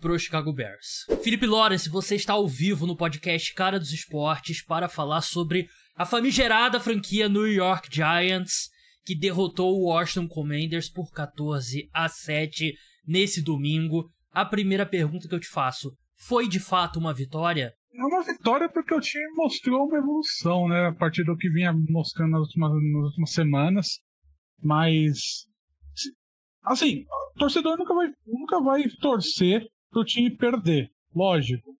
pro 0.00 0.18
Chicago 0.18 0.52
Bears. 0.52 1.04
Felipe 1.22 1.46
Lawrence, 1.46 1.88
você 1.88 2.16
está 2.16 2.32
ao 2.32 2.48
vivo 2.48 2.86
no 2.86 2.96
podcast 2.96 3.52
Cara 3.52 3.78
dos 3.78 3.92
Esportes 3.92 4.64
para 4.64 4.88
falar 4.88 5.20
sobre 5.20 5.68
a 5.94 6.06
famigerada 6.06 6.80
franquia 6.80 7.28
New 7.28 7.46
York 7.46 7.88
Giants, 7.92 8.70
que 9.04 9.14
derrotou 9.14 9.76
o 9.76 9.88
Washington 9.88 10.26
Commanders 10.26 10.90
por 10.90 11.12
14 11.12 11.88
a 11.92 12.08
7 12.08 12.72
nesse 13.06 13.42
domingo. 13.42 14.10
A 14.32 14.44
primeira 14.44 14.86
pergunta 14.86 15.28
que 15.28 15.34
eu 15.34 15.40
te 15.40 15.48
faço, 15.48 15.92
foi 16.16 16.48
de 16.48 16.58
fato 16.58 16.98
uma 16.98 17.12
vitória? 17.12 17.74
É 17.92 18.02
uma 18.02 18.22
vitória 18.24 18.68
porque 18.68 18.94
o 18.94 19.00
time 19.00 19.24
mostrou 19.34 19.86
uma 19.86 19.98
evolução, 19.98 20.68
né? 20.68 20.86
A 20.86 20.94
partir 20.94 21.24
do 21.24 21.36
que 21.36 21.50
vinha 21.50 21.72
mostrando 21.90 22.30
nas 22.30 22.40
últimas, 22.42 22.70
nas 22.70 23.04
últimas 23.04 23.32
semanas. 23.32 23.88
Mas. 24.62 25.46
Assim, 26.62 27.04
o 27.34 27.38
torcedor 27.38 27.76
nunca 27.76 27.94
vai, 27.94 28.08
nunca 28.26 28.60
vai 28.62 28.84
torcer 29.00 29.66
pro 29.90 30.04
time 30.04 30.30
perder, 30.36 30.90
lógico. 31.14 31.74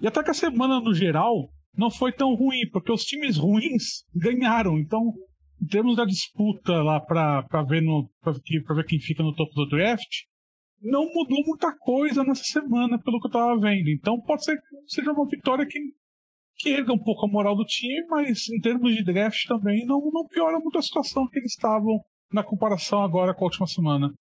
E 0.00 0.06
até 0.06 0.22
que 0.22 0.30
a 0.30 0.34
semana 0.34 0.80
no 0.80 0.94
geral 0.94 1.48
não 1.76 1.90
foi 1.90 2.12
tão 2.12 2.34
ruim, 2.34 2.68
porque 2.72 2.92
os 2.92 3.04
times 3.04 3.36
ruins 3.36 4.04
ganharam. 4.14 4.78
Então, 4.78 5.12
em 5.60 5.66
termos 5.66 5.96
da 5.96 6.04
disputa 6.04 6.82
lá 6.82 7.00
para 7.00 7.62
ver, 7.68 7.82
no, 7.82 8.08
pra, 8.20 8.32
ver 8.32 8.86
quem 8.86 9.00
fica 9.00 9.22
no 9.22 9.34
topo 9.34 9.52
do 9.54 9.68
draft, 9.68 10.22
não 10.80 11.06
mudou 11.12 11.42
muita 11.46 11.74
coisa 11.78 12.22
nessa 12.22 12.44
semana, 12.44 13.00
pelo 13.00 13.20
que 13.20 13.28
eu 13.28 13.32
tava 13.32 13.58
vendo. 13.58 13.88
Então, 13.88 14.20
pode 14.20 14.44
ser 14.44 14.56
que 14.56 14.62
seja 14.86 15.12
uma 15.12 15.26
vitória 15.26 15.66
que, 15.66 15.78
que 16.58 16.70
erga 16.70 16.92
um 16.92 17.02
pouco 17.02 17.26
a 17.26 17.30
moral 17.30 17.56
do 17.56 17.64
time, 17.64 18.06
mas 18.08 18.48
em 18.50 18.60
termos 18.60 18.94
de 18.94 19.02
draft 19.02 19.46
também 19.46 19.84
não, 19.86 20.00
não 20.12 20.26
piora 20.26 20.58
muito 20.58 20.78
a 20.78 20.82
situação 20.82 21.26
que 21.28 21.38
eles 21.38 21.52
estavam 21.52 22.00
na 22.32 22.42
comparação 22.42 23.02
agora 23.02 23.34
com 23.34 23.44
a 23.44 23.48
última 23.48 23.66
semana. 23.66 24.12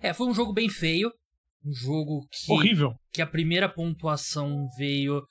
É, 0.00 0.14
foi 0.14 0.28
um 0.28 0.34
jogo 0.34 0.52
bem 0.52 0.68
feio. 0.68 1.10
Um 1.64 1.72
jogo 1.72 2.26
que. 2.30 2.52
Horrível. 2.52 2.94
Que 3.12 3.22
a 3.22 3.26
primeira 3.26 3.68
pontuação 3.68 4.66
veio 4.76 5.22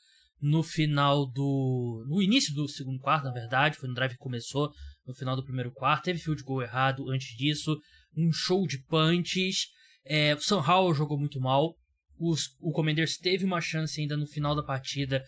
no 0.41 0.61
final 0.63 1.25
do. 1.25 2.05
No 2.07 2.21
início 2.21 2.53
do 2.53 2.67
segundo 2.67 2.99
quarto, 2.99 3.25
na 3.25 3.31
verdade. 3.31 3.77
Foi 3.77 3.87
no 3.87 3.95
drive 3.95 4.11
que 4.11 4.17
começou 4.17 4.71
no 5.05 5.13
final 5.13 5.35
do 5.35 5.43
primeiro 5.43 5.71
quarto. 5.71 6.05
Teve 6.05 6.19
field 6.19 6.43
goal 6.43 6.61
errado 6.61 7.09
antes 7.09 7.35
disso. 7.37 7.77
Um 8.15 8.31
show 8.31 8.67
de 8.67 8.83
punches. 8.83 9.67
É, 10.05 10.33
o 10.35 10.39
Sam 10.39 10.61
Howell 10.61 10.93
jogou 10.93 11.17
muito 11.17 11.39
mal. 11.39 11.75
Os, 12.19 12.55
o 12.59 12.71
Commanders 12.71 13.17
teve 13.17 13.45
uma 13.45 13.61
chance 13.61 13.99
ainda 13.99 14.17
no 14.17 14.25
final 14.25 14.55
da 14.55 14.63
partida 14.63 15.23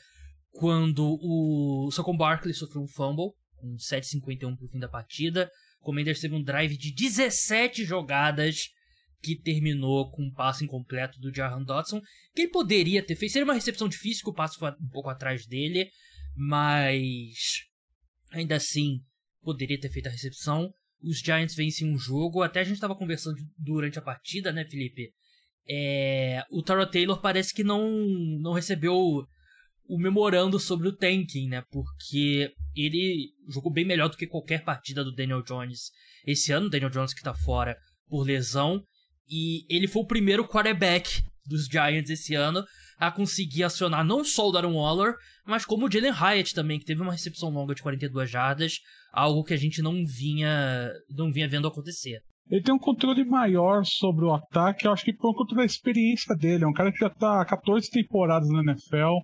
quando 0.52 1.18
o 1.22 1.92
Saquon 1.92 2.18
Barkley 2.18 2.54
sofreu 2.54 2.82
um 2.82 2.88
fumble, 2.88 3.32
com 3.56 3.76
7,51 3.76 4.58
pro 4.58 4.68
fim 4.68 4.80
da 4.80 4.88
partida. 4.88 5.50
O 5.80 5.86
Commanders 5.86 6.20
teve 6.20 6.36
um 6.36 6.44
drive 6.44 6.78
de 6.78 6.94
17 6.94 7.86
jogadas 7.86 8.70
que 9.21 9.36
terminou 9.36 10.10
com 10.12 10.23
um 10.23 10.34
passe 10.34 10.63
incompleto 10.63 11.19
do 11.19 11.34
Jahan 11.34 11.63
Dodson, 11.63 12.01
que 12.34 12.43
ele 12.43 12.51
poderia 12.51 13.03
ter 13.05 13.15
feito. 13.15 13.32
Seria 13.32 13.45
uma 13.45 13.53
recepção 13.53 13.88
difícil, 13.88 14.23
que 14.23 14.29
o 14.29 14.34
passe 14.34 14.58
foi 14.58 14.71
um 14.71 14.89
pouco 14.89 15.10
atrás 15.10 15.45
dele, 15.45 15.89
mas 16.36 17.65
ainda 18.32 18.55
assim 18.55 18.99
poderia 19.41 19.79
ter 19.79 19.91
feito 19.91 20.08
a 20.08 20.12
recepção. 20.12 20.71
Os 21.01 21.19
Giants 21.19 21.55
vencem 21.55 21.89
um 21.89 21.97
jogo, 21.97 22.41
até 22.41 22.60
a 22.60 22.63
gente 22.63 22.75
estava 22.75 22.95
conversando 22.95 23.38
durante 23.58 23.97
a 23.97 24.01
partida, 24.01 24.51
né, 24.51 24.65
Felipe? 24.69 25.13
É, 25.67 26.43
o 26.49 26.63
Tara 26.63 26.86
Taylor 26.89 27.21
parece 27.21 27.53
que 27.53 27.63
não, 27.63 27.89
não 28.41 28.53
recebeu 28.53 29.23
o 29.89 29.97
memorando 29.97 30.60
sobre 30.60 30.88
o 30.88 30.95
tanking, 30.95 31.49
né? 31.49 31.63
Porque 31.71 32.51
ele 32.75 33.34
jogou 33.47 33.71
bem 33.71 33.84
melhor 33.84 34.08
do 34.08 34.17
que 34.17 34.27
qualquer 34.27 34.63
partida 34.63 35.03
do 35.03 35.13
Daniel 35.13 35.41
Jones 35.41 35.91
esse 36.25 36.51
ano. 36.51 36.69
Daniel 36.69 36.91
Jones 36.91 37.13
que 37.13 37.23
tá 37.23 37.34
fora 37.34 37.75
por 38.08 38.23
lesão. 38.23 38.84
E 39.30 39.65
ele 39.70 39.88
foi 39.88 40.02
o 40.02 40.08
primeiro 40.08 40.48
quarterback 40.48 41.24
dos 41.46 41.65
Giants 41.65 42.10
esse 42.10 42.36
ano 42.36 42.63
a 42.98 43.12
conseguir 43.12 43.63
acionar 43.63 44.04
não 44.04 44.24
só 44.24 44.50
o 44.50 44.52
Darren 44.52 44.74
Waller, 44.74 45.15
mas 45.46 45.65
como 45.65 45.88
o 45.88 45.92
Jalen 45.92 46.12
Hyatt 46.12 46.54
também, 46.54 46.78
que 46.78 46.86
teve 46.86 47.02
uma 47.02 47.13
recepção 47.13 47.50
longa 47.50 47.74
de 47.74 47.82
42 47.82 48.30
jardas, 48.30 48.80
algo 49.13 49.44
que 49.44 49.54
a 49.54 49.58
gente 49.58 49.82
não 49.82 50.06
vinha, 50.06 50.92
não 51.10 51.32
vinha 51.32 51.48
vendo 51.48 51.68
acontecer. 51.68 52.20
Ele 52.50 52.62
tem 52.62 52.74
um 52.74 52.80
controle 52.80 53.24
maior 53.24 53.86
sobre 53.86 54.26
o 54.26 54.34
ataque, 54.34 54.86
eu 54.86 54.92
acho 54.92 55.06
que 55.06 55.13
por 55.13 55.36
conta 55.36 55.56
da 55.56 55.63
experiência 55.63 56.36
dele. 56.36 56.63
É 56.65 56.68
um 56.68 56.74
cara 56.74 56.92
que 56.92 57.00
já 57.00 57.08
está 57.08 57.42
há 57.42 57.46
14 57.46 57.89
temporadas 57.89 58.50
na 58.50 58.62
NFL, 58.62 59.20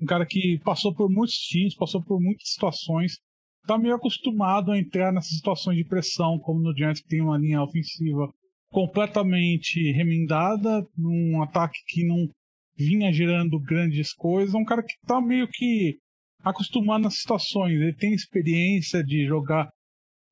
um 0.00 0.06
cara 0.06 0.24
que 0.24 0.58
passou 0.64 0.94
por 0.94 1.10
muitos 1.10 1.34
times, 1.34 1.74
passou 1.74 2.02
por 2.02 2.20
muitas 2.20 2.48
situações, 2.48 3.18
está 3.60 3.76
meio 3.76 3.96
acostumado 3.96 4.72
a 4.72 4.78
entrar 4.78 5.12
nessas 5.12 5.36
situações 5.36 5.76
de 5.76 5.84
pressão, 5.84 6.38
como 6.38 6.60
no 6.60 6.74
Giants 6.74 7.02
que 7.02 7.08
tem 7.08 7.20
uma 7.20 7.36
linha 7.36 7.62
ofensiva 7.62 8.32
completamente 8.70 9.92
remendada, 9.92 10.86
num 10.96 11.42
ataque 11.42 11.78
que 11.86 12.06
não 12.06 12.28
vinha 12.76 13.12
gerando 13.12 13.60
grandes 13.60 14.12
coisas. 14.14 14.54
Um 14.54 14.64
cara 14.64 14.82
que 14.82 14.92
está 14.92 15.20
meio 15.20 15.48
que 15.48 15.98
acostumado 16.42 17.02
nas 17.02 17.18
situações. 17.18 17.74
Ele 17.74 17.94
tem 17.94 18.14
experiência 18.14 19.02
de 19.04 19.26
jogar, 19.26 19.68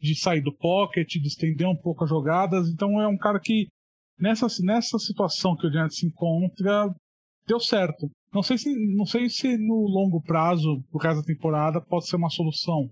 de 0.01 0.15
sair 0.15 0.41
do 0.41 0.55
pocket, 0.55 1.09
de 1.09 1.27
estender 1.27 1.67
um 1.67 1.77
pouco 1.77 2.05
as 2.05 2.11
jogadas. 2.11 2.69
Então 2.69 3.01
é 3.01 3.07
um 3.07 3.19
cara 3.19 3.41
que 3.41 3.69
nessa, 4.19 4.47
nessa 4.63 4.99
situação 4.99 5.57
que 5.57 5.67
o 5.67 5.71
Giants 5.71 5.97
se 5.97 6.07
encontra 6.07 6.95
deu 7.47 7.59
certo. 7.59 8.11
Não 8.33 8.43
sei 8.43 8.59
se 8.59 8.75
não 8.95 9.07
sei 9.07 9.29
se 9.29 9.57
no 9.57 9.87
longo 9.89 10.23
prazo, 10.23 10.83
por 10.91 11.01
causa 11.01 11.23
da 11.23 11.27
temporada, 11.27 11.81
pode 11.81 12.07
ser 12.07 12.17
uma 12.17 12.31
solução. 12.31 12.89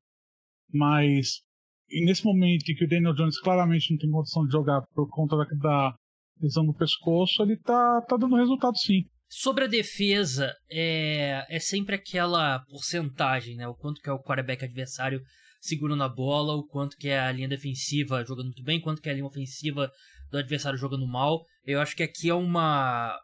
Mas 0.73 1.43
nesse 1.91 2.25
momento 2.25 2.71
em 2.71 2.75
que 2.75 2.85
o 2.85 2.89
Daniel 2.89 3.15
Jones 3.15 3.41
claramente 3.41 3.91
não 3.91 3.99
tem 3.99 4.11
condição 4.11 4.45
de 4.45 4.53
jogar 4.53 4.83
por 4.95 5.09
conta 5.09 5.37
da, 5.37 5.45
da 5.45 5.95
lesão 6.41 6.65
no 6.65 6.75
pescoço, 6.75 7.43
ele 7.43 7.57
tá, 7.57 8.01
tá 8.03 8.17
dando 8.17 8.37
resultado 8.37 8.77
sim. 8.79 9.05
Sobre 9.29 9.65
a 9.65 9.69
defesa, 9.69 10.53
é, 10.71 11.45
é 11.49 11.59
sempre 11.59 11.97
aquela 11.97 12.61
porcentagem, 12.61 13.57
né? 13.57 13.67
O 13.67 13.75
quanto 13.75 14.01
que 14.01 14.09
é 14.09 14.13
o 14.13 14.23
quarterback 14.23 14.65
adversário 14.65 15.21
segurando 15.61 16.05
a 16.05 16.09
bola, 16.09 16.55
o 16.55 16.65
quanto 16.65 16.97
que 16.97 17.09
é 17.09 17.19
a 17.19 17.33
linha 17.33 17.49
defensiva 17.49 18.25
jogando 18.25 18.47
muito 18.47 18.63
bem, 18.63 18.81
quanto 18.81 19.03
que 19.03 19.09
é 19.09 19.13
a 19.13 19.15
linha 19.15 19.27
ofensiva 19.27 19.91
do 20.31 20.39
adversário 20.39 20.79
jogando 20.79 21.07
mal. 21.07 21.43
Eu 21.65 21.81
acho 21.81 21.97
que 21.97 22.05
aqui 22.05 22.29
é 22.29 22.35
uma 22.35 23.19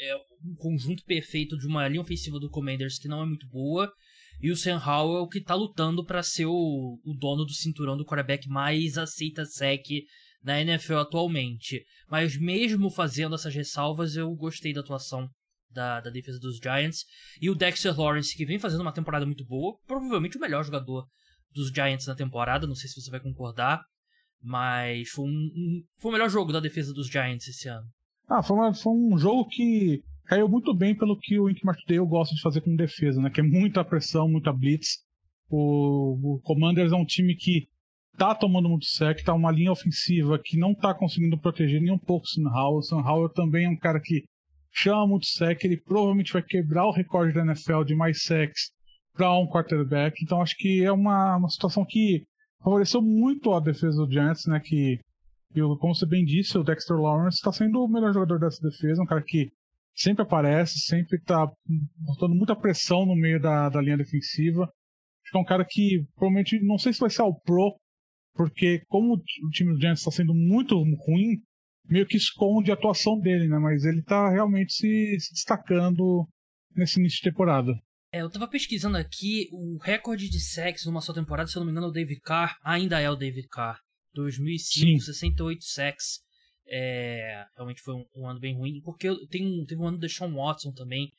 é 0.00 0.14
um 0.44 0.54
conjunto 0.54 1.02
perfeito 1.04 1.58
de 1.58 1.66
uma 1.66 1.88
linha 1.88 2.00
ofensiva 2.00 2.38
do 2.38 2.48
Commanders 2.48 2.98
que 3.00 3.08
não 3.08 3.22
é 3.22 3.26
muito 3.26 3.48
boa 3.48 3.90
e 4.40 4.50
o 4.50 4.56
Sam 4.56 4.80
Howell 4.84 5.28
que 5.28 5.40
tá 5.40 5.54
lutando 5.54 6.04
para 6.04 6.22
ser 6.22 6.46
o, 6.46 6.98
o 7.04 7.14
dono 7.14 7.44
do 7.44 7.52
cinturão 7.52 7.96
do 7.96 8.04
quarterback 8.04 8.48
mais 8.48 8.96
aceita 8.96 9.44
sec 9.44 9.86
na 10.42 10.60
NFL 10.60 10.96
atualmente. 10.96 11.84
Mas 12.08 12.36
mesmo 12.36 12.90
fazendo 12.90 13.34
essas 13.34 13.54
ressalvas, 13.54 14.16
eu 14.16 14.32
gostei 14.34 14.72
da 14.72 14.80
atuação 14.80 15.28
da, 15.70 16.00
da 16.00 16.10
defesa 16.10 16.38
dos 16.38 16.58
Giants. 16.58 17.04
E 17.40 17.50
o 17.50 17.54
Dexter 17.54 17.98
Lawrence, 17.98 18.36
que 18.36 18.46
vem 18.46 18.58
fazendo 18.58 18.80
uma 18.80 18.92
temporada 18.92 19.26
muito 19.26 19.44
boa, 19.44 19.76
provavelmente 19.86 20.36
o 20.36 20.40
melhor 20.40 20.64
jogador 20.64 21.06
dos 21.52 21.68
Giants 21.68 22.06
na 22.06 22.14
temporada, 22.14 22.66
não 22.66 22.74
sei 22.74 22.88
se 22.88 23.00
você 23.00 23.10
vai 23.10 23.20
concordar, 23.20 23.82
mas 24.40 25.08
foi, 25.10 25.24
um, 25.24 25.28
um 25.28 25.82
foi 25.98 26.10
o 26.10 26.12
melhor 26.12 26.28
jogo 26.28 26.52
da 26.52 26.60
defesa 26.60 26.92
dos 26.92 27.08
Giants 27.08 27.48
esse 27.48 27.68
ano. 27.68 27.86
Ah, 28.28 28.42
foi, 28.42 28.56
uma, 28.56 28.74
foi 28.74 28.92
um 28.92 29.18
jogo 29.18 29.48
que 29.48 30.02
caiu 30.28 30.46
muito 30.46 30.74
bem 30.74 30.94
pelo 30.94 31.18
que 31.18 31.40
o 31.40 31.48
Ink 31.48 31.64
Martindale 31.64 32.06
gosta 32.06 32.34
de 32.34 32.42
fazer 32.42 32.60
com 32.60 32.76
defesa, 32.76 33.20
né? 33.20 33.30
Que 33.30 33.40
é 33.40 33.42
muita 33.42 33.82
pressão, 33.82 34.28
muita 34.28 34.52
blitz. 34.52 34.98
O, 35.48 36.34
o 36.34 36.40
Commanders 36.42 36.92
é 36.92 36.96
um 36.96 37.04
time 37.04 37.34
que 37.34 37.66
tá 38.18 38.34
tomando 38.34 38.68
muito 38.68 38.84
sec, 38.84 39.22
tá 39.24 39.32
uma 39.32 39.50
linha 39.50 39.72
ofensiva 39.72 40.38
que 40.38 40.58
não 40.58 40.74
tá 40.74 40.92
conseguindo 40.92 41.38
proteger 41.38 41.80
nem 41.80 41.92
um 41.92 41.98
pouco 41.98 42.26
o 42.36 42.48
Howell. 42.48 42.80
O 42.92 43.08
Howell 43.08 43.28
também 43.30 43.64
é 43.64 43.70
um 43.70 43.76
cara 43.76 43.98
que 44.00 44.24
chama 44.70 45.06
muito 45.06 45.26
sec, 45.26 45.64
ele 45.64 45.80
provavelmente 45.80 46.32
vai 46.32 46.42
quebrar 46.42 46.86
o 46.86 46.92
recorde 46.92 47.32
da 47.32 47.42
NFL 47.42 47.84
de 47.84 47.94
mais 47.94 48.22
sacks 48.22 48.70
para 49.14 49.32
um 49.38 49.46
quarterback. 49.46 50.22
Então 50.22 50.42
acho 50.42 50.56
que 50.58 50.84
é 50.84 50.92
uma, 50.92 51.36
uma 51.36 51.48
situação 51.48 51.86
que 51.88 52.24
favoreceu 52.62 53.00
muito 53.00 53.54
a 53.54 53.60
defesa 53.60 54.04
do 54.04 54.12
Giants, 54.12 54.44
né? 54.46 54.60
Que, 54.62 54.98
como 55.80 55.94
você 55.94 56.04
bem 56.04 56.22
disse, 56.22 56.58
o 56.58 56.62
Dexter 56.62 56.98
Lawrence 56.98 57.36
está 57.36 57.50
sendo 57.50 57.82
o 57.82 57.88
melhor 57.88 58.12
jogador 58.12 58.38
dessa 58.38 58.60
defesa, 58.60 59.02
um 59.02 59.06
cara 59.06 59.22
que 59.26 59.50
sempre 59.94 60.22
aparece, 60.22 60.78
sempre 60.80 61.18
está 61.18 61.50
botando 61.96 62.34
muita 62.34 62.56
pressão 62.56 63.04
no 63.06 63.16
meio 63.16 63.40
da, 63.40 63.68
da 63.68 63.80
linha 63.80 63.96
defensiva. 63.96 64.64
Acho 64.64 65.32
que 65.32 65.36
é 65.36 65.40
um 65.40 65.44
cara 65.44 65.64
que 65.68 66.06
provavelmente 66.14 66.58
não 66.64 66.78
sei 66.78 66.92
se 66.92 67.00
vai 67.00 67.10
ser 67.10 67.22
ao 67.22 67.38
pro, 67.40 67.78
porque 68.34 68.82
como 68.86 69.14
o 69.14 69.50
time 69.50 69.72
do 69.72 69.80
Giants 69.80 70.00
está 70.00 70.10
sendo 70.10 70.34
muito 70.34 70.76
ruim, 70.76 71.42
meio 71.84 72.06
que 72.06 72.16
esconde 72.16 72.70
a 72.70 72.74
atuação 72.74 73.18
dele, 73.18 73.48
né? 73.48 73.58
Mas 73.58 73.84
ele 73.84 74.02
tá 74.02 74.30
realmente 74.30 74.72
se, 74.72 75.20
se 75.20 75.32
destacando 75.32 76.28
nesse 76.74 77.00
início 77.00 77.18
de 77.18 77.30
temporada. 77.30 77.72
É, 78.12 78.22
eu 78.22 78.30
tava 78.30 78.48
pesquisando 78.48 78.96
aqui, 78.96 79.48
o 79.52 79.76
recorde 79.82 80.30
de 80.30 80.40
sacks 80.40 80.86
numa 80.86 81.00
só 81.00 81.12
temporada, 81.12 81.48
se 81.48 81.56
eu 81.56 81.60
não 81.60 81.66
me 81.66 81.72
engano, 81.72 81.88
é 81.88 81.90
o 81.90 81.92
David 81.92 82.20
Carr, 82.20 82.56
ainda 82.62 83.00
é 83.00 83.10
o 83.10 83.16
David 83.16 83.48
Carr. 83.48 83.78
2005, 84.14 84.86
Sim. 84.86 84.98
68 84.98 85.64
sacks. 85.64 86.20
É, 86.70 87.46
realmente 87.56 87.80
foi 87.80 87.94
um, 87.94 88.04
um, 88.14 88.28
ano 88.28 88.38
bem 88.38 88.54
ruim, 88.54 88.80
porque 88.82 89.08
tem, 89.28 89.64
teve 89.64 89.80
um 89.80 89.88
ano 89.88 89.98
do 89.98 90.08
Sean 90.08 90.32
Watson 90.34 90.72
também, 90.72 91.10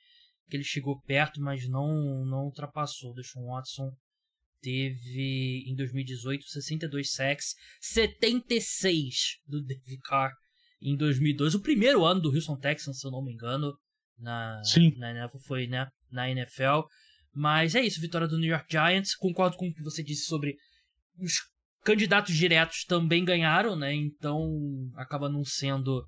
que 0.50 0.56
ele 0.56 0.64
chegou 0.64 1.02
perto, 1.02 1.42
mas 1.42 1.68
não, 1.68 2.26
não 2.26 2.46
ultrapassou. 2.46 3.14
O 3.14 3.24
Sean 3.24 3.46
Watson 3.46 3.92
teve 4.62 5.64
em 5.68 5.76
2018 5.76 6.46
62 6.46 7.12
sacks, 7.12 7.56
76 7.82 9.40
do 9.48 9.64
David 9.64 10.02
Carr 10.04 10.34
em 10.82 10.96
2002, 10.96 11.56
o 11.56 11.62
primeiro 11.62 12.06
ano 12.06 12.22
do 12.22 12.34
Houston 12.34 12.58
Texans, 12.58 13.00
se 13.00 13.08
eu 13.08 13.12
não 13.12 13.24
me 13.24 13.34
engano, 13.34 13.74
na, 14.18 14.62
Sim. 14.64 14.96
na 14.98 15.12
NFL, 15.12 15.38
foi 15.40 15.68
né, 15.68 15.88
na 16.12 16.30
NFL. 16.30 16.82
Mas 17.34 17.76
é 17.76 17.82
isso, 17.82 18.02
vitória 18.02 18.28
do 18.28 18.38
New 18.38 18.50
York 18.50 18.68
Giants. 18.70 19.16
Concordo 19.16 19.58
com 19.58 19.68
o 19.68 19.74
que 19.74 19.84
você 19.84 20.04
disse 20.04 20.26
sobre 20.26 20.56
os 21.18 21.34
candidatos 21.84 22.36
diretos 22.36 22.84
também 22.86 23.24
ganharam, 23.24 23.76
né? 23.76 23.94
Então 23.94 24.42
acaba 24.96 25.30
não 25.30 25.44
sendo 25.44 26.06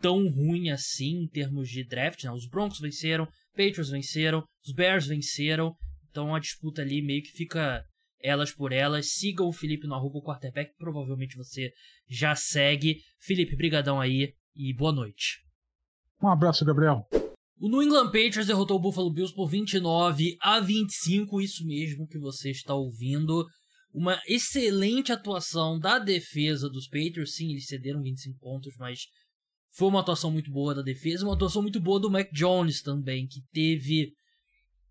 tão 0.00 0.28
ruim 0.28 0.70
assim 0.70 1.22
em 1.22 1.28
termos 1.28 1.68
de 1.68 1.84
draft. 1.84 2.24
Né? 2.24 2.32
Os 2.32 2.48
Broncos 2.48 2.80
venceram, 2.80 3.26
Patriots 3.50 3.90
venceram, 3.90 4.44
os 4.66 4.72
Bears 4.72 5.06
venceram. 5.06 5.74
Então 6.08 6.34
a 6.34 6.40
disputa 6.40 6.82
ali 6.82 7.02
meio 7.02 7.22
que 7.22 7.30
fica 7.30 7.84
elas 8.22 8.52
por 8.52 8.72
elas. 8.72 9.12
Sigam 9.12 9.46
o 9.46 9.52
Felipe 9.52 9.86
no 9.86 9.94
arroba 9.94 10.20
quarterback, 10.20 10.72
provavelmente 10.76 11.36
você 11.36 11.70
já 12.08 12.34
segue. 12.34 12.96
Felipe, 13.20 13.56
brigadão 13.56 14.00
aí 14.00 14.32
e 14.54 14.74
boa 14.74 14.92
noite. 14.92 15.38
Um 16.22 16.28
abraço, 16.28 16.64
Gabriel. 16.64 17.06
O 17.58 17.68
New 17.68 17.82
England 17.82 18.06
Patriots 18.06 18.46
derrotou 18.46 18.78
o 18.78 18.80
Buffalo 18.80 19.12
Bills 19.12 19.34
por 19.34 19.46
29 19.46 20.36
a 20.40 20.60
25, 20.60 21.40
isso 21.42 21.64
mesmo 21.66 22.06
que 22.06 22.18
você 22.18 22.50
está 22.50 22.74
ouvindo. 22.74 23.46
Uma 23.92 24.20
excelente 24.26 25.12
atuação 25.12 25.78
da 25.78 25.98
defesa 25.98 26.68
dos 26.68 26.86
Patriots. 26.86 27.34
Sim, 27.34 27.50
eles 27.50 27.66
cederam 27.66 28.02
25 28.02 28.38
pontos, 28.38 28.74
mas 28.78 29.00
foi 29.72 29.88
uma 29.88 30.00
atuação 30.00 30.30
muito 30.30 30.50
boa 30.50 30.74
da 30.74 30.82
defesa. 30.82 31.24
Uma 31.24 31.34
atuação 31.34 31.62
muito 31.62 31.80
boa 31.80 31.98
do 31.98 32.10
Mac 32.10 32.30
Jones 32.32 32.82
também, 32.82 33.26
que 33.26 33.42
teve 33.52 34.12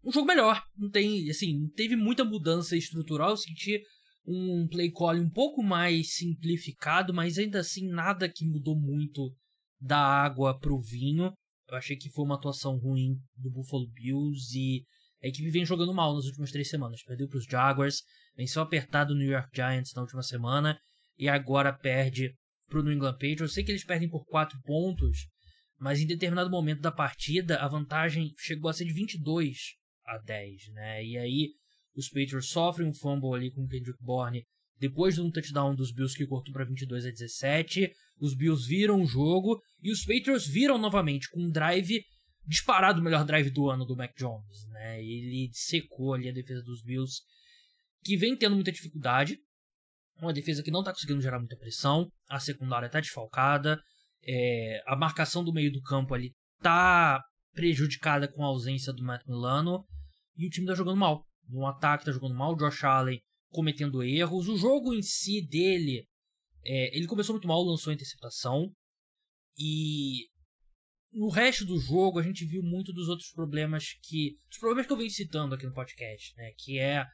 um 0.04 0.12
jogo 0.12 0.28
melhor. 0.28 0.62
Não 0.78 0.90
tem, 0.90 1.30
assim, 1.30 1.60
não 1.60 1.70
teve 1.70 1.96
muita 1.96 2.26
mudança 2.26 2.76
estrutural. 2.76 3.32
Eu 3.32 3.38
senti 3.38 3.82
um 4.26 4.68
play 4.68 4.92
call 4.92 5.16
um 5.16 5.30
pouco 5.30 5.64
mais 5.64 6.16
simplificado, 6.16 7.14
mas 7.14 7.38
ainda 7.38 7.60
assim 7.60 7.88
nada 7.88 8.30
que 8.30 8.46
mudou 8.46 8.80
muito 8.80 9.34
da 9.80 10.00
água 10.00 10.58
pro 10.58 10.80
vinho. 10.80 11.34
Eu 11.70 11.78
achei 11.78 11.96
que 11.96 12.10
foi 12.10 12.26
uma 12.26 12.36
atuação 12.36 12.78
ruim 12.78 13.16
do 13.36 13.50
Buffalo 13.50 13.88
Bills 13.88 14.58
e 14.58 14.84
a 15.22 15.28
equipe 15.28 15.50
vem 15.50 15.66
jogando 15.66 15.94
mal 15.94 16.16
nas 16.16 16.26
últimas 16.26 16.52
três 16.52 16.70
semanas. 16.70 17.04
Perdeu 17.04 17.28
para 17.28 17.38
os 17.38 17.46
Jaguars, 17.46 18.04
venceu 18.36 18.62
apertado 18.62 19.14
o 19.14 19.18
New 19.18 19.30
York 19.30 19.50
Giants 19.54 19.94
na 19.94 20.02
última 20.02 20.24
semana 20.24 20.80
e 21.18 21.28
agora 21.28 21.74
perde 21.74 22.34
para 22.70 22.80
o 22.80 22.84
New 22.84 22.94
England 22.94 23.14
Patriots. 23.14 23.42
Eu 23.42 23.48
sei 23.50 23.64
que 23.64 23.72
eles 23.72 23.84
perdem 23.84 24.10
por 24.10 24.26
quatro 24.26 24.60
pontos, 24.64 25.28
mas 25.78 26.00
em 26.00 26.08
determinado 26.08 26.50
momento 26.50 26.82
da 26.82 26.92
partida 26.92 27.58
a 27.58 27.68
vantagem 27.68 28.34
chegou 28.38 28.70
a 28.70 28.74
ser 28.74 28.86
de 28.86 28.94
22 28.94 29.58
a 30.06 30.18
10, 30.20 30.70
né? 30.74 31.04
E 31.04 31.18
aí 31.18 31.50
os 31.96 32.08
Patriots 32.08 32.50
sofrem 32.50 32.88
um 32.88 32.94
fumble 32.94 33.36
ali 33.36 33.52
com 33.52 33.64
o 33.64 33.68
Kendrick 33.68 34.02
Bourne 34.02 34.46
depois 34.80 35.16
de 35.16 35.22
um 35.22 35.30
touchdown 35.30 35.76
dos 35.76 35.92
Bills 35.92 36.16
que 36.16 36.26
cortou 36.26 36.54
para 36.54 36.64
22 36.64 37.06
a 37.06 37.10
17. 37.10 37.92
Os 38.20 38.34
Bills 38.34 38.66
viram 38.66 39.02
o 39.02 39.06
jogo 39.06 39.62
e 39.82 39.92
os 39.92 40.06
Patriots 40.06 40.48
viram 40.48 40.78
novamente 40.78 41.30
com 41.30 41.42
um 41.42 41.52
drive 41.52 42.02
disparado 42.46 43.00
o 43.00 43.04
melhor 43.04 43.24
drive 43.26 43.50
do 43.50 43.70
ano 43.70 43.86
do 43.86 43.96
Mac 43.96 44.16
Jones, 44.18 44.66
né? 44.70 45.02
Ele 45.02 45.50
secou 45.54 46.14
ali 46.14 46.30
a 46.30 46.34
defesa 46.34 46.64
dos 46.64 46.82
Bills, 46.82 47.22
que 48.04 48.18
vem 48.18 48.36
tendo 48.36 48.56
muita 48.56 48.72
dificuldade. 48.72 49.38
Uma 50.22 50.34
defesa 50.34 50.64
que 50.64 50.72
não 50.72 50.80
está 50.80 50.92
conseguindo 50.92 51.22
gerar 51.22 51.40
muita 51.40 51.58
pressão. 51.58 52.12
A 52.30 52.40
secundária 52.40 52.88
está 52.88 53.00
desfalcada. 53.00 53.82
É, 54.24 54.82
a 54.86 54.96
marcação 54.96 55.44
do 55.44 55.54
meio 55.54 55.72
do 55.72 55.82
campo 55.82 56.14
ali 56.14 56.34
tá 56.62 57.24
prejudicada 57.54 58.28
com 58.28 58.44
a 58.44 58.48
ausência 58.48 58.94
do 58.94 59.04
Matt 59.04 59.26
Milano. 59.26 59.86
e 60.38 60.46
o 60.46 60.50
time 60.50 60.68
tá 60.68 60.76
jogando 60.76 60.98
mal. 60.98 61.26
No 61.48 61.66
ataque 61.66 62.06
tá 62.06 62.12
jogando 62.12 62.36
mal, 62.36 62.54
o 62.54 62.56
Josh 62.56 62.84
Allen 62.84 63.20
cometendo 63.50 64.04
erros. 64.04 64.48
O 64.48 64.58
jogo 64.58 64.94
em 64.94 65.02
si 65.02 65.46
dele, 65.46 66.06
é, 66.64 66.96
ele 66.96 67.08
começou 67.08 67.34
muito 67.34 67.48
mal, 67.48 67.62
lançou 67.64 67.92
a 67.92 67.94
interceptação. 67.94 68.72
E 69.58 70.28
no 71.12 71.30
resto 71.30 71.66
do 71.66 71.80
jogo 71.80 72.20
a 72.20 72.24
gente 72.24 72.46
viu 72.46 72.62
muito 72.62 72.94
dos 72.94 73.08
outros 73.08 73.32
problemas 73.32 73.94
que. 74.04 74.38
Os 74.50 74.58
problemas 74.58 74.86
que 74.86 74.94
eu 74.94 74.98
venho 74.98 75.10
citando 75.10 75.56
aqui 75.56 75.66
no 75.66 75.74
podcast, 75.74 76.36
né? 76.38 76.52
Que 76.58 76.80
é 76.80 77.06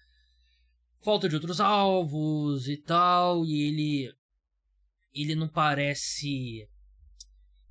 falta 1.03 1.29
de 1.29 1.35
outros 1.35 1.59
alvos 1.59 2.67
e 2.67 2.77
tal. 2.77 3.45
E 3.45 3.67
ele. 3.67 4.13
Ele 5.13 5.35
não 5.35 5.47
parece. 5.47 6.67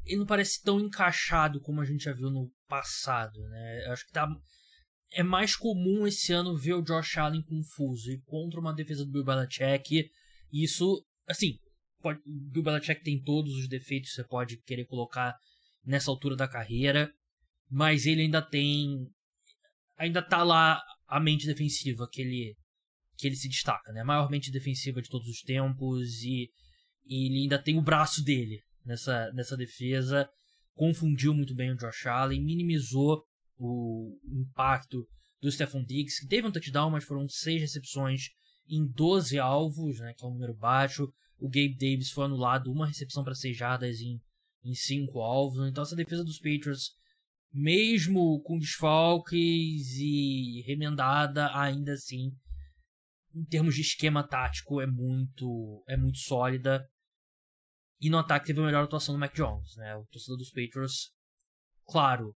Ele 0.07 0.19
não 0.19 0.27
parece 0.27 0.63
tão 0.63 0.81
encaixado 0.81 1.61
como 1.61 1.81
a 1.81 1.85
gente 1.85 2.05
já 2.05 2.13
viu 2.13 2.31
no 2.31 2.51
passado, 2.69 3.41
né? 3.49 3.87
Eu 3.87 3.93
acho 3.93 4.07
que 4.07 4.13
tá. 4.13 4.27
É 5.13 5.23
mais 5.23 5.55
comum 5.55 6.07
esse 6.07 6.33
ano 6.33 6.57
ver 6.57 6.73
o 6.73 6.83
Josh 6.83 7.19
Allen 7.19 7.43
confuso 7.43 8.11
e 8.11 8.21
contra 8.23 8.59
uma 8.59 8.75
defesa 8.75 9.05
do 9.05 9.13
Bill 9.13 9.25
Belichick. 9.25 10.11
Isso, 10.53 11.07
assim, 11.29 11.57
pode, 12.01 12.19
o 12.27 12.51
Bill 12.51 12.65
Belichick 12.65 13.03
tem 13.05 13.23
todos 13.23 13.55
os 13.55 13.69
defeitos 13.69 14.11
que 14.11 14.17
você 14.17 14.25
pode 14.25 14.57
querer 14.63 14.87
colocar 14.87 15.37
nessa 15.85 16.11
altura 16.11 16.37
da 16.37 16.49
carreira, 16.49 17.13
mas 17.71 18.07
ele 18.07 18.23
ainda 18.23 18.41
tem 18.43 19.07
ainda 19.97 20.23
tá 20.23 20.43
lá 20.43 20.83
a 21.07 21.21
mente 21.21 21.47
defensiva 21.47 22.09
que 22.11 22.21
ele 22.21 22.57
que 23.17 23.29
ele 23.29 23.37
se 23.37 23.49
destaca, 23.49 23.93
né? 23.93 24.01
A 24.01 24.05
maior 24.05 24.29
mente 24.29 24.51
defensiva 24.51 25.01
de 25.01 25.09
todos 25.09 25.29
os 25.29 25.41
tempos 25.43 26.23
e, 26.23 26.51
e 27.07 27.27
ele 27.27 27.43
ainda 27.43 27.63
tem 27.63 27.79
o 27.79 27.83
braço 27.83 28.23
dele 28.23 28.61
nessa 28.85 29.31
nessa 29.33 29.57
defesa. 29.57 30.29
Confundiu 30.75 31.33
muito 31.33 31.55
bem 31.55 31.71
o 31.71 31.77
Josh 31.77 32.07
Allen, 32.07 32.43
minimizou 32.45 33.23
o 33.57 34.19
impacto 34.25 35.07
do 35.41 35.53
Stephon 35.53 35.85
Diggs, 35.85 36.21
que 36.21 36.27
teve 36.27 36.47
um 36.47 36.51
touchdown, 36.51 36.91
mas 36.91 37.05
foram 37.05 37.29
seis 37.29 37.61
recepções 37.61 38.31
em 38.69 38.87
12 38.87 39.39
alvos, 39.39 40.01
né, 40.01 40.15
que 40.17 40.25
é 40.25 40.29
um 40.29 40.33
número 40.33 40.55
baixo. 40.55 41.13
O 41.39 41.49
Gabe 41.49 41.77
Davis 41.77 42.11
foi 42.11 42.25
anulado, 42.25 42.73
uma 42.73 42.87
recepção 42.87 43.23
para 43.23 43.35
seis 43.35 43.57
jardas 43.57 44.01
em 44.01 44.21
em 44.65 44.75
cinco 44.75 45.21
alvos. 45.21 45.69
Então 45.69 45.83
essa 45.83 45.97
defesa 45.97 46.25
dos 46.25 46.39
Patriots, 46.39 46.93
mesmo 47.53 48.41
com 48.43 48.59
desfalques 48.59 49.97
e 49.99 50.63
remendada, 50.67 51.55
ainda 51.57 51.93
assim, 51.93 52.33
em 53.35 53.45
termos 53.45 53.75
de 53.75 53.83
esquema 53.83 54.27
tático, 54.27 54.81
é 54.81 54.87
muito, 54.87 55.85
é 55.89 55.97
muito 55.97 56.19
sólida. 56.19 56.89
E 58.01 58.11
no 58.11 58.19
ataque 58.19 58.47
teve 58.47 58.61
a 58.61 58.65
melhor 58.65 58.85
atuação 58.85 59.15
do 59.15 59.19
Mac 59.19 59.35
Jones, 59.35 59.77
né? 59.77 59.97
O 59.97 60.07
torcedor 60.07 60.37
dos 60.37 60.51
Patriots, 60.51 61.13
claro, 61.87 62.35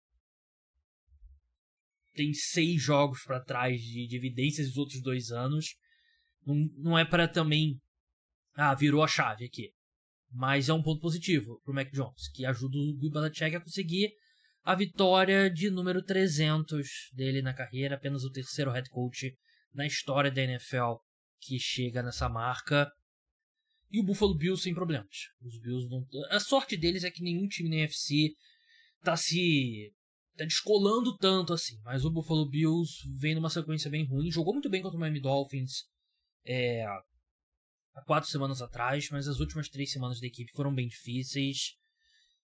tem 2.16 2.34
seis 2.34 2.82
jogos 2.82 3.24
para 3.24 3.44
trás 3.44 3.80
de, 3.82 4.08
de, 4.08 4.16
evidências 4.16 4.70
dos 4.70 4.78
outros 4.78 5.02
dois 5.02 5.32
anos. 5.32 5.76
Não, 6.46 6.56
não 6.78 6.98
é 6.98 7.06
para 7.06 7.28
também. 7.28 7.80
Ah, 8.56 8.74
virou 8.74 9.04
a 9.04 9.08
chave 9.08 9.46
aqui. 9.46 9.75
Mas 10.36 10.68
é 10.68 10.74
um 10.74 10.84
ponto 10.84 11.00
positivo 11.00 11.62
pro 11.64 11.74
Mac 11.74 11.90
Jones, 11.94 12.28
que 12.34 12.46
ajuda 12.46 12.78
o 12.78 12.98
Bill 12.98 13.10
Belichick 13.10 13.56
a 13.56 13.62
conseguir 13.62 14.12
a 14.64 14.76
vitória 14.76 15.50
de 15.50 15.70
número 15.70 16.04
300 16.04 16.88
dele 17.14 17.42
na 17.42 17.54
carreira, 17.54 17.96
apenas 17.96 18.26
o 18.26 18.32
terceiro 18.32 18.72
head 18.72 18.90
coach 18.90 19.34
na 19.74 19.86
história 19.86 20.30
da 20.30 20.42
NFL 20.42 20.96
que 21.40 21.58
chega 21.58 22.04
nessa 22.04 22.28
marca. 22.28 22.92
E 23.90 24.02
o 24.02 24.04
Buffalo 24.04 24.36
Bills 24.36 24.62
sem 24.62 24.74
problemas. 24.74 25.30
Os 25.42 25.58
Bills 25.62 25.88
não... 25.88 26.06
A 26.30 26.40
sorte 26.40 26.76
deles 26.76 27.06
é 27.06 27.12
que 27.12 27.24
nenhum 27.24 27.48
time 27.48 27.70
na 27.70 27.76
NFC 27.78 28.34
tá 29.04 29.16
se 29.16 29.94
tá 30.36 30.44
descolando 30.44 31.16
tanto 31.16 31.54
assim, 31.54 31.80
mas 31.82 32.04
o 32.04 32.12
Buffalo 32.12 32.50
Bills 32.50 32.92
vem 33.18 33.36
numa 33.36 33.50
sequência 33.50 33.90
bem 33.90 34.06
ruim, 34.06 34.30
jogou 34.30 34.54
muito 34.54 34.70
bem 34.70 34.82
contra 34.82 34.98
o 34.98 35.00
Miami 35.00 35.22
Dolphins, 35.22 35.86
é, 36.46 36.86
há 37.96 38.02
quatro 38.04 38.30
semanas 38.30 38.62
atrás, 38.62 39.10
mas 39.10 39.28
as 39.28 39.40
últimas 39.40 39.70
três 39.70 39.92
semanas 39.92 40.20
da 40.20 40.28
equipe 40.28 40.52
foram 40.54 40.74
bem 40.74 40.88
difíceis. 40.88 41.76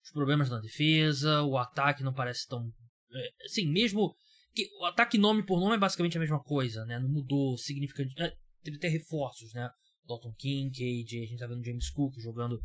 Os 0.04 0.12
problemas 0.12 0.50
na 0.50 0.60
defesa, 0.60 1.44
o 1.44 1.58
ataque 1.58 2.04
não 2.04 2.14
parece 2.14 2.48
tão. 2.48 2.72
É, 3.14 3.46
assim, 3.46 3.68
mesmo. 3.68 4.16
que 4.54 4.68
O 4.80 4.86
ataque 4.86 5.18
nome 5.18 5.46
por 5.46 5.60
nome 5.60 5.76
é 5.76 5.80
basicamente 5.80 6.18
a 6.18 6.20
mesma 6.20 6.42
coisa, 6.42 6.86
né? 6.86 7.00
Não 7.00 7.10
mudou 7.10 7.58
significativamente. 7.58 8.22
É, 8.22 8.38
teve 8.64 8.78
até 8.78 8.88
reforços, 8.88 9.54
né? 9.54 9.70
Dalton 10.08 10.34
King, 10.38 10.72
KJ, 10.72 11.24
a 11.24 11.28
gente 11.28 11.40
tá 11.40 11.48
vendo 11.48 11.64
James 11.64 11.90
Cook 11.90 12.16
jogando 12.20 12.60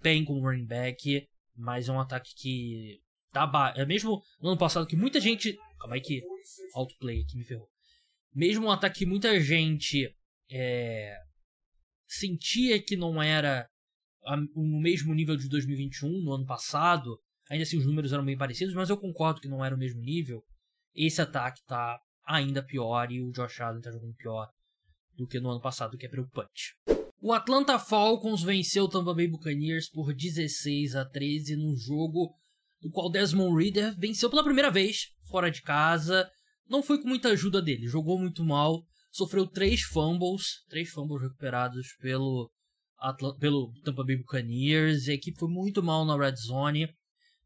bem 0.00 0.24
como 0.24 0.40
running 0.40 0.66
back, 0.66 1.26
mas 1.56 1.88
é 1.88 1.92
um 1.92 2.00
ataque 2.00 2.32
que 2.36 3.00
tá 3.32 3.46
ba... 3.46 3.74
é 3.76 3.84
mesmo 3.84 4.22
no 4.40 4.50
ano 4.50 4.58
passado 4.58 4.86
que 4.86 4.96
muita 4.96 5.20
gente, 5.20 5.56
calma 5.78 5.96
aí 5.96 6.00
que 6.00 6.22
autoplay 6.74 7.22
aqui 7.22 7.36
me 7.36 7.44
ferrou. 7.44 7.68
Mesmo 8.32 8.66
um 8.66 8.70
ataque 8.70 9.00
que 9.00 9.06
muita 9.06 9.40
gente 9.40 10.08
é 10.50 11.16
sentia 12.18 12.82
que 12.82 12.96
não 12.96 13.22
era 13.22 13.66
o 14.54 14.80
mesmo 14.80 15.14
nível 15.14 15.36
de 15.36 15.48
2021 15.48 16.22
no 16.22 16.32
ano 16.32 16.46
passado, 16.46 17.18
ainda 17.50 17.62
assim 17.62 17.78
os 17.78 17.86
números 17.86 18.12
eram 18.12 18.24
bem 18.24 18.36
parecidos, 18.36 18.74
mas 18.74 18.90
eu 18.90 18.96
concordo 18.96 19.40
que 19.40 19.48
não 19.48 19.64
era 19.64 19.74
o 19.74 19.78
mesmo 19.78 20.00
nível. 20.00 20.42
Esse 20.94 21.22
ataque 21.22 21.60
tá 21.66 21.98
ainda 22.24 22.62
pior 22.62 23.10
e 23.10 23.20
o 23.20 23.32
Josh 23.32 23.60
Allen 23.60 23.80
tá 23.80 23.90
jogando 23.90 24.14
pior 24.14 24.48
do 25.16 25.26
que 25.26 25.40
no 25.40 25.50
ano 25.50 25.60
passado, 25.60 25.94
o 25.94 25.98
que 25.98 26.06
é 26.06 26.08
preocupante. 26.08 26.74
O 27.20 27.32
Atlanta 27.32 27.78
Falcons 27.78 28.42
venceu 28.42 28.84
o 28.84 28.88
Tampa 28.88 29.14
Bay 29.14 29.28
Buccaneers 29.28 29.88
por 29.88 30.12
16 30.12 30.96
a 30.96 31.04
13 31.04 31.56
num 31.56 31.76
jogo 31.76 32.34
no 32.82 32.90
qual 32.90 33.10
Desmond 33.10 33.56
Reader 33.62 33.96
venceu 33.98 34.28
pela 34.28 34.44
primeira 34.44 34.70
vez 34.70 35.06
fora 35.28 35.50
de 35.50 35.62
casa. 35.62 36.28
Não 36.68 36.82
foi 36.82 37.00
com 37.00 37.08
muita 37.08 37.28
ajuda 37.28 37.62
dele, 37.62 37.86
jogou 37.86 38.18
muito 38.18 38.44
mal, 38.44 38.84
sofreu 39.12 39.46
três 39.46 39.82
fumbles, 39.82 40.64
três 40.68 40.88
fumbles 40.88 41.22
recuperados 41.22 41.94
pelo, 42.00 42.50
pelo 43.38 43.72
Tampa 43.84 44.02
Bay 44.02 44.16
Buccaneers. 44.16 45.06
A 45.06 45.12
equipe 45.12 45.38
foi 45.38 45.50
muito 45.50 45.82
mal 45.82 46.04
na 46.04 46.16
red 46.16 46.34
zone, 46.34 46.88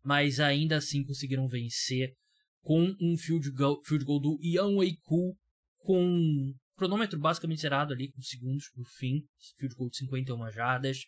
mas 0.02 0.38
ainda 0.38 0.76
assim 0.76 1.04
conseguiram 1.04 1.48
vencer 1.48 2.14
com 2.62 2.94
um 3.00 3.16
field 3.18 3.50
goal, 3.50 3.82
field 3.84 4.04
goal 4.04 4.20
do 4.20 4.38
Ian 4.40 4.76
Weiku 4.76 5.36
com 5.78 6.54
cronômetro 6.76 7.18
basicamente 7.18 7.60
zerado 7.60 7.92
ali, 7.92 8.10
com 8.12 8.22
segundos 8.22 8.68
pro 8.70 8.84
fim, 8.84 9.22
field 9.58 9.74
goal 9.74 9.90
de 9.90 9.98
51 9.98 10.50
jardas. 10.52 10.98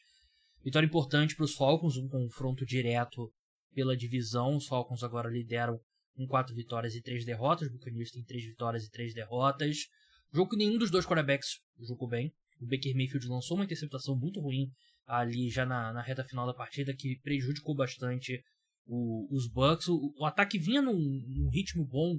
Vitória 0.64 0.86
importante 0.86 1.36
para 1.36 1.44
os 1.44 1.54
Falcons, 1.54 1.96
um 1.96 2.08
confronto 2.08 2.66
direto 2.66 3.32
pela 3.74 3.96
divisão. 3.96 4.56
Os 4.56 4.66
Falcons 4.66 5.04
agora 5.04 5.30
lideram 5.30 5.80
com 6.16 6.26
4 6.26 6.54
vitórias 6.54 6.94
e 6.94 7.02
3 7.02 7.24
derrotas. 7.24 7.68
O 7.68 7.72
Buccaneers 7.72 8.10
tem 8.10 8.24
3 8.24 8.44
vitórias 8.44 8.84
e 8.84 8.90
3 8.90 9.14
derrotas. 9.14 9.86
Jogo 10.32 10.50
que 10.50 10.56
nenhum 10.56 10.78
dos 10.78 10.90
dois 10.90 11.06
quarterbacks 11.06 11.60
jogou 11.80 12.08
bem. 12.08 12.32
O 12.60 12.66
Baker 12.66 12.94
Mayfield 12.94 13.26
lançou 13.28 13.56
uma 13.56 13.64
interceptação 13.64 14.16
muito 14.16 14.40
ruim 14.40 14.70
ali 15.06 15.48
já 15.48 15.64
na, 15.64 15.92
na 15.92 16.02
reta 16.02 16.24
final 16.24 16.46
da 16.46 16.52
partida 16.52 16.94
que 16.94 17.18
prejudicou 17.22 17.74
bastante 17.74 18.42
o, 18.86 19.26
os 19.34 19.48
Bucks. 19.48 19.88
O, 19.88 20.14
o, 20.18 20.24
ataque 20.26 20.58
vinha 20.58 20.82
num, 20.82 20.98
num, 20.98 21.48
ritmo 21.50 21.84
bom. 21.84 22.18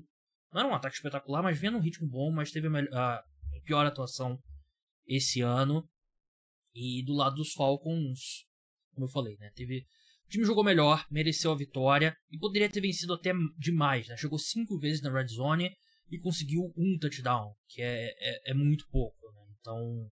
Não 0.51 0.61
era 0.61 0.69
um 0.69 0.73
ataque 0.73 0.95
espetacular, 0.95 1.43
mas 1.43 1.59
vinha 1.59 1.71
num 1.71 1.81
ritmo 1.81 2.07
bom, 2.07 2.31
mas 2.31 2.51
teve 2.51 2.67
a, 2.67 2.69
melhor, 2.69 2.93
a 2.93 3.23
pior 3.65 3.85
atuação 3.85 4.39
esse 5.05 5.41
ano. 5.41 5.87
E 6.73 7.03
do 7.05 7.13
lado 7.13 7.35
dos 7.35 7.51
Falcons, 7.53 8.45
como 8.93 9.05
eu 9.05 9.11
falei, 9.11 9.37
né? 9.37 9.51
Teve, 9.55 9.85
o 10.25 10.29
time 10.29 10.45
jogou 10.45 10.63
melhor, 10.63 11.05
mereceu 11.11 11.51
a 11.51 11.57
vitória 11.57 12.15
e 12.31 12.37
poderia 12.37 12.69
ter 12.69 12.81
vencido 12.81 13.13
até 13.13 13.33
demais, 13.57 14.07
né? 14.07 14.17
Chegou 14.17 14.39
cinco 14.39 14.79
vezes 14.79 15.01
na 15.01 15.11
red 15.11 15.27
zone 15.27 15.69
e 16.11 16.19
conseguiu 16.19 16.73
um 16.75 16.97
touchdown, 16.99 17.53
que 17.67 17.81
é, 17.81 18.13
é, 18.17 18.51
é 18.51 18.53
muito 18.53 18.87
pouco. 18.89 19.31
Né? 19.31 19.41
Então, 19.59 20.09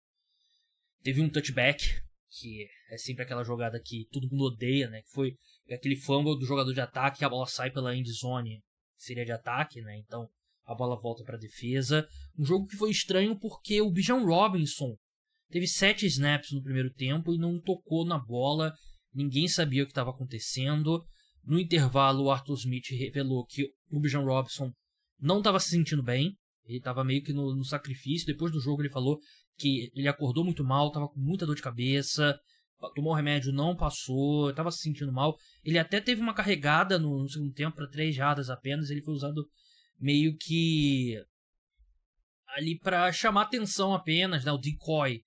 teve 1.03 1.21
um 1.21 1.29
touchback, 1.29 1.85
que 2.31 2.67
é 2.91 2.97
sempre 2.97 3.25
aquela 3.25 3.43
jogada 3.43 3.81
que 3.81 4.07
todo 4.13 4.29
mundo 4.31 4.45
odeia, 4.45 4.89
né? 4.89 5.03
Que 5.03 5.11
foi 5.11 5.37
aquele 5.71 5.97
fumble 5.97 6.39
do 6.39 6.47
jogador 6.47 6.73
de 6.73 6.81
ataque, 6.81 7.19
que 7.19 7.25
a 7.25 7.29
bola 7.29 7.47
sai 7.47 7.71
pela 7.71 7.95
end 7.95 8.11
zone, 8.13 8.63
seria 8.97 9.25
de 9.25 9.33
ataque, 9.33 9.81
né? 9.81 9.99
Então, 9.99 10.29
a 10.65 10.75
bola 10.75 11.01
volta 11.01 11.25
para 11.25 11.37
defesa. 11.37 12.07
Um 12.39 12.45
jogo 12.45 12.67
que 12.67 12.77
foi 12.77 12.91
estranho 12.91 13.39
porque 13.39 13.81
o 13.81 13.91
Bijan 13.91 14.25
Robinson 14.25 14.97
teve 15.51 15.67
sete 15.67 16.07
snaps 16.07 16.53
no 16.53 16.63
primeiro 16.63 16.93
tempo 16.93 17.35
e 17.35 17.39
não 17.39 17.61
tocou 17.61 18.05
na 18.05 18.19
bola. 18.19 18.73
Ninguém 19.13 19.49
sabia 19.49 19.83
o 19.83 19.87
que 19.87 19.93
estava 19.93 20.11
acontecendo. 20.11 21.05
No 21.45 21.59
intervalo, 21.59 22.25
o 22.25 22.31
Arthur 22.31 22.55
Smith 22.55 22.91
revelou 22.91 23.45
que 23.45 23.67
o 23.91 23.99
Bijan 23.99 24.23
Robinson 24.23 24.73
não 25.21 25.39
estava 25.39 25.61
se 25.61 25.71
sentindo 25.71 26.03
bem. 26.03 26.37
Ele 26.67 26.79
estava 26.79 27.05
meio 27.05 27.23
que 27.23 27.33
no, 27.33 27.55
no, 27.55 27.65
sacrifício. 27.65 28.27
Depois 28.27 28.53
do 28.53 28.61
jogo, 28.61 28.83
ele 28.83 28.89
falou 28.89 29.19
que 29.59 29.91
ele 29.95 30.09
acordou 30.09 30.45
muito 30.45 30.65
mal, 30.65 30.89
estava 30.89 31.09
com 31.09 31.21
muita 31.21 31.45
dor 31.45 31.57
de 31.57 31.63
cabeça, 31.63 32.39
tomou 32.95 33.13
remédio, 33.13 33.53
não 33.53 33.77
passou, 33.77 34.51
estava 34.51 34.71
se 34.71 34.79
sentindo 34.79 35.13
mal. 35.13 35.37
Ele 35.65 35.79
até 35.79 36.01
teve 36.01 36.21
uma 36.21 36.35
carregada 36.35 36.99
no, 36.99 37.23
no 37.23 37.29
segundo 37.29 37.53
tempo 37.53 37.77
para 37.77 37.91
três 37.91 38.15
jardas 38.15 38.49
apenas. 38.49 38.89
Ele 38.89 39.03
foi 39.03 39.15
usado 39.15 39.47
meio 39.99 40.37
que 40.39 41.17
ali 42.49 42.79
para 42.79 43.13
chamar 43.13 43.43
atenção 43.43 43.93
apenas, 43.95 44.45
né? 44.45 44.53
O 44.53 44.59
decoy, 44.59 45.21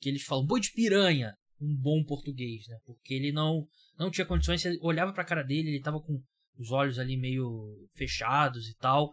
que 0.00 0.08
eles 0.08 0.24
falam, 0.24 0.46
boi 0.46 0.60
de 0.60 0.72
piranha, 0.72 1.34
um 1.60 1.74
bom 1.74 2.02
português, 2.04 2.66
né? 2.68 2.76
Porque 2.84 3.14
ele 3.14 3.32
não 3.32 3.66
não 3.98 4.10
tinha 4.10 4.26
condições, 4.26 4.60
você 4.60 4.78
olhava 4.82 5.12
para 5.12 5.22
a 5.22 5.26
cara 5.26 5.42
dele, 5.42 5.68
ele 5.68 5.78
estava 5.78 5.98
com 6.00 6.20
os 6.58 6.70
olhos 6.70 6.98
ali 6.98 7.16
meio 7.16 7.88
fechados 7.94 8.68
e 8.68 8.76
tal 8.76 9.10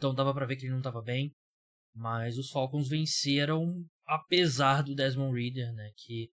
então 0.00 0.14
dava 0.14 0.32
para 0.32 0.46
ver 0.46 0.56
que 0.56 0.64
ele 0.64 0.72
não 0.72 0.78
estava 0.78 1.02
bem. 1.02 1.30
Mas 1.94 2.38
os 2.38 2.50
Falcons 2.50 2.88
venceram 2.88 3.84
apesar 4.06 4.82
do 4.82 4.94
Desmond 4.94 5.38
Reader, 5.38 5.72
né, 5.74 5.90
que 5.96 6.30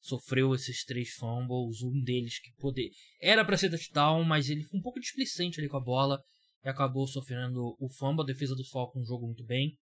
sofreu 0.00 0.54
esses 0.54 0.84
três 0.84 1.10
fumbles, 1.14 1.82
um 1.82 2.00
deles 2.02 2.38
que 2.38 2.52
poder 2.58 2.90
era 3.20 3.44
para 3.44 3.56
ser 3.56 3.70
touchdown, 3.70 4.22
mas 4.24 4.48
ele 4.48 4.62
foi 4.64 4.78
um 4.78 4.82
pouco 4.82 5.00
displicente 5.00 5.58
ali 5.58 5.68
com 5.68 5.78
a 5.78 5.82
bola 5.82 6.22
e 6.64 6.68
acabou 6.68 7.06
sofrendo 7.06 7.74
o 7.80 7.88
fumble. 7.88 8.22
A 8.22 8.26
defesa 8.26 8.54
dos 8.54 8.68
Falcons 8.68 9.08
jogou 9.08 9.26
muito 9.26 9.44
bem 9.44 9.76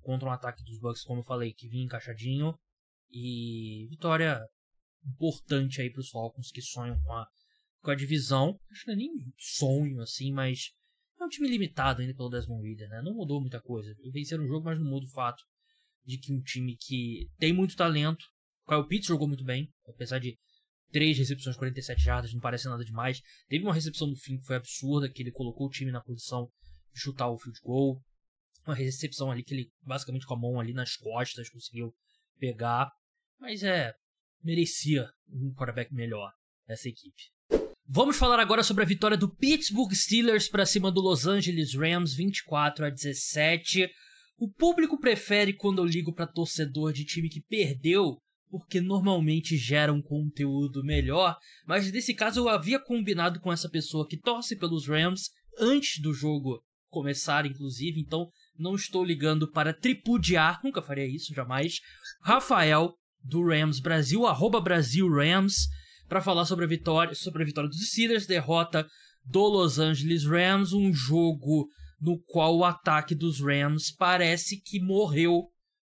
contra 0.00 0.28
um 0.28 0.32
ataque 0.32 0.64
dos 0.64 0.80
Bucks, 0.80 1.04
como 1.04 1.20
eu 1.20 1.24
falei, 1.24 1.52
que 1.52 1.68
vinha 1.68 1.84
encaixadinho 1.84 2.54
e 3.10 3.86
vitória 3.90 4.40
importante 5.06 5.80
aí 5.80 5.90
para 5.90 6.00
os 6.00 6.08
Falcons 6.08 6.50
que 6.50 6.62
sonham 6.62 7.00
com 7.02 7.12
a 7.12 7.26
com 7.82 7.90
a 7.90 7.96
divisão. 7.96 8.58
Acho 8.70 8.84
que 8.84 8.86
não 8.88 8.94
é 8.94 8.96
nem 8.96 9.10
sonho 9.36 10.00
assim, 10.00 10.32
mas 10.32 10.72
é 11.22 11.26
um 11.26 11.28
time 11.28 11.48
limitado 11.48 12.00
ainda 12.00 12.14
pelo 12.14 12.28
Desmond 12.28 12.66
Reader, 12.66 12.88
né? 12.88 13.02
Não 13.02 13.14
mudou 13.14 13.40
muita 13.40 13.60
coisa. 13.60 13.94
Venceram 14.12 14.44
o 14.44 14.48
jogo, 14.48 14.64
mas 14.64 14.78
não 14.78 14.86
muda 14.86 15.06
o 15.06 15.10
fato 15.10 15.42
de 16.04 16.18
que 16.18 16.32
um 16.32 16.40
time 16.42 16.76
que 16.76 17.28
tem 17.38 17.52
muito 17.52 17.76
talento. 17.76 18.24
O 18.66 18.70
Kyle 18.70 18.88
Pitts 18.88 19.08
jogou 19.08 19.28
muito 19.28 19.44
bem, 19.44 19.72
apesar 19.88 20.18
de 20.18 20.36
três 20.90 21.16
recepções, 21.18 21.56
47 21.56 22.02
jardas, 22.02 22.32
não 22.32 22.40
parece 22.40 22.66
nada 22.66 22.84
demais. 22.84 23.20
Teve 23.48 23.64
uma 23.64 23.74
recepção 23.74 24.06
no 24.06 24.16
fim 24.16 24.38
que 24.38 24.44
foi 24.44 24.56
absurda, 24.56 25.10
que 25.10 25.22
ele 25.22 25.32
colocou 25.32 25.66
o 25.66 25.70
time 25.70 25.90
na 25.90 26.00
posição 26.00 26.50
de 26.92 27.00
chutar 27.00 27.28
o 27.28 27.38
field 27.38 27.58
goal. 27.62 28.00
Uma 28.66 28.74
recepção 28.74 29.30
ali 29.30 29.42
que 29.42 29.54
ele, 29.54 29.72
basicamente 29.82 30.26
com 30.26 30.34
a 30.34 30.38
mão 30.38 30.60
ali 30.60 30.72
nas 30.72 30.96
costas, 30.96 31.48
conseguiu 31.48 31.92
pegar. 32.38 32.90
Mas 33.40 33.62
é, 33.62 33.92
merecia 34.42 35.08
um 35.28 35.52
quarterback 35.54 35.92
melhor 35.92 36.32
essa 36.68 36.88
equipe. 36.88 37.32
Vamos 37.94 38.16
falar 38.16 38.40
agora 38.40 38.62
sobre 38.62 38.82
a 38.82 38.86
vitória 38.86 39.18
do 39.18 39.28
Pittsburgh 39.28 39.92
Steelers 39.92 40.48
para 40.48 40.64
cima 40.64 40.90
do 40.90 41.02
Los 41.02 41.26
Angeles 41.26 41.74
Rams, 41.74 42.14
24 42.14 42.86
a 42.86 42.88
17. 42.88 43.86
O 44.38 44.50
público 44.50 44.98
prefere 44.98 45.52
quando 45.52 45.82
eu 45.82 45.84
ligo 45.84 46.10
para 46.10 46.26
torcedor 46.26 46.94
de 46.94 47.04
time 47.04 47.28
que 47.28 47.42
perdeu, 47.42 48.16
porque 48.50 48.80
normalmente 48.80 49.58
gera 49.58 49.92
um 49.92 50.00
conteúdo 50.00 50.82
melhor, 50.82 51.36
mas 51.66 51.92
nesse 51.92 52.14
caso 52.14 52.40
eu 52.40 52.48
havia 52.48 52.80
combinado 52.80 53.38
com 53.40 53.52
essa 53.52 53.68
pessoa 53.68 54.08
que 54.08 54.16
torce 54.16 54.56
pelos 54.56 54.88
Rams 54.88 55.28
antes 55.58 56.00
do 56.00 56.14
jogo 56.14 56.64
começar, 56.88 57.44
inclusive, 57.44 58.00
então 58.00 58.26
não 58.58 58.74
estou 58.74 59.04
ligando 59.04 59.50
para 59.50 59.74
tripudiar, 59.74 60.62
nunca 60.64 60.80
faria 60.80 61.06
isso, 61.06 61.34
jamais. 61.34 61.74
Rafael, 62.22 62.94
do 63.22 63.46
Rams 63.46 63.80
Brasil, 63.80 64.26
arroba 64.26 64.62
Brasil 64.62 65.06
Rams, 65.10 65.68
para 66.12 66.20
falar 66.20 66.44
sobre 66.44 66.66
a 66.66 66.68
vitória, 66.68 67.14
sobre 67.14 67.42
a 67.42 67.46
vitória 67.46 67.70
dos 67.70 67.88
Steelers, 67.88 68.26
derrota 68.26 68.86
do 69.24 69.48
Los 69.48 69.78
Angeles 69.78 70.26
Rams, 70.26 70.74
um 70.74 70.92
jogo 70.92 71.66
no 71.98 72.22
qual 72.24 72.54
o 72.54 72.66
ataque 72.66 73.14
dos 73.14 73.40
Rams 73.40 73.90
parece 73.96 74.60
que 74.60 74.78
morreu 74.78 75.44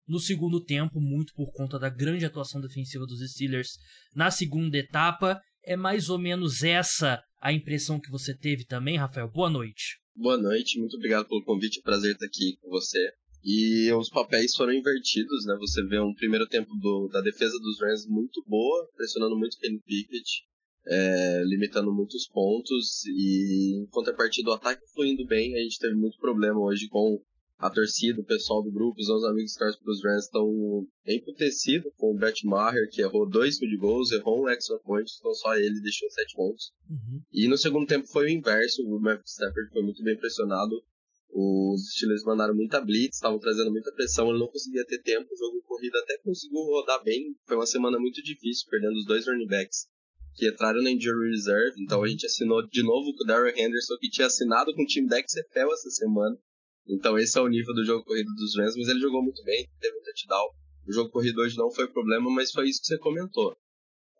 no 0.08 0.18
segundo 0.18 0.64
tempo, 0.64 0.98
muito 0.98 1.34
por 1.34 1.52
conta 1.52 1.78
da 1.78 1.90
grande 1.90 2.24
atuação 2.24 2.58
defensiva 2.58 3.04
dos 3.04 3.20
Steelers 3.32 3.72
na 4.14 4.30
segunda 4.30 4.78
etapa. 4.78 5.38
É 5.62 5.76
mais 5.76 6.08
ou 6.08 6.18
menos 6.18 6.62
essa 6.62 7.22
a 7.38 7.52
impressão 7.52 8.00
que 8.00 8.10
você 8.10 8.34
teve 8.34 8.64
também, 8.64 8.96
Rafael? 8.96 9.30
Boa 9.30 9.50
noite. 9.50 9.98
Boa 10.16 10.38
noite, 10.38 10.80
muito 10.80 10.96
obrigado 10.96 11.28
pelo 11.28 11.44
convite, 11.44 11.82
prazer 11.82 12.12
estar 12.12 12.24
aqui 12.24 12.56
com 12.62 12.70
você. 12.70 13.12
E 13.44 13.92
os 13.92 14.08
papéis 14.08 14.54
foram 14.56 14.72
invertidos, 14.72 15.44
né? 15.44 15.54
Você 15.60 15.84
vê 15.84 16.00
um 16.00 16.14
primeiro 16.14 16.46
tempo 16.48 16.70
do, 16.80 17.08
da 17.12 17.20
defesa 17.20 17.58
dos 17.58 17.78
Rams 17.78 18.06
muito 18.08 18.42
boa, 18.46 18.88
pressionando 18.96 19.36
muito 19.36 19.58
Kenny 19.58 19.80
Pickett, 19.80 20.44
é, 20.86 21.42
limitando 21.44 21.92
muitos 21.92 22.26
pontos, 22.28 23.04
e 23.06 23.82
em 23.82 23.86
contrapartida 23.90 24.50
o 24.50 24.54
ataque 24.54 24.82
foi 24.94 25.08
indo 25.08 25.26
bem, 25.26 25.54
a 25.54 25.62
gente 25.62 25.78
teve 25.78 25.94
muito 25.94 26.18
problema 26.18 26.58
hoje 26.58 26.88
com 26.88 27.20
a 27.58 27.70
torcida, 27.70 28.20
o 28.20 28.24
pessoal 28.24 28.62
do 28.62 28.72
grupo, 28.72 29.00
os 29.00 29.08
nossos 29.08 29.28
amigos 29.28 29.52
que 29.52 29.58
torcem 29.58 29.80
para 29.82 29.92
os 29.92 30.04
Rams 30.04 30.24
estão 30.24 30.86
emputecidos 31.06 31.92
com 31.96 32.12
o 32.12 32.16
Brett 32.16 32.46
Maher, 32.46 32.90
que 32.90 33.00
errou 33.00 33.28
dois 33.28 33.58
field 33.58 33.76
goals, 33.76 34.10
errou 34.12 34.42
um 34.42 34.48
extra 34.48 34.78
point, 34.80 35.10
então 35.18 35.32
só 35.34 35.54
ele 35.56 35.80
deixou 35.80 36.10
sete 36.10 36.34
pontos. 36.34 36.72
Uhum. 36.90 37.20
E 37.32 37.48
no 37.48 37.56
segundo 37.56 37.86
tempo 37.86 38.06
foi 38.08 38.26
o 38.26 38.30
inverso, 38.30 38.82
o 38.82 39.00
Matthew 39.00 39.24
Stafford 39.26 39.70
foi 39.72 39.82
muito 39.82 40.02
bem 40.02 40.16
pressionado, 40.16 40.82
os 41.36 41.90
Steelers 41.90 42.22
mandaram 42.22 42.54
muita 42.54 42.80
blitz, 42.80 43.16
estavam 43.16 43.40
trazendo 43.40 43.72
muita 43.72 43.92
pressão, 43.92 44.30
ele 44.30 44.38
não 44.38 44.46
conseguia 44.46 44.86
ter 44.86 45.02
tempo, 45.02 45.28
o 45.32 45.36
jogo 45.36 45.60
corrido 45.66 45.96
até 45.98 46.16
conseguiu 46.18 46.60
rodar 46.60 47.02
bem. 47.02 47.34
Foi 47.44 47.56
uma 47.56 47.66
semana 47.66 47.98
muito 47.98 48.22
difícil, 48.22 48.68
perdendo 48.70 48.96
os 48.96 49.04
dois 49.04 49.26
running 49.26 49.48
backs 49.48 49.88
que 50.34 50.48
entraram 50.48 50.82
na 50.82 50.90
injury 50.90 51.30
reserve. 51.30 51.82
Então 51.82 52.02
a 52.02 52.08
gente 52.08 52.26
assinou 52.26 52.66
de 52.66 52.82
novo 52.82 53.14
com 53.16 53.24
o 53.24 53.26
Darrell 53.26 53.56
Henderson, 53.56 53.96
que 54.00 54.10
tinha 54.10 54.26
assinado 54.26 54.74
com 54.74 54.82
o 54.82 54.86
time 54.86 55.08
da 55.08 55.18
XFL 55.18 55.72
essa 55.72 55.90
semana. 55.90 56.36
Então 56.86 57.18
esse 57.18 57.38
é 57.38 57.40
o 57.40 57.48
nível 57.48 57.74
do 57.74 57.84
jogo 57.84 58.04
corrido 58.04 58.32
dos 58.34 58.56
Rams, 58.56 58.76
mas 58.76 58.88
ele 58.88 59.00
jogou 59.00 59.22
muito 59.22 59.42
bem, 59.42 59.68
teve 59.80 59.96
um 59.96 60.02
touchdown. 60.02 60.48
O 60.86 60.92
jogo 60.92 61.10
corrido 61.10 61.40
hoje 61.40 61.56
não 61.56 61.70
foi 61.70 61.88
problema, 61.88 62.30
mas 62.30 62.50
foi 62.52 62.68
isso 62.68 62.80
que 62.80 62.86
você 62.86 62.98
comentou. 62.98 63.56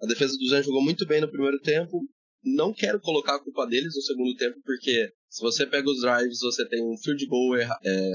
A 0.02 0.06
defesa 0.06 0.36
dos 0.38 0.50
Rams 0.50 0.66
jogou 0.66 0.82
muito 0.82 1.06
bem 1.06 1.20
no 1.20 1.30
primeiro 1.30 1.60
tempo. 1.60 2.00
Não 2.44 2.72
quero 2.72 3.00
colocar 3.00 3.36
a 3.36 3.42
culpa 3.42 3.66
deles 3.66 3.94
no 3.94 4.02
segundo 4.02 4.36
tempo, 4.36 4.60
porque 4.64 5.12
se 5.28 5.40
você 5.40 5.66
pega 5.66 5.88
os 5.88 6.00
drives, 6.00 6.40
você 6.40 6.68
tem 6.68 6.84
um 6.84 6.96
field 6.98 7.26
goal, 7.26 7.56
erra, 7.56 7.78
é, 7.82 8.10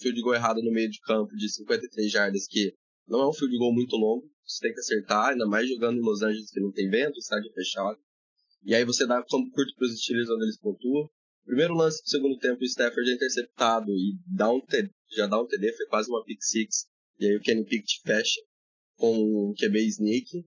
field 0.00 0.20
goal 0.22 0.34
errado 0.34 0.62
no 0.62 0.72
meio 0.72 0.88
de 0.88 1.00
campo 1.00 1.34
de 1.36 1.52
53 1.52 2.10
jardas, 2.10 2.46
que 2.46 2.72
não 3.08 3.20
é 3.20 3.28
um 3.28 3.32
field 3.32 3.56
goal 3.58 3.74
muito 3.74 3.96
longo, 3.96 4.30
você 4.46 4.60
tem 4.60 4.72
que 4.72 4.80
acertar, 4.80 5.30
ainda 5.30 5.46
mais 5.46 5.68
jogando 5.68 5.98
em 5.98 6.02
Los 6.02 6.22
Angeles 6.22 6.50
que 6.50 6.60
não 6.60 6.70
tem 6.70 6.88
vento, 6.88 7.18
estádio 7.18 7.52
fechado. 7.52 7.98
E 8.64 8.74
aí 8.74 8.84
você 8.84 9.06
dá 9.06 9.16
campo 9.16 9.50
curto 9.50 9.74
para 9.76 9.86
os 9.86 10.00
Steelers 10.00 10.30
onde 10.30 10.44
eles 10.44 10.58
pontuam. 10.58 11.10
Primeiro 11.44 11.74
lance 11.74 12.00
do 12.02 12.08
segundo 12.08 12.38
tempo, 12.38 12.60
o 12.60 12.64
Stafford 12.64 13.10
é 13.10 13.14
interceptado 13.14 13.90
e 13.90 14.16
dá 14.26 14.48
um 14.48 14.60
TD, 14.60 14.90
já 15.16 15.26
dá 15.26 15.40
um 15.40 15.46
TD, 15.46 15.72
foi 15.72 15.86
quase 15.86 16.08
uma 16.08 16.24
pick 16.24 16.40
six. 16.40 16.86
E 17.18 17.26
aí 17.26 17.36
o 17.36 17.40
Kenny 17.40 17.64
Pickett 17.64 18.00
fecha 18.04 18.40
com 18.96 19.16
um 19.16 19.54
QB 19.54 19.78
sneak. 19.86 20.44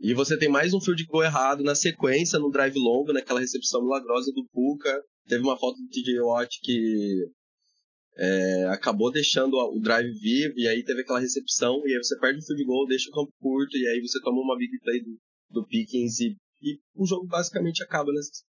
E 0.00 0.14
você 0.14 0.38
tem 0.38 0.48
mais 0.48 0.72
um 0.72 0.80
field 0.80 1.04
goal 1.04 1.22
errado 1.22 1.62
na 1.62 1.74
sequência, 1.74 2.38
no 2.38 2.50
drive 2.50 2.78
longo, 2.78 3.12
naquela 3.12 3.38
recepção 3.38 3.82
milagrosa 3.82 4.32
do 4.32 4.46
Puka. 4.50 5.04
Teve 5.28 5.42
uma 5.42 5.58
falta 5.58 5.78
do 5.78 5.88
TJ 5.88 6.20
Watt 6.20 6.58
que 6.62 7.28
é, 8.16 8.64
acabou 8.68 9.12
deixando 9.12 9.54
o 9.58 9.78
drive 9.78 10.10
vivo, 10.18 10.54
e 10.56 10.66
aí 10.66 10.82
teve 10.82 11.02
aquela 11.02 11.20
recepção, 11.20 11.82
e 11.86 11.94
aí 11.94 12.02
você 12.02 12.18
perde 12.18 12.38
o 12.38 12.42
field 12.42 12.64
goal, 12.64 12.86
deixa 12.86 13.10
o 13.10 13.12
campo 13.12 13.30
curto, 13.38 13.76
e 13.76 13.86
aí 13.88 14.00
você 14.00 14.18
toma 14.22 14.40
uma 14.40 14.56
big 14.56 14.72
play 14.80 15.02
do, 15.02 15.18
do 15.50 15.66
Pickens, 15.66 16.18
e, 16.20 16.34
e 16.62 16.78
o 16.94 17.06
jogo 17.06 17.26
basicamente 17.26 17.82
acaba 17.82 18.10
nessas, 18.10 18.42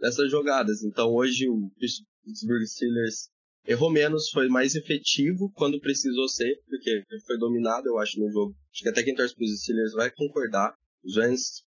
nessas 0.00 0.28
jogadas. 0.28 0.82
Então 0.82 1.14
hoje 1.14 1.48
o 1.48 1.70
Pittsburgh 1.78 2.66
Steelers 2.66 3.28
errou 3.64 3.92
menos, 3.92 4.28
foi 4.30 4.48
mais 4.48 4.74
efetivo 4.74 5.52
quando 5.54 5.80
precisou 5.80 6.28
ser, 6.28 6.60
porque 6.66 7.04
foi 7.26 7.38
dominado, 7.38 7.86
eu 7.86 7.98
acho, 7.98 8.18
no 8.18 8.28
jogo. 8.30 8.56
Acho 8.72 8.82
que 8.82 8.88
até 8.88 9.04
quem 9.04 9.14
torce 9.14 9.36
para 9.36 9.44
os 9.44 9.62
Steelers 9.62 9.92
vai 9.92 10.10
concordar. 10.10 10.74
Os 11.06 11.16
Rams 11.16 11.62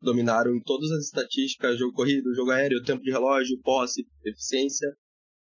dominaram 0.00 0.54
em 0.54 0.60
todas 0.60 0.90
as 0.92 1.06
estatísticas, 1.06 1.78
jogo 1.78 1.94
corrido, 1.94 2.34
jogo 2.34 2.52
aéreo, 2.52 2.82
tempo 2.84 3.02
de 3.02 3.10
relógio, 3.10 3.60
posse, 3.62 4.06
eficiência, 4.24 4.94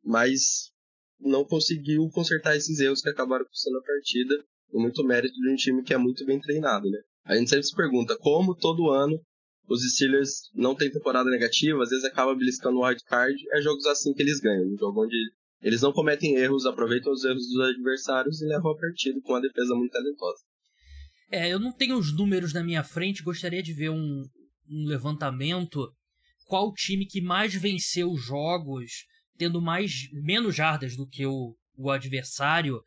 mas 0.04 0.70
não 1.18 1.44
conseguiu 1.44 2.08
consertar 2.10 2.56
esses 2.56 2.78
erros 2.78 3.02
que 3.02 3.08
acabaram 3.08 3.44
custando 3.44 3.78
a 3.78 3.82
partida, 3.82 4.44
com 4.70 4.80
muito 4.80 5.04
mérito 5.04 5.34
de 5.34 5.50
um 5.50 5.56
time 5.56 5.82
que 5.82 5.92
é 5.92 5.98
muito 5.98 6.24
bem 6.24 6.40
treinado, 6.40 6.88
né? 6.88 6.98
A 7.24 7.36
gente 7.36 7.50
sempre 7.50 7.66
se 7.66 7.74
pergunta 7.74 8.16
como 8.18 8.54
todo 8.54 8.90
ano 8.90 9.20
os 9.68 9.80
Steelers 9.94 10.50
não 10.54 10.74
têm 10.74 10.90
temporada 10.90 11.30
negativa, 11.30 11.82
às 11.82 11.90
vezes 11.90 12.04
acaba 12.04 12.34
beliscando 12.34 12.78
o 12.78 12.96
card, 13.06 13.36
é 13.52 13.60
jogos 13.62 13.86
assim 13.86 14.12
que 14.12 14.22
eles 14.22 14.40
ganham, 14.40 14.66
um 14.66 14.76
jogo 14.76 15.04
onde 15.04 15.16
eles 15.62 15.80
não 15.80 15.92
cometem 15.92 16.36
erros, 16.36 16.66
aproveitam 16.66 17.12
os 17.12 17.24
erros 17.24 17.46
dos 17.46 17.60
adversários 17.60 18.42
e 18.42 18.46
levam 18.46 18.72
a 18.72 18.76
partida 18.76 19.20
com 19.22 19.32
uma 19.32 19.40
defesa 19.40 19.74
muito 19.74 19.92
talentosa. 19.92 20.42
É, 21.32 21.50
eu 21.50 21.58
não 21.58 21.72
tenho 21.72 21.96
os 21.96 22.14
números 22.14 22.52
na 22.52 22.62
minha 22.62 22.84
frente, 22.84 23.22
gostaria 23.22 23.62
de 23.62 23.72
ver 23.72 23.88
um, 23.88 24.22
um 24.68 24.84
levantamento 24.84 25.90
qual 26.44 26.74
time 26.74 27.06
que 27.06 27.22
mais 27.22 27.54
venceu 27.54 28.14
jogos 28.14 29.06
tendo 29.38 29.62
mais 29.62 30.08
menos 30.12 30.54
jardas 30.54 30.94
do 30.94 31.08
que 31.08 31.24
o, 31.24 31.56
o 31.74 31.90
adversário 31.90 32.82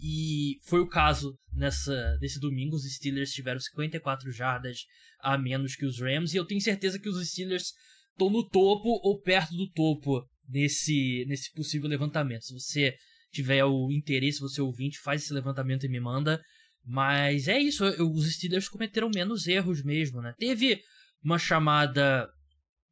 e 0.00 0.58
foi 0.64 0.80
o 0.80 0.88
caso 0.88 1.38
nessa 1.52 2.18
nesse 2.20 2.40
domingo 2.40 2.74
os 2.74 2.82
Steelers 2.92 3.30
tiveram 3.30 3.60
54 3.60 4.32
jardas 4.32 4.78
a 5.20 5.38
menos 5.38 5.76
que 5.76 5.86
os 5.86 6.00
Rams 6.00 6.34
e 6.34 6.36
eu 6.36 6.44
tenho 6.44 6.60
certeza 6.60 6.98
que 6.98 7.08
os 7.08 7.24
Steelers 7.28 7.72
estão 8.10 8.28
no 8.28 8.48
topo 8.48 8.88
ou 9.04 9.20
perto 9.20 9.54
do 9.54 9.70
topo 9.70 10.26
nesse 10.48 11.24
nesse 11.28 11.52
possível 11.52 11.88
levantamento. 11.88 12.44
Se 12.44 12.52
você 12.52 12.96
tiver 13.30 13.64
o 13.64 13.92
interesse, 13.92 14.40
você 14.40 14.60
ouvinte, 14.60 14.98
faz 14.98 15.22
esse 15.22 15.32
levantamento 15.32 15.84
e 15.84 15.88
me 15.88 16.00
manda. 16.00 16.42
Mas 16.86 17.48
é 17.48 17.58
isso, 17.58 17.84
os 17.84 18.32
Steelers 18.32 18.68
cometeram 18.68 19.10
menos 19.12 19.46
erros 19.48 19.82
mesmo, 19.82 20.22
né? 20.22 20.34
Teve 20.38 20.80
uma 21.22 21.38
chamada 21.38 22.30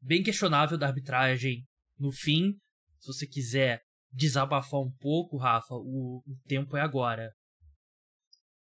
bem 0.03 0.22
questionável 0.22 0.76
da 0.76 0.88
arbitragem 0.88 1.64
no 1.99 2.11
fim. 2.11 2.55
Se 2.99 3.07
você 3.07 3.26
quiser 3.26 3.82
desabafar 4.12 4.80
um 4.80 4.90
pouco, 5.01 5.36
Rafa, 5.36 5.74
o, 5.74 6.22
o 6.26 6.36
tempo 6.47 6.76
é 6.76 6.80
agora. 6.80 7.30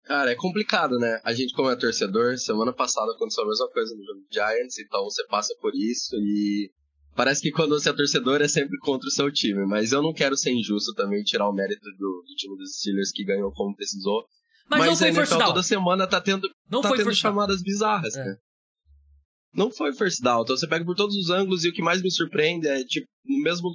Cara, 0.03 0.31
é 0.31 0.35
complicado, 0.35 0.97
né? 0.97 1.21
A 1.23 1.33
gente, 1.33 1.53
como 1.53 1.69
é 1.69 1.75
torcedor, 1.75 2.37
semana 2.39 2.73
passada 2.73 3.11
aconteceu 3.11 3.43
a 3.43 3.47
mesma 3.47 3.69
coisa 3.69 3.95
no 3.95 4.03
jogo 4.03 4.25
Giants, 4.31 4.79
então 4.79 5.03
você 5.03 5.25
passa 5.27 5.55
por 5.61 5.75
isso 5.75 6.15
e 6.15 6.71
Parece 7.19 7.41
que 7.41 7.51
quando 7.51 7.77
você 7.77 7.89
é 7.89 7.93
torcedor 7.93 8.41
é 8.41 8.47
sempre 8.47 8.77
contra 8.79 9.05
o 9.05 9.11
seu 9.11 9.29
time, 9.29 9.65
mas 9.65 9.91
eu 9.91 10.01
não 10.01 10.13
quero 10.13 10.37
ser 10.37 10.51
injusto 10.51 10.93
também 10.93 11.21
tirar 11.21 11.49
o 11.49 11.53
mérito 11.53 11.83
do, 11.97 12.23
do 12.25 12.35
time 12.35 12.55
dos 12.55 12.77
Steelers 12.77 13.11
que 13.11 13.25
ganhou 13.25 13.51
como 13.51 13.75
precisou. 13.75 14.23
Mas, 14.69 14.79
Mas, 14.81 14.89
não 14.89 14.95
foi 14.97 15.13
first 15.13 15.31
down. 15.37 15.47
toda 15.47 15.63
semana 15.63 16.07
tá 16.07 16.21
tendo, 16.21 16.47
Não 16.69 16.81
tá 16.81 16.89
foi 16.89 16.97
tendo 16.99 17.13
chamadas 17.15 17.61
bizarras, 17.63 18.15
É. 18.15 18.23
cara. 18.23 18.37
Não 19.53 19.71
foi 19.71 19.93
first 19.93 20.21
down. 20.21 20.43
Então 20.43 20.55
você 20.55 20.67
pega 20.67 20.85
por 20.85 20.95
todos 20.95 21.15
os 21.15 21.29
ângulos 21.29 21.63
e 21.65 21.69
o 21.69 21.73
que 21.73 21.81
mais 21.81 22.01
me 22.01 22.11
surpreende 22.11 22.67
é, 22.67 22.83
tipo, 22.83 23.07
mesmo 23.25 23.69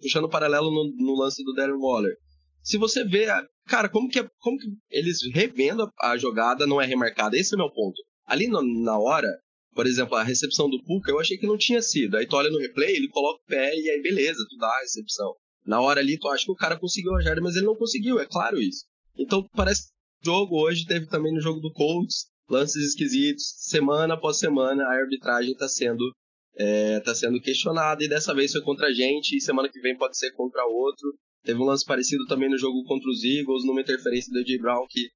puxando 0.00 0.28
paralelo 0.28 0.70
no, 0.70 0.92
no 0.96 1.14
lance 1.18 1.42
do 1.44 1.54
Darren 1.54 1.78
Waller. 1.78 2.14
Se 2.62 2.76
você 2.76 3.04
vê, 3.04 3.26
cara, 3.66 3.88
como 3.88 4.08
que, 4.08 4.18
é- 4.18 4.28
como 4.38 4.58
que 4.58 4.66
eles 4.90 5.18
revendo 5.32 5.84
a, 5.98 6.10
a 6.10 6.18
jogada 6.18 6.66
não 6.66 6.80
é 6.80 6.86
remarcada? 6.86 7.36
Esse 7.36 7.54
é 7.54 7.56
o 7.56 7.58
meu 7.60 7.70
ponto. 7.70 7.96
Ali 8.26 8.46
no- 8.46 8.62
na 8.84 8.98
hora, 8.98 9.28
por 9.74 9.86
exemplo, 9.86 10.16
a 10.16 10.22
recepção 10.22 10.68
do 10.68 10.82
Puka, 10.84 11.10
eu 11.10 11.18
achei 11.18 11.38
que 11.38 11.46
não 11.46 11.56
tinha 11.56 11.80
sido. 11.80 12.16
Aí 12.16 12.26
tu 12.26 12.36
olha 12.36 12.50
no 12.50 12.58
replay, 12.58 12.94
ele 12.96 13.08
coloca 13.08 13.40
o 13.42 13.46
pé 13.46 13.74
e 13.74 13.88
aí 13.90 14.02
beleza, 14.02 14.44
tu 14.50 14.56
dá 14.58 14.68
a 14.68 14.80
recepção. 14.80 15.32
Na 15.64 15.80
hora 15.80 16.00
ali, 16.00 16.18
tu 16.18 16.28
acha 16.28 16.44
que 16.44 16.52
o 16.52 16.56
cara 16.56 16.78
conseguiu 16.78 17.14
a 17.14 17.22
jarda, 17.22 17.40
mas 17.40 17.54
ele 17.56 17.66
não 17.66 17.76
conseguiu, 17.76 18.18
é 18.20 18.26
claro 18.26 18.58
isso. 18.60 18.84
Então 19.16 19.46
parece 19.54 19.88
jogo 20.22 20.60
hoje 20.60 20.86
teve 20.86 21.06
também 21.06 21.32
no 21.32 21.40
jogo 21.40 21.60
do 21.60 21.72
Colts, 21.72 22.26
lances 22.48 22.84
esquisitos, 22.88 23.44
semana 23.58 24.14
após 24.14 24.38
semana 24.38 24.84
a 24.84 24.92
arbitragem 24.92 25.52
está 25.52 25.68
sendo 25.68 26.12
é, 26.56 27.00
tá 27.00 27.14
sendo 27.14 27.40
questionada 27.40 28.04
e 28.04 28.08
dessa 28.08 28.34
vez 28.34 28.52
foi 28.52 28.60
contra 28.62 28.88
a 28.88 28.92
gente 28.92 29.36
e 29.36 29.40
semana 29.40 29.68
que 29.68 29.80
vem 29.80 29.96
pode 29.96 30.18
ser 30.18 30.32
contra 30.32 30.64
outro. 30.66 31.14
Teve 31.42 31.58
um 31.58 31.64
lance 31.64 31.84
parecido 31.84 32.26
também 32.26 32.50
no 32.50 32.58
jogo 32.58 32.84
contra 32.84 33.08
os 33.08 33.24
Eagles, 33.24 33.64
numa 33.64 33.80
interferência 33.80 34.30
do 34.32 34.40
AJ 34.40 34.58
Brown 34.60 34.86
que 34.88 35.08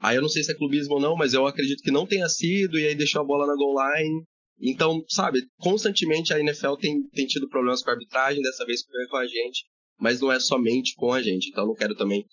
aí 0.00 0.16
eu 0.16 0.22
não 0.22 0.28
sei 0.28 0.44
se 0.44 0.52
é 0.52 0.54
clubismo 0.54 0.94
ou 0.94 1.00
não, 1.00 1.16
mas 1.16 1.34
eu 1.34 1.46
acredito 1.46 1.82
que 1.82 1.90
não 1.90 2.06
tenha 2.06 2.28
sido 2.28 2.78
e 2.78 2.86
aí 2.86 2.94
deixou 2.94 3.22
a 3.22 3.24
bola 3.24 3.46
na 3.46 3.56
goal 3.56 3.74
line. 3.74 4.24
Então, 4.60 5.04
sabe, 5.08 5.42
constantemente 5.58 6.32
a 6.32 6.38
NFL 6.38 6.74
tem, 6.74 7.02
tem 7.08 7.26
tido 7.26 7.48
problemas 7.48 7.82
com 7.82 7.90
a 7.90 7.94
arbitragem, 7.94 8.40
dessa 8.40 8.64
vez 8.64 8.82
foi 8.84 9.06
com 9.08 9.16
a 9.16 9.26
gente, 9.26 9.64
mas 9.98 10.20
não 10.20 10.30
é 10.30 10.38
somente 10.38 10.94
com 10.94 11.12
a 11.12 11.20
gente. 11.20 11.48
Então 11.48 11.66
não 11.66 11.74
quero 11.74 11.96
também 11.96 12.24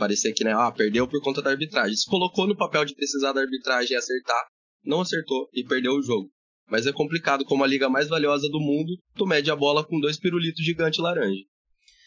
parecer 0.00 0.32
que, 0.32 0.42
né, 0.42 0.52
ah, 0.52 0.72
perdeu 0.72 1.06
por 1.06 1.22
conta 1.22 1.40
da 1.42 1.50
arbitragem. 1.50 1.94
Se 1.94 2.08
colocou 2.08 2.46
no 2.46 2.56
papel 2.56 2.84
de 2.84 2.94
precisar 2.94 3.32
da 3.32 3.40
arbitragem 3.42 3.92
e 3.92 3.96
acertar, 3.96 4.42
não 4.84 5.02
acertou 5.02 5.48
e 5.54 5.62
perdeu 5.62 5.92
o 5.92 6.02
jogo. 6.02 6.28
Mas 6.68 6.86
é 6.86 6.92
complicado, 6.92 7.44
como 7.44 7.62
a 7.62 7.66
liga 7.66 7.88
mais 7.88 8.08
valiosa 8.08 8.48
do 8.48 8.58
mundo, 8.60 8.96
tu 9.14 9.26
mede 9.26 9.50
a 9.50 9.56
bola 9.56 9.84
com 9.84 10.00
dois 10.00 10.18
pirulitos 10.18 10.64
gigante 10.64 11.00
laranja. 11.00 11.42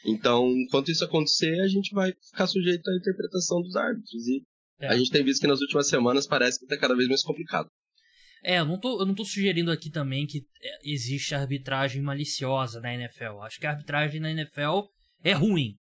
Então, 0.06 0.50
enquanto 0.52 0.90
isso 0.92 1.06
acontecer, 1.06 1.62
a 1.62 1.68
gente 1.68 1.94
vai 1.94 2.12
ficar 2.32 2.48
sujeito 2.48 2.90
à 2.90 2.96
interpretação 2.98 3.62
dos 3.62 3.76
árbitros. 3.76 4.28
E 4.28 4.44
É. 4.80 4.88
a 4.88 4.98
gente 4.98 5.12
tem 5.12 5.24
visto 5.24 5.42
que 5.42 5.48
nas 5.48 5.62
últimas 5.62 5.88
semanas 5.88 6.28
parece 6.28 6.60
que 6.60 6.66
tá 6.66 6.78
cada 6.78 6.96
vez 6.96 7.08
mais 7.08 7.22
complicado. 7.24 7.68
É, 8.44 8.60
eu 8.60 8.66
não, 8.66 8.78
tô, 8.78 9.00
eu 9.00 9.06
não 9.06 9.16
tô 9.16 9.24
sugerindo 9.24 9.72
aqui 9.72 9.90
também 9.90 10.26
que 10.28 10.40
é, 10.62 10.92
existe 10.92 11.34
arbitragem 11.34 12.02
maliciosa 12.02 12.82
na 12.82 12.94
NFL. 12.94 13.40
Acho 13.42 13.60
que 13.60 13.66
a 13.66 13.72
arbitragem 13.72 14.20
na 14.20 14.32
NFL 14.32 14.88
é 15.24 15.32
ruim. 15.32 15.76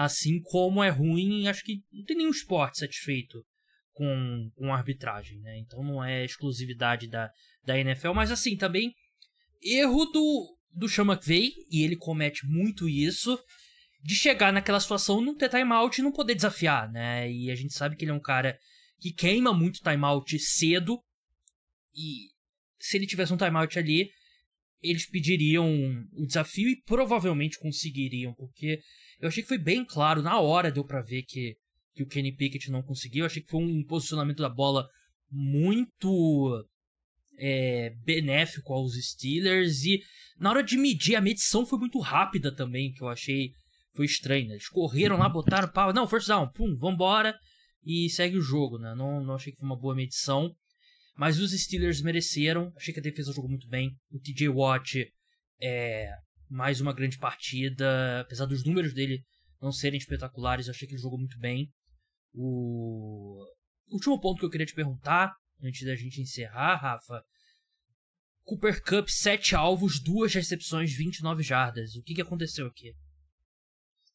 Assim 0.00 0.40
como 0.42 0.80
é 0.80 0.90
ruim, 0.90 1.48
acho 1.48 1.64
que 1.64 1.82
não 1.92 2.04
tem 2.04 2.18
nenhum 2.18 2.30
esporte 2.30 2.78
satisfeito 2.78 3.44
com, 3.92 4.48
com 4.54 4.72
arbitragem, 4.72 5.40
né? 5.40 5.58
Então 5.58 5.82
não 5.82 6.04
é 6.04 6.24
exclusividade 6.24 7.08
da, 7.08 7.28
da 7.64 7.76
NFL, 7.76 8.12
mas 8.12 8.30
assim, 8.30 8.56
também 8.56 8.94
erro 9.60 10.04
do, 10.04 10.56
do 10.72 10.88
Sean 10.88 11.04
McVay, 11.04 11.52
e 11.68 11.82
ele 11.82 11.96
comete 11.96 12.46
muito 12.46 12.88
isso, 12.88 13.36
de 14.00 14.14
chegar 14.14 14.52
naquela 14.52 14.78
situação, 14.78 15.20
não 15.20 15.36
ter 15.36 15.48
timeout 15.48 16.00
e 16.00 16.04
não 16.04 16.12
poder 16.12 16.36
desafiar, 16.36 16.88
né? 16.92 17.28
E 17.28 17.50
a 17.50 17.56
gente 17.56 17.74
sabe 17.74 17.96
que 17.96 18.04
ele 18.04 18.12
é 18.12 18.14
um 18.14 18.20
cara 18.20 18.56
que 19.00 19.12
queima 19.12 19.52
muito 19.52 19.82
timeout 19.82 20.38
cedo, 20.38 21.02
e 21.92 22.28
se 22.78 22.96
ele 22.96 23.06
tivesse 23.08 23.32
um 23.32 23.36
timeout 23.36 23.76
ali, 23.76 24.08
eles 24.80 25.10
pediriam 25.10 25.68
o 26.12 26.24
desafio 26.24 26.68
e 26.68 26.80
provavelmente 26.82 27.58
conseguiriam, 27.58 28.32
porque 28.34 28.80
eu 29.20 29.28
achei 29.28 29.42
que 29.42 29.48
foi 29.48 29.58
bem 29.58 29.84
claro, 29.84 30.22
na 30.22 30.38
hora 30.40 30.70
deu 30.70 30.84
pra 30.84 31.02
ver 31.02 31.22
que, 31.22 31.56
que 31.94 32.02
o 32.02 32.06
Kenny 32.06 32.34
Pickett 32.34 32.70
não 32.70 32.82
conseguiu. 32.82 33.20
Eu 33.20 33.26
achei 33.26 33.42
que 33.42 33.50
foi 33.50 33.60
um 33.60 33.84
posicionamento 33.84 34.38
da 34.38 34.48
bola 34.48 34.88
muito 35.30 36.64
é, 37.36 37.90
benéfico 38.04 38.72
aos 38.72 38.94
Steelers 38.94 39.84
e 39.84 40.00
na 40.38 40.50
hora 40.50 40.62
de 40.62 40.76
medir, 40.76 41.16
a 41.16 41.20
medição 41.20 41.66
foi 41.66 41.78
muito 41.78 41.98
rápida 41.98 42.54
também, 42.54 42.92
que 42.92 43.02
eu 43.02 43.08
achei 43.08 43.52
foi 43.94 44.06
estranho. 44.06 44.46
Né? 44.46 44.54
Eles 44.54 44.68
correram 44.68 45.18
lá, 45.18 45.28
botaram 45.28 45.68
pau, 45.68 45.92
não, 45.92 46.06
first 46.06 46.28
down, 46.28 46.48
pum, 46.52 46.76
vambora 46.76 47.36
e 47.84 48.08
segue 48.10 48.36
o 48.36 48.42
jogo, 48.42 48.78
né? 48.78 48.94
Não, 48.94 49.22
não 49.22 49.34
achei 49.34 49.52
que 49.52 49.58
foi 49.58 49.68
uma 49.68 49.78
boa 49.78 49.94
medição. 49.94 50.54
Mas 51.16 51.40
os 51.40 51.50
Steelers 51.50 52.00
mereceram. 52.00 52.72
Achei 52.76 52.94
que 52.94 53.00
a 53.00 53.02
defesa 53.02 53.32
jogou 53.32 53.50
muito 53.50 53.66
bem. 53.66 53.90
O 54.12 54.20
TJ 54.20 54.48
Watt 54.50 55.04
é 55.60 56.12
mais 56.50 56.80
uma 56.80 56.92
grande 56.92 57.18
partida. 57.18 58.20
Apesar 58.20 58.46
dos 58.46 58.64
números 58.64 58.94
dele 58.94 59.22
não 59.60 59.72
serem 59.72 59.98
espetaculares, 59.98 60.66
eu 60.66 60.72
achei 60.72 60.86
que 60.86 60.94
ele 60.94 61.02
jogou 61.02 61.18
muito 61.18 61.38
bem. 61.38 61.70
O 62.34 63.44
último 63.90 64.20
ponto 64.20 64.38
que 64.38 64.44
eu 64.44 64.50
queria 64.50 64.66
te 64.66 64.74
perguntar, 64.74 65.34
antes 65.62 65.86
da 65.86 65.96
gente 65.96 66.20
encerrar, 66.20 66.76
Rafa. 66.76 67.22
Cooper 68.44 68.82
Cup, 68.82 69.08
7 69.08 69.54
alvos, 69.54 70.00
2 70.00 70.34
recepções, 70.34 70.94
29 70.96 71.42
jardas. 71.42 71.94
O 71.96 72.02
que, 72.02 72.14
que 72.14 72.22
aconteceu 72.22 72.66
aqui? 72.66 72.94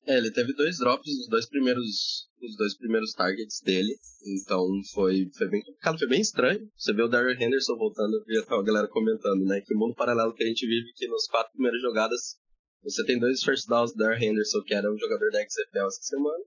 É, 0.05 0.17
ele 0.17 0.31
teve 0.31 0.53
dois 0.53 0.77
drops 0.77 1.07
nos 1.17 1.29
dois 1.29 1.47
primeiros, 1.47 2.27
nos 2.41 2.57
dois 2.57 2.77
primeiros 2.77 3.13
targets 3.13 3.61
dele. 3.61 3.95
Então 4.25 4.67
foi, 4.93 5.29
foi 5.37 5.49
bem 5.49 5.61
complicado, 5.63 5.97
foi 5.97 6.07
bem 6.07 6.21
estranho. 6.21 6.69
Você 6.75 6.93
vê 6.93 7.01
o 7.01 7.07
Darrell 7.07 7.39
Henderson 7.39 7.77
voltando, 7.77 8.23
vi 8.25 8.37
a 8.37 8.61
galera 8.61 8.87
comentando, 8.87 9.45
né? 9.45 9.61
Que 9.61 9.73
o 9.73 9.77
mundo 9.77 9.95
paralelo 9.95 10.33
que 10.33 10.43
a 10.43 10.47
gente 10.47 10.65
vive 10.67 10.91
que 10.95 11.07
nas 11.07 11.27
quatro 11.27 11.53
primeiras 11.53 11.81
jogadas 11.81 12.37
você 12.83 13.05
tem 13.05 13.17
dois 13.17 13.41
first 13.41 13.65
downs 13.67 13.93
do 13.93 13.97
Darrell 13.97 14.21
Henderson, 14.21 14.61
que 14.63 14.73
era 14.73 14.91
um 14.91 14.97
jogador 14.97 15.31
da 15.31 15.39
XFL 15.39 15.87
essa 15.87 16.01
semana, 16.01 16.43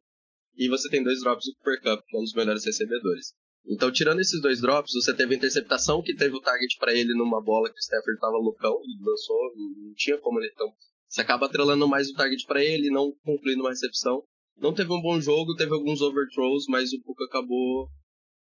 e 0.55 0.69
você 0.69 0.91
tem 0.91 1.03
dois 1.03 1.21
drops 1.21 1.47
do 1.47 1.55
Cooper 1.55 1.81
Cup, 1.81 2.05
que 2.07 2.17
é 2.17 2.21
um 2.21 2.25
dos 2.25 2.35
melhores 2.35 2.65
recebedores. 2.65 3.33
Então, 3.69 3.91
tirando 3.91 4.21
esses 4.21 4.41
dois 4.41 4.61
drops, 4.61 4.93
você 4.93 5.15
teve 5.15 5.35
a 5.35 5.37
interceptação 5.37 6.03
que 6.03 6.15
teve 6.15 6.37
o 6.37 6.41
target 6.41 6.77
para 6.79 6.95
ele 6.95 7.15
numa 7.15 7.43
bola 7.43 7.69
que 7.69 7.77
o 7.77 7.81
Stafford 7.81 8.21
tava 8.21 8.37
loucão 8.37 8.79
e 8.85 9.03
lançou, 9.03 9.37
não 9.57 9.95
tinha 9.95 10.19
como 10.19 10.39
ele. 10.39 10.51
Então, 10.53 10.73
você 11.09 11.21
acaba 11.21 11.47
atrelando 11.47 11.89
mais 11.89 12.09
o 12.09 12.15
target 12.15 12.45
para 12.47 12.65
ele, 12.65 12.91
não 12.91 13.13
concluindo 13.25 13.63
uma 13.63 13.71
recepção. 13.71 14.23
Não 14.57 14.75
teve 14.75 14.93
um 14.93 15.01
bom 15.01 15.21
jogo, 15.21 15.55
teve 15.55 15.73
alguns 15.73 16.01
overthrows, 16.01 16.67
mas 16.69 16.93
o 16.93 17.03
Puka 17.03 17.25
acabou 17.25 17.89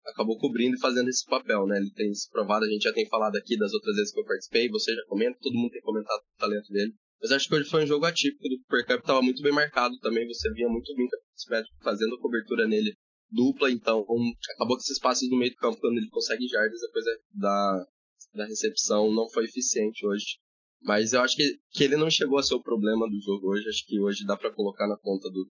acabou 0.06 0.38
cobrindo 0.38 0.76
e 0.76 0.80
fazendo 0.80 1.08
esse 1.08 1.24
papel, 1.24 1.66
né? 1.66 1.78
Ele 1.78 1.90
tem 1.92 2.12
se 2.14 2.28
provado, 2.30 2.64
a 2.64 2.68
gente 2.68 2.82
já 2.82 2.92
tem 2.92 3.08
falado 3.08 3.36
aqui 3.36 3.56
das 3.56 3.72
outras 3.72 3.96
vezes 3.96 4.12
que 4.12 4.20
eu 4.20 4.24
participei, 4.24 4.68
você 4.68 4.94
já 4.94 5.02
comenta, 5.06 5.38
todo 5.40 5.56
mundo 5.56 5.70
tem 5.70 5.80
comentado 5.80 6.20
o 6.20 6.38
talento 6.38 6.70
dele. 6.70 6.94
Mas 7.22 7.32
acho 7.32 7.48
que 7.48 7.54
hoje 7.54 7.70
foi 7.70 7.84
um 7.84 7.86
jogo 7.86 8.04
atípico 8.04 8.48
do 8.48 8.60
Cooper 8.60 8.86
Cup, 8.86 9.06
tava 9.06 9.22
muito 9.22 9.42
bem 9.42 9.52
marcado 9.52 9.98
também, 10.00 10.26
você 10.26 10.52
via 10.52 10.68
muito 10.68 10.94
bem 10.94 11.06
o 11.06 11.82
fazendo 11.82 12.18
cobertura 12.18 12.68
nele 12.68 12.92
dupla, 13.30 13.70
então 13.70 14.04
um, 14.08 14.32
acabou 14.54 14.76
que 14.76 14.82
esses 14.82 14.98
passes 14.98 15.28
no 15.30 15.38
meio 15.38 15.52
do 15.52 15.56
campo, 15.56 15.80
quando 15.80 15.96
ele 15.96 16.10
consegue 16.10 16.46
jardas, 16.46 16.82
a 16.82 16.92
coisa 16.92 17.18
da, 17.32 17.86
da 18.34 18.46
recepção 18.46 19.10
não 19.12 19.28
foi 19.30 19.44
eficiente 19.44 20.06
hoje. 20.06 20.38
Mas 20.85 21.14
eu 21.14 21.22
acho 21.22 21.35
que, 21.35 21.59
que 21.70 21.85
ele 21.85 21.97
não 21.97 22.11
chegou 22.11 22.39
a 22.39 22.43
ser 22.43 22.55
o 22.55 22.62
problema 22.62 23.09
do 23.09 23.18
jogo 23.20 23.49
hoje. 23.49 23.68
Acho 23.68 23.87
que 23.87 23.99
hoje 23.99 24.26
dá 24.26 24.37
para 24.37 24.53
colocar 24.53 24.87
na 24.87 24.99
conta 24.99 25.30
do, 25.30 25.51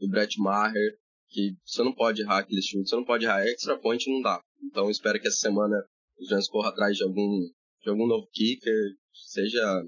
do 0.00 0.08
Brett 0.08 0.38
Maher, 0.40 0.98
que 1.30 1.56
você 1.64 1.82
não 1.84 1.94
pode 1.94 2.20
errar 2.20 2.38
aquele 2.38 2.60
chute, 2.60 2.88
você 2.88 2.96
não 2.96 3.04
pode 3.04 3.24
errar 3.24 3.46
extra 3.46 3.78
point, 3.78 4.10
não 4.10 4.20
dá. 4.20 4.40
Então 4.62 4.90
espero 4.90 5.20
que 5.20 5.28
essa 5.28 5.38
semana 5.38 5.76
os 6.18 6.28
Giants 6.28 6.48
corram 6.48 6.68
atrás 6.68 6.96
de 6.96 7.04
algum, 7.04 7.48
de 7.82 7.90
algum 7.90 8.06
novo 8.06 8.28
kicker, 8.32 8.96
seja 9.12 9.84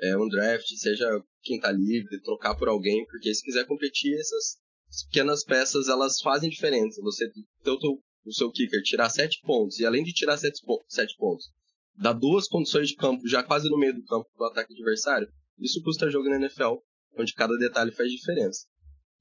é, 0.00 0.16
um 0.16 0.28
draft, 0.28 0.68
seja 0.76 1.06
quem 1.42 1.58
tá 1.58 1.72
livre, 1.72 2.20
trocar 2.22 2.54
por 2.54 2.68
alguém, 2.68 3.04
porque 3.06 3.34
se 3.34 3.42
quiser 3.42 3.66
competir, 3.66 4.14
essas 4.14 4.58
pequenas 5.06 5.42
peças 5.42 5.88
elas 5.88 6.20
fazem 6.20 6.50
diferença. 6.50 7.00
Você 7.02 7.30
ter 7.62 7.70
o, 7.70 8.02
seu 8.30 8.52
kicker 8.52 8.82
tirar 8.82 9.08
7 9.08 9.40
pontos, 9.42 9.80
e 9.80 9.86
além 9.86 10.04
de 10.04 10.12
tirar 10.12 10.36
7 10.36 10.60
pontos, 10.64 11.50
dá 11.96 12.12
duas 12.12 12.46
condições 12.48 12.88
de 12.88 12.96
campo 12.96 13.26
já 13.28 13.42
quase 13.42 13.68
no 13.68 13.78
meio 13.78 13.94
do 13.94 14.04
campo 14.04 14.28
do 14.36 14.44
ataque 14.44 14.72
adversário, 14.72 15.28
isso 15.58 15.82
custa 15.82 16.10
jogo 16.10 16.28
na 16.28 16.36
NFL, 16.36 16.76
onde 17.18 17.34
cada 17.34 17.56
detalhe 17.56 17.92
faz 17.92 18.10
diferença. 18.10 18.66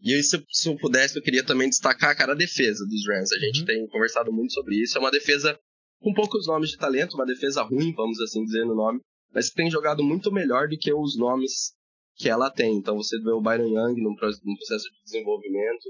E 0.03 0.13
aí, 0.15 0.24
se, 0.24 0.43
se 0.49 0.67
eu 0.69 0.76
pudesse, 0.78 1.15
eu 1.17 1.22
queria 1.22 1.45
também 1.45 1.69
destacar 1.69 2.17
cara, 2.17 2.32
a 2.32 2.36
defesa 2.36 2.84
dos 2.86 3.07
Rams. 3.07 3.32
A 3.34 3.39
gente 3.39 3.59
Uhum. 3.59 3.65
tem 3.65 3.88
conversado 3.88 4.32
muito 4.34 4.51
sobre 4.53 4.76
isso. 4.82 4.97
É 4.97 5.01
uma 5.01 5.11
defesa 5.11 5.59
com 5.99 6.11
poucos 6.13 6.47
nomes 6.47 6.72
de 6.72 6.78
talento, 6.78 7.13
uma 7.13 7.26
defesa 7.26 7.61
ruim, 7.61 7.93
vamos 7.93 8.19
assim 8.19 8.43
dizer 8.43 8.65
no 8.65 8.74
nome, 8.74 8.99
mas 9.32 9.49
que 9.49 9.55
tem 9.55 9.69
jogado 9.69 10.03
muito 10.03 10.32
melhor 10.32 10.67
do 10.67 10.76
que 10.78 10.91
os 10.91 11.15
nomes 11.15 11.74
que 12.15 12.28
ela 12.28 12.49
tem. 12.49 12.78
Então 12.78 12.95
você 12.97 13.19
vê 13.19 13.30
o 13.30 13.41
Byron 13.41 13.67
Young 13.67 14.01
num, 14.01 14.15
pro- 14.15 14.32
num 14.43 14.55
processo 14.55 14.86
de 14.89 15.03
desenvolvimento, 15.03 15.84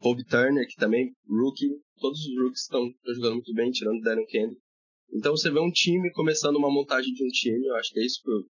Kobe 0.00 0.24
Turner, 0.24 0.66
que 0.66 0.76
também 0.76 1.12
rookie, 1.28 1.68
todos 1.98 2.20
os 2.20 2.38
rookies 2.40 2.62
estão 2.62 2.88
jogando 3.14 3.34
muito 3.34 3.52
bem, 3.52 3.70
tirando 3.70 3.98
o 3.98 4.02
Darren 4.02 4.24
Candy. 4.26 4.56
Então 5.12 5.36
você 5.36 5.50
vê 5.50 5.58
um 5.58 5.70
time 5.70 6.10
começando 6.12 6.56
uma 6.56 6.72
montagem 6.72 7.12
de 7.12 7.24
um 7.24 7.28
time, 7.28 7.66
eu 7.66 7.76
acho 7.76 7.92
que 7.92 8.00
é 8.00 8.04
isso 8.04 8.22
que 8.22 8.30
o 8.30 8.44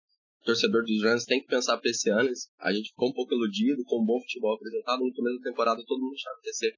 torcedor 0.43 0.83
dos 0.83 1.03
Rams 1.03 1.25
tem 1.25 1.41
que 1.41 1.47
pensar 1.47 1.77
para 1.77 1.89
esse 1.89 2.09
ano. 2.09 2.29
A 2.59 2.73
gente 2.73 2.89
ficou 2.89 3.09
um 3.09 3.13
pouco 3.13 3.33
iludido 3.33 3.83
com 3.85 4.01
um 4.01 4.05
bom 4.05 4.19
futebol 4.21 4.55
apresentado 4.55 5.03
no 5.03 5.13
começo 5.13 5.37
da 5.37 5.49
temporada, 5.49 5.83
todo 5.85 6.01
mundo 6.01 6.15
achava 6.15 6.39
que 6.41 6.49
ia 6.49 6.53
ser 6.53 6.73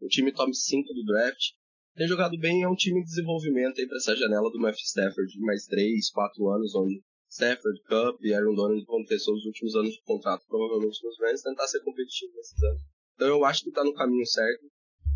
o 0.00 0.08
time 0.08 0.32
top 0.32 0.54
5 0.54 0.92
do 0.92 1.04
draft. 1.04 1.52
Tem 1.94 2.08
jogado 2.08 2.36
bem, 2.38 2.62
é 2.62 2.68
um 2.68 2.74
time 2.74 3.00
em 3.00 3.04
desenvolvimento 3.04 3.80
aí 3.80 3.86
para 3.86 3.98
essa 3.98 4.16
janela 4.16 4.50
do 4.50 4.58
Matthew 4.58 4.84
Stafford 4.84 5.32
de 5.32 5.40
mais 5.40 5.64
3, 5.66 6.10
4 6.10 6.48
anos, 6.50 6.74
onde 6.74 7.00
Stafford, 7.30 7.80
Cup 7.82 8.20
e 8.22 8.34
Aaron 8.34 8.54
Donald 8.54 8.84
vão 8.84 9.04
ter 9.04 9.18
seus 9.18 9.44
últimos 9.44 9.74
anos 9.74 9.92
de 9.92 10.02
contrato, 10.02 10.44
provavelmente 10.46 11.02
nos 11.04 11.18
Rams, 11.20 11.42
tentar 11.42 11.66
ser 11.68 11.80
competitivo 11.80 12.32
nesses 12.34 12.62
anos. 12.62 12.82
Então 13.14 13.28
eu 13.28 13.44
acho 13.44 13.64
que 13.64 13.70
tá 13.70 13.84
no 13.84 13.94
caminho 13.94 14.26
certo. 14.26 14.66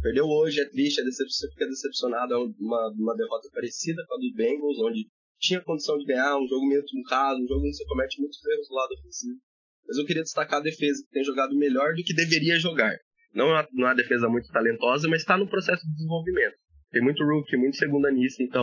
Perdeu 0.00 0.26
hoje, 0.26 0.60
é 0.60 0.68
triste, 0.68 1.00
é 1.00 1.04
você 1.04 1.50
fica 1.50 1.66
decepcionado, 1.66 2.32
é 2.32 2.36
uma, 2.36 2.92
uma 2.96 3.16
derrota 3.16 3.48
parecida 3.52 4.04
com 4.06 4.14
a 4.14 4.18
do 4.18 4.32
Bengals, 4.34 4.78
onde 4.78 5.08
tinha 5.40 5.60
condição 5.60 5.98
de 5.98 6.04
ganhar, 6.04 6.38
um 6.38 6.46
jogo 6.46 6.66
meio 6.66 6.84
truncado, 6.84 7.40
um 7.40 7.46
jogo 7.46 7.60
onde 7.60 7.76
você 7.76 7.84
comete 7.84 8.20
muitos 8.20 8.38
erros 8.44 8.68
do 8.68 8.74
lado 8.74 8.94
ofensivo. 8.94 9.38
Mas 9.86 9.98
eu 9.98 10.04
queria 10.04 10.22
destacar 10.22 10.60
a 10.60 10.62
defesa, 10.62 11.02
que 11.04 11.10
tem 11.10 11.24
jogado 11.24 11.56
melhor 11.56 11.94
do 11.94 12.02
que 12.02 12.14
deveria 12.14 12.58
jogar. 12.58 12.96
Não 13.34 13.56
é 13.56 13.66
uma 13.72 13.94
defesa 13.94 14.28
muito 14.28 14.48
talentosa, 14.52 15.08
mas 15.08 15.20
está 15.20 15.36
no 15.36 15.48
processo 15.48 15.84
de 15.84 15.94
desenvolvimento. 15.94 16.56
Tem 16.90 17.02
muito 17.02 17.24
rookie, 17.24 17.56
muito 17.56 17.76
segunda 17.76 18.10
nisso, 18.10 18.42
então 18.42 18.62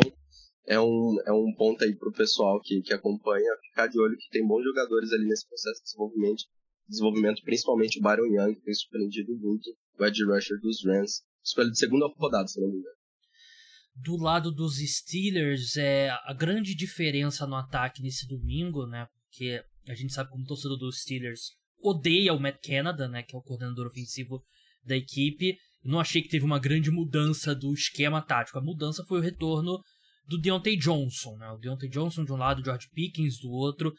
é 0.68 0.80
um, 0.80 1.18
é 1.26 1.32
um 1.32 1.54
ponto 1.56 1.84
aí 1.84 1.96
pro 1.96 2.12
pessoal 2.12 2.60
que, 2.62 2.82
que 2.82 2.94
acompanha 2.94 3.52
ficar 3.70 3.88
de 3.88 4.00
olho 4.00 4.18
que 4.18 4.30
tem 4.30 4.46
bons 4.46 4.64
jogadores 4.64 5.12
ali 5.12 5.26
nesse 5.26 5.48
processo 5.48 5.80
de 5.80 5.84
desenvolvimento, 5.84 6.44
desenvolvimento 6.88 7.42
principalmente 7.44 8.00
o 8.00 8.02
Byron 8.02 8.26
Young, 8.26 8.56
que 8.56 8.62
tem 8.62 8.74
surpreendido 8.74 9.36
muito, 9.38 9.70
o 9.98 10.06
Edge 10.06 10.24
Rusher 10.24 10.60
dos 10.60 10.84
Rams, 10.86 11.22
escolha 11.44 11.70
de 11.70 11.78
segunda 11.78 12.08
rodada, 12.08 12.48
se 12.48 12.60
não 12.60 12.68
me 12.68 12.78
engano. 12.80 12.96
Do 13.96 14.18
lado 14.18 14.52
dos 14.52 14.78
Steelers, 14.78 15.78
é 15.78 16.10
a 16.10 16.34
grande 16.34 16.76
diferença 16.76 17.48
no 17.48 17.56
ataque 17.56 18.02
nesse 18.02 18.28
domingo, 18.28 18.86
né? 18.86 19.08
Porque 19.30 19.64
a 19.88 19.94
gente 19.94 20.14
sabe 20.14 20.30
como 20.30 20.44
o 20.44 20.48
torcedor 20.48 20.78
dos 20.78 21.02
Steelers 21.02 21.52
odeia 21.82 22.34
o 22.34 22.40
Matt 22.40 22.58
Canada, 22.66 23.08
né? 23.08 23.24
Que 23.24 23.36
é 23.36 23.40
o 23.40 23.42
coordenador 23.42 23.88
ofensivo 23.88 24.44
da 24.84 24.96
equipe. 24.96 25.58
não 25.84 26.00
achei 26.00 26.22
que 26.22 26.30
teve 26.30 26.44
uma 26.44 26.60
grande 26.60 26.92
mudança 26.92 27.56
do 27.56 27.74
esquema 27.74 28.22
tático. 28.22 28.58
A 28.58 28.62
mudança 28.62 29.04
foi 29.06 29.20
o 29.20 29.22
retorno 29.22 29.80
do 30.28 30.40
Deontay 30.40 30.76
Johnson, 30.76 31.38
né? 31.38 31.50
O 31.52 31.58
Deontay 31.58 31.90
Johnson 31.90 32.26
de 32.26 32.34
um 32.34 32.38
lado, 32.38 32.62
o 32.62 32.66
George 32.66 32.90
Pickens 32.94 33.40
do 33.40 33.50
outro. 33.50 33.94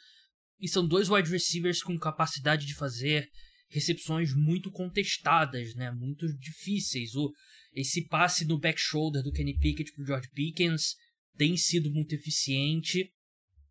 E 0.60 0.68
são 0.68 0.86
dois 0.86 1.08
wide 1.08 1.30
receivers 1.30 1.82
com 1.82 1.98
capacidade 1.98 2.66
de 2.66 2.74
fazer 2.74 3.28
recepções 3.68 4.34
muito 4.34 4.70
contestadas, 4.70 5.74
né? 5.74 5.90
Muito 5.90 6.26
difíceis. 6.38 7.14
O, 7.14 7.32
esse 7.74 8.06
passe 8.06 8.44
no 8.44 8.58
back 8.58 8.78
shoulder 8.80 9.22
do 9.22 9.32
Kenny 9.32 9.58
Pickett 9.58 9.92
pro 9.92 10.06
George 10.06 10.28
Pickens 10.32 10.94
tem 11.36 11.56
sido 11.56 11.90
muito 11.90 12.14
eficiente. 12.14 13.12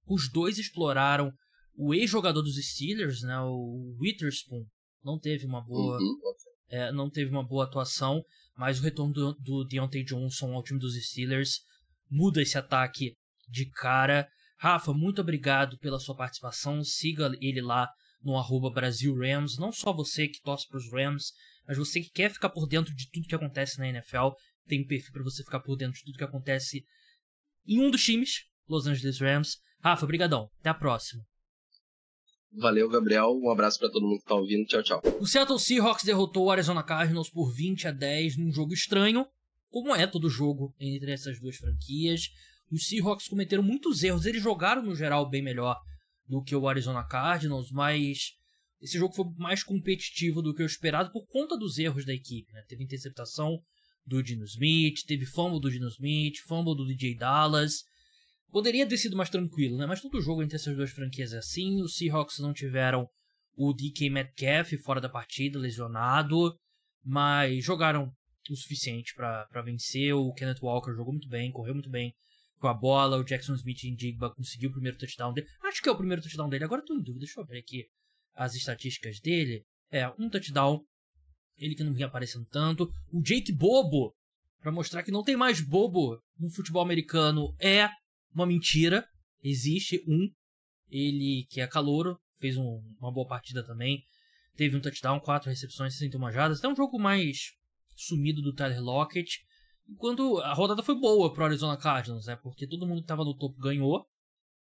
Os 0.07 0.29
dois 0.31 0.57
exploraram 0.57 1.31
o 1.77 1.93
ex-jogador 1.93 2.41
dos 2.41 2.55
Steelers, 2.55 3.21
né? 3.21 3.39
O 3.39 3.97
Witherspoon 3.99 4.65
não 5.03 5.19
teve 5.19 5.45
uma 5.45 5.61
boa, 5.61 5.97
uhum. 5.97 6.17
é, 6.69 6.91
não 6.91 7.09
teve 7.09 7.31
uma 7.31 7.45
boa 7.45 7.65
atuação, 7.65 8.23
mas 8.57 8.79
o 8.79 8.83
retorno 8.83 9.13
do, 9.13 9.33
do 9.33 9.65
Deontay 9.65 10.03
Johnson 10.03 10.53
ao 10.53 10.63
time 10.63 10.79
dos 10.79 10.95
Steelers 10.95 11.61
muda 12.09 12.41
esse 12.41 12.57
ataque 12.57 13.15
de 13.47 13.69
cara. 13.69 14.27
Rafa, 14.57 14.93
muito 14.93 15.21
obrigado 15.21 15.77
pela 15.79 15.99
sua 15.99 16.15
participação. 16.15 16.83
Siga 16.83 17.31
ele 17.41 17.61
lá 17.61 17.89
no 18.23 18.37
arroba 18.37 18.69
Brasil 18.69 19.15
Rams. 19.15 19.57
Não 19.57 19.71
só 19.71 19.93
você 19.93 20.27
que 20.27 20.41
torce 20.41 20.67
para 20.67 20.77
os 20.77 20.91
Rams, 20.91 21.33
mas 21.67 21.77
você 21.77 22.01
que 22.01 22.09
quer 22.09 22.31
ficar 22.31 22.49
por 22.49 22.67
dentro 22.67 22.93
de 22.93 23.09
tudo 23.11 23.27
que 23.27 23.35
acontece 23.35 23.79
na 23.79 23.87
NFL. 23.87 24.29
Tem 24.67 24.81
um 24.81 24.87
perfil 24.87 25.13
para 25.13 25.23
você 25.23 25.43
ficar 25.43 25.59
por 25.59 25.75
dentro 25.75 25.97
de 25.97 26.03
tudo 26.05 26.17
que 26.17 26.23
acontece 26.23 26.85
em 27.67 27.79
um 27.79 27.89
dos 27.89 28.03
times, 28.03 28.45
Los 28.67 28.87
Angeles 28.87 29.19
Rams. 29.19 29.57
Rafa, 29.79 30.05
brigadão. 30.05 30.49
Até 30.59 30.69
a 30.69 30.73
próxima. 30.73 31.23
Valeu, 32.51 32.89
Gabriel. 32.89 33.35
Um 33.35 33.49
abraço 33.51 33.77
para 33.79 33.89
todo 33.89 34.07
mundo 34.07 34.19
que 34.19 34.25
tá 34.25 34.35
ouvindo. 34.35 34.65
Tchau, 34.65 34.81
tchau. 34.81 35.01
O 35.19 35.27
Seattle 35.27 35.59
Seahawks 35.59 36.05
derrotou 36.05 36.45
o 36.45 36.51
Arizona 36.51 36.81
Cardinals 36.81 37.29
por 37.29 37.51
20 37.53 37.89
a 37.89 37.91
10 37.91 38.37
num 38.37 38.51
jogo 38.51 38.73
estranho, 38.73 39.27
como 39.69 39.93
é 39.93 40.07
todo 40.07 40.29
jogo 40.29 40.73
entre 40.79 41.11
essas 41.11 41.39
duas 41.39 41.57
franquias. 41.57 42.31
Os 42.71 42.87
Seahawks 42.87 43.27
cometeram 43.27 43.61
muitos 43.61 44.03
erros. 44.03 44.25
Eles 44.25 44.41
jogaram, 44.41 44.81
no 44.81 44.95
geral, 44.95 45.29
bem 45.29 45.43
melhor 45.43 45.79
do 46.27 46.41
que 46.41 46.55
o 46.55 46.67
Arizona 46.67 47.03
Cardinals, 47.03 47.71
mas 47.71 48.33
esse 48.81 48.97
jogo 48.97 49.13
foi 49.13 49.25
mais 49.37 49.63
competitivo 49.63 50.41
do 50.41 50.53
que 50.53 50.63
o 50.63 50.65
esperado 50.65 51.11
por 51.11 51.25
conta 51.27 51.57
dos 51.57 51.77
erros 51.77 52.05
da 52.05 52.13
equipe. 52.13 52.51
Né? 52.51 52.63
Teve 52.67 52.83
interceptação 52.83 53.61
do 54.05 54.21
Dino 54.21 54.43
Smith, 54.45 55.03
teve 55.05 55.25
fumble 55.25 55.59
do 55.59 55.71
Dino 55.71 55.87
Smith, 55.87 56.37
fumble 56.47 56.75
do 56.75 56.85
DJ 56.85 57.15
Dallas. 57.15 57.83
Poderia 58.51 58.87
ter 58.87 58.97
sido 58.97 59.17
mais 59.17 59.29
tranquilo, 59.29 59.77
né? 59.77 59.85
Mas 59.85 60.01
todo 60.01 60.21
jogo 60.21 60.43
entre 60.43 60.55
essas 60.55 60.75
duas 60.75 60.91
franquias 60.91 61.33
é 61.33 61.37
assim. 61.37 61.81
Os 61.81 61.95
Seahawks 61.95 62.39
não 62.39 62.53
tiveram 62.53 63.09
o 63.57 63.73
DK 63.73 64.09
Metcalf 64.09 64.71
fora 64.83 65.01
da 65.01 65.09
partida, 65.09 65.59
lesionado, 65.59 66.55
mas 67.03 67.63
jogaram 67.63 68.11
o 68.49 68.55
suficiente 68.55 69.13
para 69.15 69.61
vencer. 69.63 70.13
O 70.13 70.31
Kenneth 70.33 70.61
Walker 70.61 70.93
jogou 70.93 71.13
muito 71.13 71.27
bem, 71.27 71.51
correu 71.51 71.73
muito 71.73 71.89
bem 71.89 72.13
com 72.65 72.69
a 72.69 72.73
bola. 72.73 73.17
O 73.17 73.23
Jackson 73.23 73.53
Smith 73.53 73.83
em 73.83 73.95
Digba 73.95 74.33
conseguiu 74.33 74.69
o 74.69 74.73
primeiro 74.73 74.97
touchdown 74.97 75.31
dele. 75.31 75.47
Acho 75.63 75.81
que 75.81 75.87
é 75.87 75.91
o 75.91 75.97
primeiro 75.97 76.21
touchdown 76.21 76.49
dele. 76.49 76.63
Agora 76.63 76.83
tô 76.83 76.95
em 76.95 77.01
dúvida. 77.01 77.25
Deixa 77.25 77.39
eu 77.39 77.45
ver 77.45 77.59
aqui 77.59 77.85
as 78.33 78.55
estatísticas 78.55 79.19
dele. 79.19 79.63
É, 79.91 80.07
um 80.17 80.27
touchdown. 80.29 80.83
Ele 81.57 81.75
que 81.75 81.83
não 81.83 81.93
vinha 81.93 82.07
aparecendo 82.07 82.45
tanto. 82.49 82.91
O 83.13 83.21
Jake 83.21 83.53
Bobo, 83.53 84.15
para 84.61 84.71
mostrar 84.71 85.03
que 85.03 85.11
não 85.11 85.23
tem 85.23 85.37
mais 85.37 85.61
bobo 85.61 86.19
no 86.39 86.49
futebol 86.49 86.81
americano, 86.81 87.55
é 87.59 87.87
uma 88.33 88.47
mentira. 88.47 89.07
Existe 89.43 90.03
um. 90.07 90.27
Ele 90.89 91.45
que 91.49 91.61
é 91.61 91.67
calouro, 91.67 92.19
fez 92.39 92.57
um, 92.57 92.81
uma 92.99 93.11
boa 93.11 93.27
partida 93.27 93.63
também. 93.63 94.03
Teve 94.55 94.75
um 94.75 94.81
touchdown, 94.81 95.19
quatro 95.19 95.49
recepções, 95.49 95.93
61 95.93 96.31
jadas. 96.31 96.59
Até 96.59 96.67
um 96.67 96.75
jogo 96.75 96.97
mais 96.97 97.51
sumido 97.95 98.41
do 98.41 98.53
Tyler 98.53 98.81
Lockett. 98.81 99.45
Enquanto 99.87 100.39
a 100.39 100.53
rodada 100.53 100.81
foi 100.81 100.99
boa 100.99 101.31
pro 101.33 101.45
Arizona 101.45 101.77
Cardinals, 101.77 102.25
né? 102.25 102.35
Porque 102.35 102.67
todo 102.67 102.87
mundo 102.87 103.01
que 103.01 103.07
tava 103.07 103.23
no 103.23 103.37
topo 103.37 103.59
ganhou. 103.59 104.05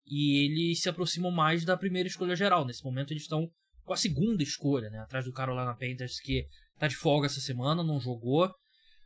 E 0.05 0.45
eles 0.45 0.81
se 0.81 0.89
aproximam 0.89 1.31
mais 1.31 1.63
da 1.63 1.77
primeira 1.77 2.07
escolha 2.07 2.35
geral. 2.35 2.65
Nesse 2.65 2.83
momento 2.83 3.11
eles 3.11 3.23
estão 3.23 3.49
com 3.83 3.93
a 3.93 3.97
segunda 3.97 4.41
escolha, 4.41 4.89
né? 4.89 4.99
Atrás 4.99 5.25
do 5.25 5.31
Carolina 5.31 5.75
Panthers, 5.75 6.19
que 6.19 6.45
tá 6.77 6.87
de 6.87 6.95
folga 6.95 7.27
essa 7.27 7.39
semana, 7.39 7.83
não 7.83 7.99
jogou. 7.99 8.51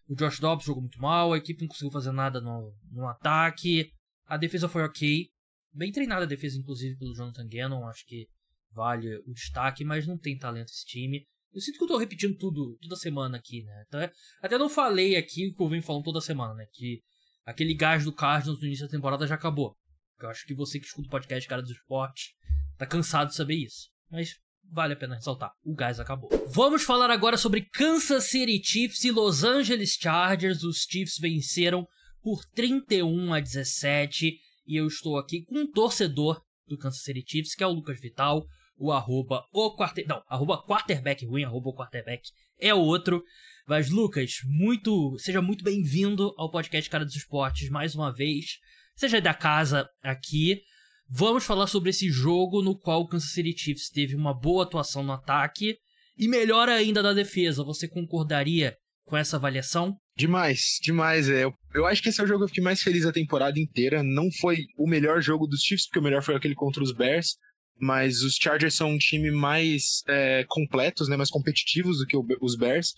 O 0.08 0.16
Josh 0.16 0.40
Dobbs 0.40 0.66
jogou 0.66 0.82
muito 0.82 1.02
mal, 1.02 1.34
a 1.34 1.38
equipe 1.38 1.62
não 1.62 1.68
conseguiu 1.68 1.92
fazer 1.92 2.12
nada 2.12 2.40
no, 2.40 2.74
no 2.92 3.08
ataque. 3.08 3.92
A 4.26 4.38
defesa 4.38 4.70
foi 4.70 4.84
ok. 4.84 5.28
Bem 5.74 5.92
treinada 5.92 6.24
a 6.24 6.28
defesa, 6.28 6.58
inclusive, 6.58 6.98
pelo 6.98 7.14
Jonathan 7.14 7.48
Gannon. 7.48 7.88
Acho 7.88 8.06
que 8.06 8.28
vale 8.72 9.18
o 9.26 9.34
destaque, 9.34 9.84
mas 9.84 10.08
não 10.08 10.18
tem 10.18 10.38
talento 10.38 10.70
esse 10.70 10.86
time. 10.86 11.26
Eu 11.56 11.62
sinto 11.62 11.78
que 11.78 11.84
eu 11.86 11.88
tô 11.88 11.98
repetindo 11.98 12.38
tudo 12.38 12.78
toda 12.82 12.98
semana 12.98 13.38
aqui, 13.38 13.64
né? 13.64 13.86
Então, 13.88 14.10
até 14.42 14.58
não 14.58 14.68
falei 14.68 15.16
aqui 15.16 15.48
o 15.48 15.56
que 15.56 15.64
eu 15.64 15.70
venho 15.70 15.82
falando 15.82 16.04
toda 16.04 16.20
semana, 16.20 16.54
né? 16.54 16.66
Que 16.74 17.02
aquele 17.46 17.74
gás 17.74 18.04
do 18.04 18.12
Cardinals 18.12 18.60
no 18.60 18.68
início 18.68 18.86
da 18.86 18.92
temporada 18.92 19.26
já 19.26 19.36
acabou. 19.36 19.74
Eu 20.20 20.30
acho 20.30 20.46
que 20.46 20.54
você 20.54 20.82
que 20.82 20.86
escuta 20.86 21.08
o 21.08 21.12
podcast 21.12 21.48
Cara 21.48 21.62
do 21.62 21.72
Esporte 21.72 22.36
tá 22.78 22.86
cansado 22.86 23.30
de 23.30 23.36
saber 23.36 23.56
isso. 23.56 23.88
Mas 24.12 24.36
vale 24.70 24.94
a 24.94 24.98
pena 24.98 25.16
ressaltar, 25.16 25.52
o 25.64 25.74
gás 25.74 25.98
acabou. 25.98 26.30
Vamos 26.48 26.84
falar 26.84 27.10
agora 27.10 27.38
sobre 27.38 27.62
Kansas 27.62 28.26
City 28.26 28.62
Chiefs 28.62 29.06
e 29.06 29.12
Los 29.12 29.46
Angeles 29.46 29.94
Chargers. 29.94 30.62
Os 30.62 30.80
Chiefs 30.80 31.18
venceram 31.18 31.88
por 32.22 32.44
31 32.54 33.34
a 33.34 33.40
17 33.40 34.38
e 34.68 34.76
eu 34.76 34.88
estou 34.88 35.18
aqui 35.18 35.46
com 35.46 35.60
um 35.60 35.72
torcedor 35.72 36.42
do 36.68 36.78
Kansas 36.78 37.02
City 37.02 37.24
Chiefs, 37.26 37.56
que 37.56 37.64
é 37.64 37.68
o 37.68 37.72
Lucas 37.72 38.02
Vital 38.02 38.46
o 38.78 38.92
arroba 38.92 39.44
o 39.54 39.76
quarter... 39.76 40.06
Não, 40.08 40.22
arroba 40.28 40.64
quarterback 40.66 41.26
ruim, 41.26 41.44
arroba 41.44 41.70
o 41.70 41.76
quarterback 41.76 42.30
é 42.60 42.74
o 42.74 42.80
outro. 42.80 43.24
Mas, 43.68 43.90
Lucas, 43.90 44.40
muito. 44.46 45.18
Seja 45.18 45.42
muito 45.42 45.64
bem-vindo 45.64 46.34
ao 46.38 46.52
podcast 46.52 46.90
Cara 46.90 47.06
dos 47.06 47.16
Esportes 47.16 47.70
mais 47.70 47.96
uma 47.96 48.14
vez. 48.14 48.60
Seja 48.96 49.20
da 49.20 49.34
casa 49.34 49.90
aqui. 50.04 50.62
Vamos 51.10 51.44
falar 51.44 51.68
sobre 51.68 51.90
esse 51.90 52.10
jogo 52.10 52.62
no 52.62 52.78
qual 52.78 53.02
o 53.02 53.08
Kansas 53.08 53.32
City 53.32 53.56
Chiefs 53.58 53.90
teve 53.90 54.16
uma 54.16 54.34
boa 54.34 54.64
atuação 54.64 55.04
no 55.04 55.12
ataque 55.12 55.78
e 56.18 56.28
melhor 56.28 56.70
ainda 56.70 57.02
na 57.02 57.14
defesa. 57.14 57.64
Você 57.64 57.88
concordaria 57.88 58.76
com 59.04 59.16
essa 59.18 59.38
avaliação? 59.38 59.96
Demais, 60.18 60.80
demais. 60.82 61.30
É. 61.30 61.44
Eu, 61.44 61.54
eu 61.74 61.86
acho 61.86 62.02
que 62.02 62.10
esse 62.10 62.22
é 62.22 62.24
o 62.24 62.28
jogo 62.28 62.40
que 62.40 62.44
eu 62.46 62.50
fiquei 62.50 62.64
mais 62.64 62.82
feliz 62.82 63.06
a 63.06 63.12
temporada 63.12 63.60
inteira. 63.60 64.02
Não 64.02 64.32
foi 64.40 64.66
o 64.78 64.88
melhor 64.88 65.22
jogo 65.22 65.46
dos 65.46 65.62
Chiefs, 65.62 65.88
porque 65.88 66.00
o 66.00 66.04
melhor 66.04 66.24
foi 66.24 66.36
aquele 66.36 66.56
contra 66.56 66.82
os 66.82 66.92
Bears 66.92 67.36
mas 67.80 68.22
os 68.22 68.36
Chargers 68.36 68.76
são 68.76 68.92
um 68.92 68.98
time 68.98 69.32
mais 69.32 70.04
é, 70.08 70.46
completos, 70.48 71.08
né, 71.08 71.18
mais 71.18 71.30
competitivos 71.30 72.00
do 72.00 72.06
que 72.06 72.18
os 72.42 72.56
Bears. 72.56 72.94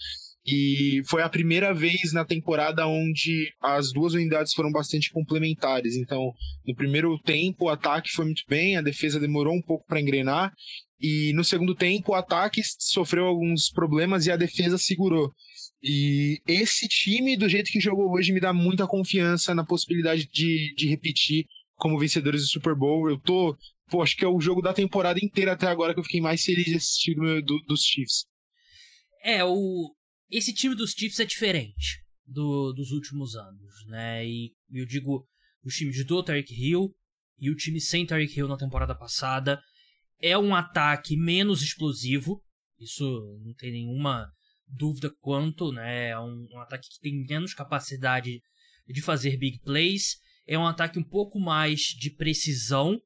E 0.45 1.01
foi 1.05 1.21
a 1.21 1.29
primeira 1.29 1.73
vez 1.73 2.13
na 2.13 2.23
temporada 2.23 2.87
onde 2.87 3.51
as 3.61 3.91
duas 3.91 4.13
unidades 4.13 4.53
foram 4.53 4.71
bastante 4.71 5.11
complementares. 5.11 5.97
Então, 5.97 6.31
no 6.65 6.73
primeiro 6.73 7.19
tempo, 7.19 7.65
o 7.65 7.69
ataque 7.69 8.09
foi 8.11 8.25
muito 8.25 8.43
bem, 8.47 8.77
a 8.77 8.81
defesa 8.81 9.19
demorou 9.19 9.53
um 9.53 9.61
pouco 9.61 9.85
para 9.85 9.99
engrenar. 9.99 10.53
E 10.99 11.33
no 11.33 11.43
segundo 11.43 11.75
tempo, 11.75 12.11
o 12.11 12.15
ataque 12.15 12.61
sofreu 12.79 13.25
alguns 13.25 13.69
problemas 13.69 14.25
e 14.25 14.31
a 14.31 14.37
defesa 14.37 14.77
segurou. 14.77 15.31
E 15.83 16.41
esse 16.47 16.87
time, 16.87 17.37
do 17.37 17.49
jeito 17.49 17.69
que 17.69 17.79
jogou 17.79 18.11
hoje, 18.13 18.31
me 18.31 18.39
dá 18.39 18.53
muita 18.53 18.87
confiança 18.87 19.53
na 19.53 19.65
possibilidade 19.65 20.27
de, 20.31 20.73
de 20.75 20.87
repetir 20.87 21.45
como 21.75 21.99
vencedores 21.99 22.41
do 22.41 22.47
Super 22.47 22.73
Bowl. 22.73 23.09
Eu 23.09 23.19
tô 23.19 23.55
pô, 23.89 24.01
acho 24.01 24.15
que 24.15 24.25
é 24.25 24.27
o 24.27 24.39
jogo 24.39 24.61
da 24.61 24.73
temporada 24.73 25.19
inteira 25.23 25.53
até 25.53 25.67
agora 25.67 25.93
que 25.93 25.99
eu 25.99 26.03
fiquei 26.03 26.21
mais 26.21 26.43
feliz 26.43 26.65
de 26.65 26.75
assistir 26.75 27.15
do, 27.15 27.41
do, 27.41 27.59
dos 27.67 27.81
Chiefs. 27.81 28.25
É, 29.23 29.43
o 29.43 29.93
esse 30.29 30.53
time 30.53 30.75
dos 30.75 30.91
Chiefs 30.91 31.19
é 31.19 31.25
diferente 31.25 32.03
do, 32.25 32.73
dos 32.73 32.91
últimos 32.91 33.35
anos, 33.35 33.85
né? 33.87 34.27
E 34.27 34.53
eu 34.71 34.85
digo 34.85 35.25
os 35.63 35.75
times 35.75 36.05
do 36.05 36.23
Tarek 36.23 36.53
Hill, 36.53 36.93
e 37.39 37.49
o 37.49 37.55
time 37.55 37.79
sem 37.79 38.05
Tyreek 38.05 38.37
Hill 38.37 38.47
na 38.47 38.57
temporada 38.57 38.95
passada. 38.95 39.61
É 40.19 40.37
um 40.37 40.55
ataque 40.55 41.15
menos 41.15 41.61
explosivo, 41.61 42.41
isso 42.79 43.05
não 43.43 43.53
tem 43.53 43.71
nenhuma 43.71 44.27
dúvida 44.67 45.11
quanto, 45.19 45.71
né? 45.71 46.09
É 46.09 46.19
um, 46.19 46.47
um 46.51 46.59
ataque 46.59 46.89
que 46.89 46.99
tem 46.99 47.23
menos 47.27 47.53
capacidade 47.53 48.41
de 48.87 49.01
fazer 49.01 49.37
big 49.37 49.59
plays, 49.59 50.17
é 50.47 50.57
um 50.57 50.65
ataque 50.65 50.97
um 50.97 51.03
pouco 51.03 51.39
mais 51.39 51.81
de 51.81 52.09
precisão, 52.09 52.99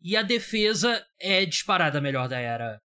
e 0.00 0.16
a 0.16 0.22
defesa 0.22 1.04
é 1.20 1.44
disparada 1.44 2.00
melhor 2.00 2.28
da 2.28 2.38
era 2.38 2.78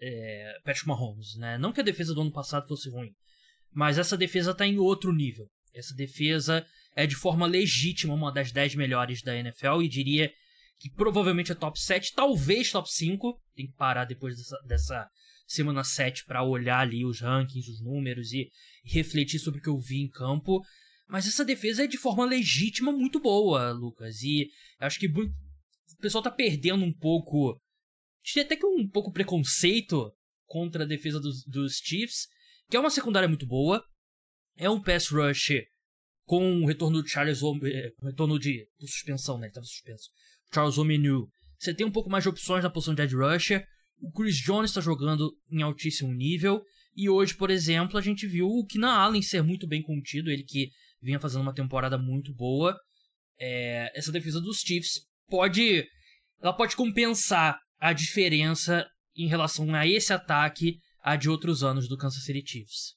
é, 0.00 0.58
Patrick 0.64 0.86
Mahomes, 0.86 1.36
né? 1.36 1.58
Não 1.58 1.72
que 1.72 1.80
a 1.80 1.84
defesa 1.84 2.14
do 2.14 2.20
ano 2.20 2.32
passado 2.32 2.66
fosse 2.66 2.90
ruim, 2.90 3.12
mas 3.72 3.98
essa 3.98 4.16
defesa 4.16 4.50
está 4.50 4.66
em 4.66 4.78
outro 4.78 5.12
nível. 5.12 5.46
Essa 5.74 5.94
defesa 5.94 6.66
é 6.94 7.06
de 7.06 7.14
forma 7.14 7.46
legítima 7.46 8.14
uma 8.14 8.32
das 8.32 8.50
10 8.50 8.74
melhores 8.74 9.22
da 9.22 9.36
NFL 9.36 9.82
e 9.82 9.88
diria 9.88 10.32
que 10.78 10.90
provavelmente 10.90 11.52
é 11.52 11.54
top 11.54 11.78
7, 11.78 12.14
talvez 12.14 12.70
top 12.70 12.90
5. 12.90 13.40
Tem 13.54 13.66
que 13.66 13.74
parar 13.74 14.04
depois 14.04 14.36
dessa, 14.36 14.56
dessa 14.66 15.08
semana 15.46 15.84
7 15.84 16.24
para 16.24 16.42
olhar 16.42 16.80
ali 16.80 17.04
os 17.04 17.20
rankings, 17.20 17.70
os 17.70 17.80
números 17.82 18.32
e, 18.32 18.50
e 18.84 18.92
refletir 18.92 19.38
sobre 19.38 19.60
o 19.60 19.62
que 19.62 19.68
eu 19.68 19.78
vi 19.78 20.02
em 20.02 20.08
campo. 20.08 20.62
Mas 21.08 21.26
essa 21.26 21.44
defesa 21.44 21.84
é 21.84 21.86
de 21.86 21.98
forma 21.98 22.24
legítima 22.24 22.90
muito 22.90 23.20
boa, 23.20 23.70
Lucas. 23.70 24.22
E 24.22 24.48
acho 24.80 24.98
que 24.98 25.08
o 25.98 26.02
pessoal 26.02 26.22
tá 26.22 26.30
perdendo 26.30 26.84
um 26.84 26.92
pouco. 26.92 27.60
Tinha 28.22 28.44
até 28.44 28.56
que 28.56 28.66
um 28.66 28.88
pouco 28.88 29.12
preconceito 29.12 30.12
contra 30.44 30.84
a 30.84 30.86
defesa 30.86 31.20
dos, 31.20 31.44
dos 31.44 31.76
Chiefs, 31.76 32.28
que 32.68 32.76
é 32.76 32.80
uma 32.80 32.90
secundária 32.90 33.28
muito 33.28 33.46
boa. 33.46 33.82
É 34.56 34.68
um 34.68 34.80
pass 34.80 35.08
rush 35.08 35.52
com 36.24 36.62
o 36.62 36.66
retorno 36.66 37.02
de 37.02 37.10
Charles 37.10 37.40
eh, 37.42 37.92
retorno 38.02 38.38
de, 38.38 38.68
de 38.78 38.90
suspensão, 38.90 39.38
né? 39.38 39.46
Ele 39.46 39.54
tava 39.54 39.66
suspenso. 39.66 40.10
Charles 40.52 40.78
Omenu. 40.78 41.28
Você 41.58 41.72
tem 41.72 41.86
um 41.86 41.90
pouco 41.90 42.10
mais 42.10 42.24
de 42.24 42.28
opções 42.28 42.62
na 42.62 42.70
posição 42.70 42.94
de 42.94 43.02
edge 43.02 43.14
rusher. 43.14 43.66
O 43.98 44.10
Chris 44.12 44.36
Jones 44.36 44.70
está 44.70 44.80
jogando 44.80 45.32
em 45.50 45.62
altíssimo 45.62 46.12
nível. 46.12 46.62
E 46.94 47.08
hoje, 47.08 47.34
por 47.34 47.50
exemplo, 47.50 47.96
a 47.98 48.02
gente 48.02 48.26
viu 48.26 48.46
o 48.48 48.66
Keenan 48.66 48.92
Allen 48.92 49.22
ser 49.22 49.42
muito 49.42 49.66
bem 49.66 49.82
contido. 49.82 50.30
Ele 50.30 50.42
que 50.42 50.70
vinha 51.00 51.20
fazendo 51.20 51.42
uma 51.42 51.54
temporada 51.54 51.96
muito 51.96 52.34
boa. 52.34 52.76
É, 53.38 53.92
essa 53.96 54.10
defesa 54.10 54.40
dos 54.40 54.60
Chiefs 54.60 55.05
pode. 55.28 55.86
Ela 56.40 56.52
pode 56.52 56.76
compensar 56.76 57.58
a 57.80 57.92
diferença 57.92 58.86
em 59.16 59.26
relação 59.26 59.74
a 59.74 59.86
esse 59.86 60.12
ataque 60.12 60.78
a 61.02 61.16
de 61.16 61.30
outros 61.30 61.62
anos 61.62 61.88
do 61.88 61.96
Kansas 61.96 62.24
City 62.24 62.42
Chiefs. 62.44 62.96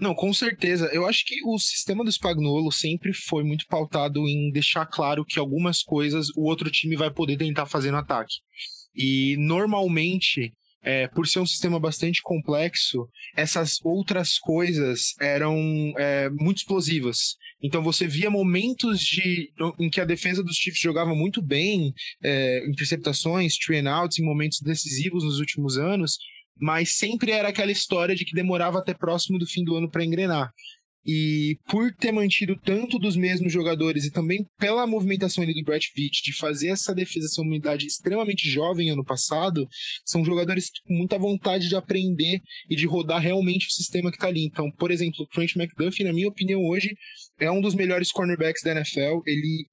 Não, 0.00 0.14
com 0.14 0.32
certeza. 0.32 0.86
Eu 0.92 1.06
acho 1.06 1.24
que 1.24 1.40
o 1.44 1.58
sistema 1.58 2.04
do 2.04 2.10
Spagnuolo 2.10 2.70
sempre 2.70 3.12
foi 3.12 3.42
muito 3.42 3.66
pautado 3.66 4.20
em 4.28 4.50
deixar 4.50 4.86
claro 4.86 5.24
que 5.24 5.38
algumas 5.38 5.82
coisas 5.82 6.28
o 6.36 6.44
outro 6.44 6.70
time 6.70 6.96
vai 6.96 7.12
poder 7.12 7.36
tentar 7.36 7.66
fazer 7.66 7.90
no 7.90 7.98
ataque. 7.98 8.36
E 8.94 9.36
normalmente, 9.38 10.54
é, 10.82 11.08
por 11.08 11.26
ser 11.26 11.40
um 11.40 11.46
sistema 11.46 11.78
bastante 11.78 12.22
complexo, 12.22 13.08
essas 13.36 13.78
outras 13.84 14.38
coisas 14.38 15.14
eram 15.20 15.56
é, 15.98 16.30
muito 16.30 16.58
explosivas. 16.58 17.36
Então 17.62 17.82
você 17.82 18.06
via 18.06 18.30
momentos 18.30 19.00
de, 19.00 19.52
em 19.78 19.90
que 19.90 20.00
a 20.00 20.04
defesa 20.04 20.42
dos 20.42 20.56
Chiefs 20.56 20.80
jogava 20.80 21.14
muito 21.14 21.42
bem, 21.42 21.92
é, 22.22 22.64
interceptações, 22.68 23.56
three 23.56 23.78
and 23.78 23.90
outs 23.90 24.18
em 24.18 24.24
momentos 24.24 24.60
decisivos 24.60 25.24
nos 25.24 25.40
últimos 25.40 25.76
anos, 25.76 26.18
mas 26.60 26.96
sempre 26.96 27.32
era 27.32 27.48
aquela 27.48 27.72
história 27.72 28.14
de 28.14 28.24
que 28.24 28.34
demorava 28.34 28.78
até 28.78 28.94
próximo 28.94 29.38
do 29.38 29.46
fim 29.46 29.64
do 29.64 29.76
ano 29.76 29.90
para 29.90 30.04
engrenar. 30.04 30.52
E 31.06 31.56
por 31.68 31.92
ter 31.94 32.12
mantido 32.12 32.54
tanto 32.56 32.98
dos 32.98 33.16
mesmos 33.16 33.52
jogadores 33.52 34.04
e 34.04 34.10
também 34.10 34.44
pela 34.58 34.86
movimentação 34.86 35.42
ali 35.42 35.54
do 35.54 35.64
Brett 35.64 35.90
Pitt 35.94 36.22
de 36.22 36.36
fazer 36.36 36.68
essa 36.68 36.94
defesa 36.94 37.40
uma 37.40 37.50
unidade 37.50 37.86
extremamente 37.86 38.48
jovem 38.48 38.90
ano 38.90 39.04
passado, 39.04 39.66
são 40.04 40.24
jogadores 40.24 40.70
com 40.86 40.94
muita 40.94 41.18
vontade 41.18 41.68
de 41.68 41.76
aprender 41.76 42.40
e 42.68 42.76
de 42.76 42.86
rodar 42.86 43.22
realmente 43.22 43.66
o 43.66 43.70
sistema 43.70 44.10
que 44.10 44.16
está 44.16 44.28
ali. 44.28 44.44
Então, 44.44 44.70
por 44.72 44.90
exemplo, 44.90 45.24
o 45.24 45.26
Trent 45.26 45.56
McDuffie, 45.56 46.04
na 46.04 46.12
minha 46.12 46.28
opinião, 46.28 46.62
hoje 46.64 46.94
é 47.40 47.50
um 47.50 47.60
dos 47.60 47.74
melhores 47.74 48.10
cornerbacks 48.10 48.62
da 48.62 48.72
NFL. 48.72 49.22
Ele, 49.26 49.66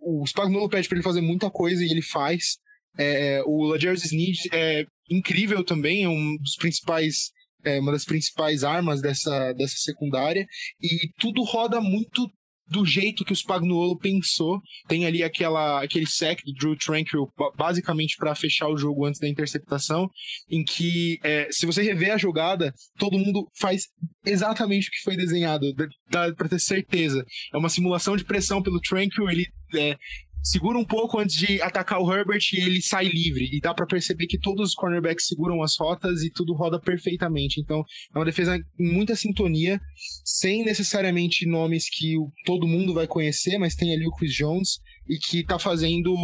o 0.00 0.24
Spagnuolo 0.26 0.68
pede 0.68 0.88
para 0.88 0.96
ele 0.96 1.04
fazer 1.04 1.20
muita 1.20 1.50
coisa 1.50 1.84
e 1.84 1.90
ele 1.90 2.02
faz. 2.02 2.58
É, 2.96 3.42
o 3.44 3.64
Lajarius 3.64 4.04
Sneed 4.04 4.48
é 4.52 4.84
incrível 5.10 5.62
também, 5.64 6.04
é 6.04 6.08
um 6.08 6.36
dos 6.36 6.56
principais 6.56 7.30
é 7.64 7.80
uma 7.80 7.92
das 7.92 8.04
principais 8.04 8.64
armas 8.64 9.00
dessa, 9.00 9.52
dessa 9.52 9.76
secundária, 9.76 10.46
e 10.80 11.10
tudo 11.18 11.42
roda 11.42 11.80
muito 11.80 12.30
do 12.70 12.84
jeito 12.84 13.24
que 13.24 13.32
o 13.32 13.36
Spagnuolo 13.36 13.98
pensou. 13.98 14.60
Tem 14.86 15.06
ali 15.06 15.22
aquela, 15.22 15.82
aquele 15.82 16.06
sec 16.06 16.40
do 16.44 16.52
Drew 16.52 16.76
Tranquil, 16.76 17.26
basicamente 17.56 18.16
para 18.16 18.34
fechar 18.34 18.68
o 18.68 18.76
jogo 18.76 19.06
antes 19.06 19.20
da 19.20 19.28
interceptação, 19.28 20.08
em 20.50 20.62
que, 20.62 21.18
é, 21.22 21.48
se 21.50 21.66
você 21.66 21.82
rever 21.82 22.12
a 22.12 22.18
jogada, 22.18 22.72
todo 22.98 23.18
mundo 23.18 23.48
faz 23.58 23.84
exatamente 24.24 24.88
o 24.88 24.90
que 24.90 25.02
foi 25.02 25.16
desenhado, 25.16 25.72
dá 26.10 26.32
para 26.34 26.48
ter 26.48 26.60
certeza. 26.60 27.24
É 27.52 27.56
uma 27.56 27.68
simulação 27.68 28.16
de 28.16 28.24
pressão 28.24 28.62
pelo 28.62 28.80
Tranquil, 28.80 29.30
ele 29.30 29.46
é, 29.74 29.96
segura 30.42 30.78
um 30.78 30.84
pouco 30.84 31.18
antes 31.18 31.36
de 31.36 31.60
atacar 31.60 32.00
o 32.00 32.12
Herbert 32.12 32.42
e 32.52 32.60
ele 32.60 32.80
sai 32.80 33.06
livre. 33.06 33.48
E 33.52 33.60
dá 33.60 33.74
para 33.74 33.86
perceber 33.86 34.26
que 34.26 34.38
todos 34.38 34.70
os 34.70 34.74
cornerbacks 34.74 35.26
seguram 35.26 35.62
as 35.62 35.76
rotas 35.78 36.22
e 36.22 36.30
tudo 36.30 36.54
roda 36.54 36.80
perfeitamente. 36.80 37.60
Então, 37.60 37.84
é 38.14 38.18
uma 38.18 38.24
defesa 38.24 38.56
em 38.56 38.92
muita 38.92 39.14
sintonia, 39.14 39.80
sem 40.24 40.64
necessariamente 40.64 41.46
nomes 41.46 41.88
que 41.88 42.14
todo 42.44 42.66
mundo 42.66 42.94
vai 42.94 43.06
conhecer, 43.06 43.58
mas 43.58 43.74
tem 43.74 43.92
ali 43.92 44.06
o 44.06 44.12
Chris 44.12 44.34
Jones 44.34 44.78
e 45.08 45.18
que 45.18 45.44
tá 45.44 45.58
fazendo 45.58 46.14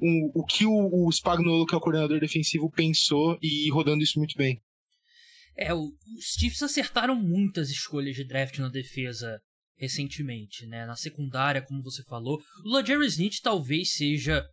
um, 0.00 0.30
o 0.34 0.44
que 0.44 0.66
o, 0.66 1.06
o 1.06 1.10
Spagnuolo, 1.10 1.66
que 1.66 1.74
é 1.74 1.78
o 1.78 1.80
coordenador 1.80 2.20
defensivo, 2.20 2.70
pensou 2.70 3.38
e 3.42 3.70
rodando 3.70 4.02
isso 4.02 4.18
muito 4.18 4.36
bem. 4.36 4.60
É, 5.56 5.74
os 5.74 5.92
Chiefs 6.38 6.62
acertaram 6.62 7.14
muitas 7.14 7.70
escolhas 7.70 8.16
de 8.16 8.24
draft 8.24 8.58
na 8.58 8.68
defesa 8.68 9.40
recentemente, 9.80 10.66
né? 10.66 10.84
Na 10.84 10.94
secundária, 10.94 11.62
como 11.62 11.82
você 11.82 12.04
falou, 12.04 12.38
o 12.64 12.68
LaJarry 12.68 13.06
Smith 13.06 13.40
talvez 13.42 13.94
seja 13.94 14.46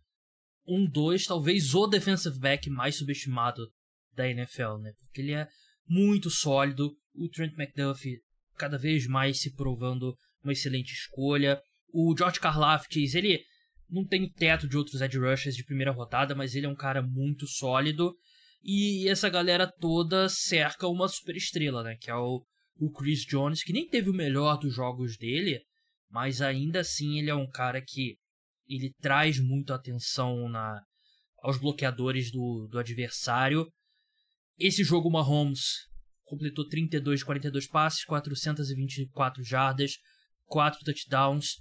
um 0.66 0.88
dois, 0.88 1.26
talvez 1.26 1.74
o 1.74 1.86
defensive 1.86 2.38
back 2.38 2.68
mais 2.70 2.96
subestimado 2.96 3.70
da 4.14 4.28
NFL, 4.28 4.78
né? 4.80 4.92
Porque 4.98 5.20
ele 5.20 5.32
é 5.32 5.46
muito 5.86 6.30
sólido. 6.30 6.96
O 7.14 7.28
Trent 7.28 7.52
McDuffie 7.58 8.20
cada 8.56 8.78
vez 8.78 9.06
mais 9.06 9.40
se 9.40 9.54
provando 9.54 10.16
uma 10.42 10.52
excelente 10.52 10.92
escolha. 10.92 11.60
O 11.92 12.14
George 12.16 12.40
Karlaftis, 12.40 13.14
ele 13.14 13.42
não 13.88 14.06
tem 14.06 14.24
o 14.24 14.32
teto 14.32 14.66
de 14.66 14.76
outros 14.76 15.00
edge 15.00 15.18
rushers 15.18 15.54
de 15.54 15.64
primeira 15.64 15.92
rodada, 15.92 16.34
mas 16.34 16.54
ele 16.54 16.66
é 16.66 16.68
um 16.68 16.74
cara 16.74 17.02
muito 17.02 17.46
sólido. 17.46 18.14
E 18.62 19.08
essa 19.08 19.28
galera 19.28 19.66
toda 19.66 20.28
cerca 20.28 20.88
uma 20.88 21.06
super 21.06 21.36
estrela, 21.36 21.82
né? 21.82 21.96
Que 21.96 22.10
é 22.10 22.14
o 22.14 22.42
o 22.78 22.90
Chris 22.90 23.24
Jones, 23.24 23.62
que 23.62 23.72
nem 23.72 23.88
teve 23.88 24.08
o 24.08 24.14
melhor 24.14 24.56
dos 24.58 24.74
jogos 24.74 25.16
dele, 25.16 25.60
mas 26.08 26.40
ainda 26.40 26.80
assim 26.80 27.18
ele 27.18 27.30
é 27.30 27.34
um 27.34 27.48
cara 27.48 27.82
que 27.82 28.16
ele 28.68 28.94
traz 29.00 29.38
muito 29.38 29.72
atenção 29.72 30.48
na, 30.48 30.80
aos 31.42 31.58
bloqueadores 31.58 32.30
do, 32.30 32.68
do 32.70 32.78
adversário. 32.78 33.66
Esse 34.58 34.84
jogo, 34.84 35.10
Mahomes 35.10 35.86
completou 36.24 36.68
32 36.68 37.20
de 37.20 37.24
42 37.24 37.66
passes, 37.66 38.04
424 38.04 39.42
jardas, 39.42 39.92
4 40.46 40.84
touchdowns, 40.84 41.56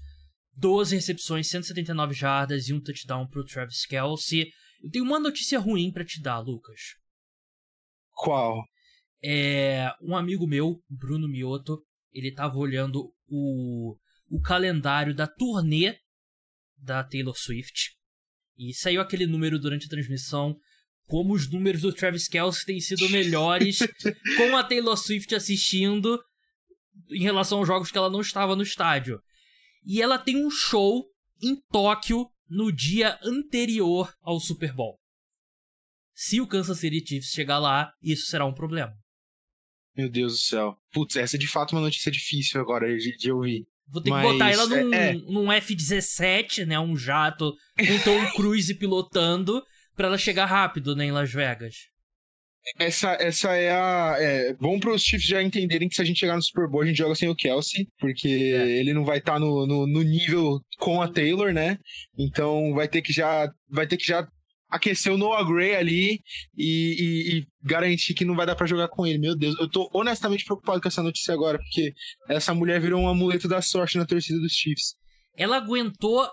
12 0.53 0.95
recepções, 0.95 1.49
179 1.49 2.13
jardas 2.13 2.68
e 2.68 2.74
um 2.74 2.82
touchdown 2.82 3.28
para 3.28 3.41
o 3.41 3.45
Travis 3.45 3.86
Kelsey. 3.86 4.51
Eu 4.84 4.91
tenho 4.91 5.05
uma 5.05 5.20
notícia 5.20 5.59
ruim 5.59 5.91
para 5.91 6.05
te 6.05 6.22
dar, 6.22 6.39
Lucas. 6.39 6.95
Qual? 8.11 8.63
É, 9.24 9.91
um 10.01 10.15
amigo 10.15 10.45
meu, 10.47 10.82
Bruno 10.89 11.28
Mioto, 11.28 11.82
ele 12.13 12.32
tava 12.32 12.57
olhando 12.57 13.11
o, 13.28 13.97
o 14.30 14.41
calendário 14.41 15.13
da 15.13 15.28
turnê 15.28 15.97
da 16.78 17.03
Taylor 17.03 17.36
Swift. 17.36 17.95
E 18.57 18.74
saiu 18.74 19.01
aquele 19.01 19.28
número 19.28 19.59
durante 19.59 19.86
a 19.86 19.89
transmissão, 19.89 20.57
como 21.05 21.34
os 21.34 21.49
números 21.49 21.82
do 21.82 21.93
Travis 21.93 22.28
Kelce 22.28 22.65
têm 22.65 22.80
sido 22.80 23.09
melhores 23.09 23.80
com 24.38 24.55
a 24.55 24.63
Taylor 24.63 24.97
Swift 24.97 25.34
assistindo 25.34 26.20
em 27.09 27.22
relação 27.22 27.59
aos 27.59 27.68
jogos 27.68 27.91
que 27.91 27.97
ela 27.97 28.09
não 28.09 28.22
estava 28.22 28.55
no 28.55 28.63
estádio. 28.63 29.22
E 29.86 30.01
ela 30.01 30.18
tem 30.18 30.36
um 30.36 30.49
show 30.49 31.05
em 31.41 31.55
Tóquio 31.72 32.28
no 32.49 32.72
dia 32.72 33.18
anterior 33.24 34.13
ao 34.22 34.39
Super 34.39 34.74
Bowl. 34.74 34.99
Se 36.13 36.41
o 36.41 36.47
Kansas 36.47 36.80
City 36.80 37.05
Chiefs 37.05 37.32
chegar 37.32 37.59
lá, 37.59 37.91
isso 38.01 38.26
será 38.26 38.45
um 38.45 38.53
problema. 38.53 38.91
Meu 39.97 40.07
Deus 40.07 40.33
do 40.33 40.39
céu. 40.39 40.77
Putz, 40.93 41.15
essa 41.15 41.35
é 41.35 41.39
de 41.39 41.47
fato 41.47 41.71
uma 41.71 41.81
notícia 41.81 42.11
difícil 42.11 42.61
agora 42.61 42.87
de, 42.95 43.17
de 43.17 43.31
ouvir. 43.31 43.65
Vou 43.89 44.01
ter 44.01 44.09
Mas, 44.11 44.25
que 44.25 44.31
botar 44.33 44.51
ela 44.51 44.67
num, 44.67 44.93
é, 44.93 45.09
é. 45.09 45.13
num 45.13 45.51
F-17, 45.51 46.65
né? 46.65 46.79
Um 46.79 46.95
jato 46.95 47.55
com 47.77 47.99
Tom 48.03 48.31
Cruise 48.35 48.73
pilotando 48.75 49.63
pra 49.95 50.07
ela 50.07 50.17
chegar 50.17 50.45
rápido, 50.45 50.95
né, 50.95 51.05
em 51.05 51.11
Las 51.11 51.31
Vegas. 51.31 51.75
essa, 52.77 53.13
essa 53.13 53.55
é 53.55 53.71
a. 53.71 54.15
É, 54.19 54.53
bom 54.55 54.79
para 54.79 54.91
os 54.91 55.01
Chiefs 55.01 55.27
já 55.27 55.41
entenderem 55.41 55.89
que 55.89 55.95
se 55.95 56.01
a 56.01 56.05
gente 56.05 56.19
chegar 56.19 56.35
no 56.35 56.43
Super 56.43 56.67
Bowl, 56.67 56.81
a 56.81 56.85
gente 56.85 56.97
joga 56.97 57.15
sem 57.15 57.29
o 57.29 57.35
Kelsey, 57.35 57.87
porque 57.97 58.27
é. 58.27 58.79
ele 58.79 58.93
não 58.93 59.03
vai 59.03 59.17
estar 59.17 59.33
tá 59.33 59.39
no, 59.39 59.65
no, 59.65 59.87
no, 59.87 60.03
nível 60.03 60.59
com 60.77 61.01
a 61.01 61.07
Taylor, 61.07 61.51
né? 61.51 61.79
Então 62.17 62.73
vai 62.73 62.87
ter 62.87 63.01
que 63.01 63.11
já. 63.11 63.49
Vai 63.69 63.87
ter 63.87 63.97
que 63.97 64.05
já 64.05 64.27
aquecer 64.70 65.13
o 65.13 65.18
Noah 65.18 65.43
Gray 65.43 65.76
ali 65.76 66.22
e, 66.55 66.95
e, 66.99 67.38
e 67.38 67.47
garantir 67.63 68.13
que 68.13 68.26
não 68.26 68.36
vai 68.36 68.45
dar 68.45 68.55
para 68.55 68.68
jogar 68.68 68.88
com 68.89 69.05
ele. 69.05 69.18
Meu 69.18 69.36
Deus, 69.36 69.57
eu 69.59 69.70
tô 69.70 69.89
honestamente 69.93 70.45
preocupado 70.45 70.82
com 70.82 70.88
essa 70.88 71.03
notícia 71.03 71.34
agora, 71.34 71.57
porque 71.57 71.93
essa 72.30 72.53
mulher 72.53 72.82
virou 72.82 73.01
um 73.01 73.07
amuleto 73.07 73.47
da 73.47 73.61
sorte 73.61 73.97
na 73.97 74.05
torcida 74.05 74.39
dos 74.39 74.53
Chiefs. 74.53 74.95
Ela 75.36 75.57
aguentou 75.57 76.28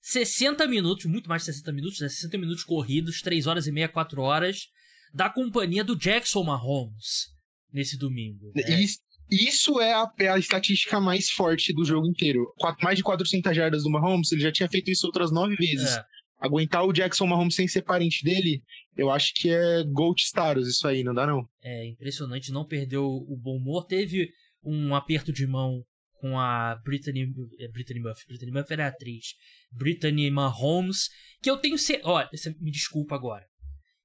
60 0.00 0.66
minutos, 0.66 1.04
muito 1.06 1.28
mais 1.28 1.42
de 1.42 1.52
60 1.52 1.72
minutos, 1.72 2.00
né? 2.00 2.08
60 2.08 2.38
minutos 2.38 2.64
corridos, 2.64 3.20
3 3.20 3.46
horas 3.46 3.66
e 3.66 3.72
meia, 3.72 3.88
4 3.88 4.20
horas 4.20 4.68
da 5.14 5.28
companhia 5.30 5.84
do 5.84 5.96
Jackson 5.96 6.42
Mahomes 6.42 7.28
nesse 7.72 7.96
domingo. 7.96 8.50
Né? 8.54 8.80
Isso, 8.80 8.98
isso 9.30 9.80
é 9.80 9.92
a, 9.92 10.10
é 10.18 10.28
a, 10.28 10.38
estatística 10.38 10.98
mais 11.00 11.30
forte 11.30 11.72
do 11.72 11.84
jogo 11.84 12.06
inteiro. 12.06 12.52
Quatro, 12.58 12.84
mais 12.84 12.96
de 12.96 13.04
400 13.04 13.54
jardas 13.54 13.82
do 13.84 13.90
Mahomes, 13.90 14.32
ele 14.32 14.40
já 14.40 14.50
tinha 14.50 14.68
feito 14.68 14.90
isso 14.90 15.06
outras 15.06 15.30
nove 15.30 15.54
vezes. 15.56 15.96
É. 15.96 16.04
Aguentar 16.42 16.84
o 16.84 16.92
Jackson 16.92 17.26
Mahomes 17.26 17.54
sem 17.54 17.68
ser 17.68 17.82
parente 17.82 18.24
dele, 18.24 18.62
eu 18.96 19.10
acho 19.10 19.32
que 19.34 19.48
é 19.48 19.84
Gold 19.84 20.20
Stars 20.20 20.66
isso 20.66 20.88
aí, 20.88 21.04
não 21.04 21.14
dá 21.14 21.26
não? 21.26 21.46
É 21.62 21.86
impressionante, 21.86 22.50
não 22.50 22.66
perdeu 22.66 23.04
o 23.04 23.36
bom 23.36 23.56
humor. 23.56 23.86
Teve 23.86 24.28
um 24.64 24.94
aperto 24.94 25.32
de 25.32 25.46
mão 25.46 25.82
com 26.14 26.38
a 26.38 26.76
Brittany, 26.84 27.32
é, 27.60 27.68
Brittany 27.68 28.00
Murphy. 28.00 28.26
Brittany 28.26 28.52
Murphy 28.52 28.72
era 28.72 28.88
atriz. 28.88 29.26
Brittany 29.70 30.30
Mahomes, 30.30 31.08
que 31.40 31.50
eu 31.50 31.56
tenho 31.56 31.78
certeza... 31.78 32.08
Olha, 32.08 32.28
me 32.60 32.70
desculpa 32.70 33.14
agora 33.14 33.44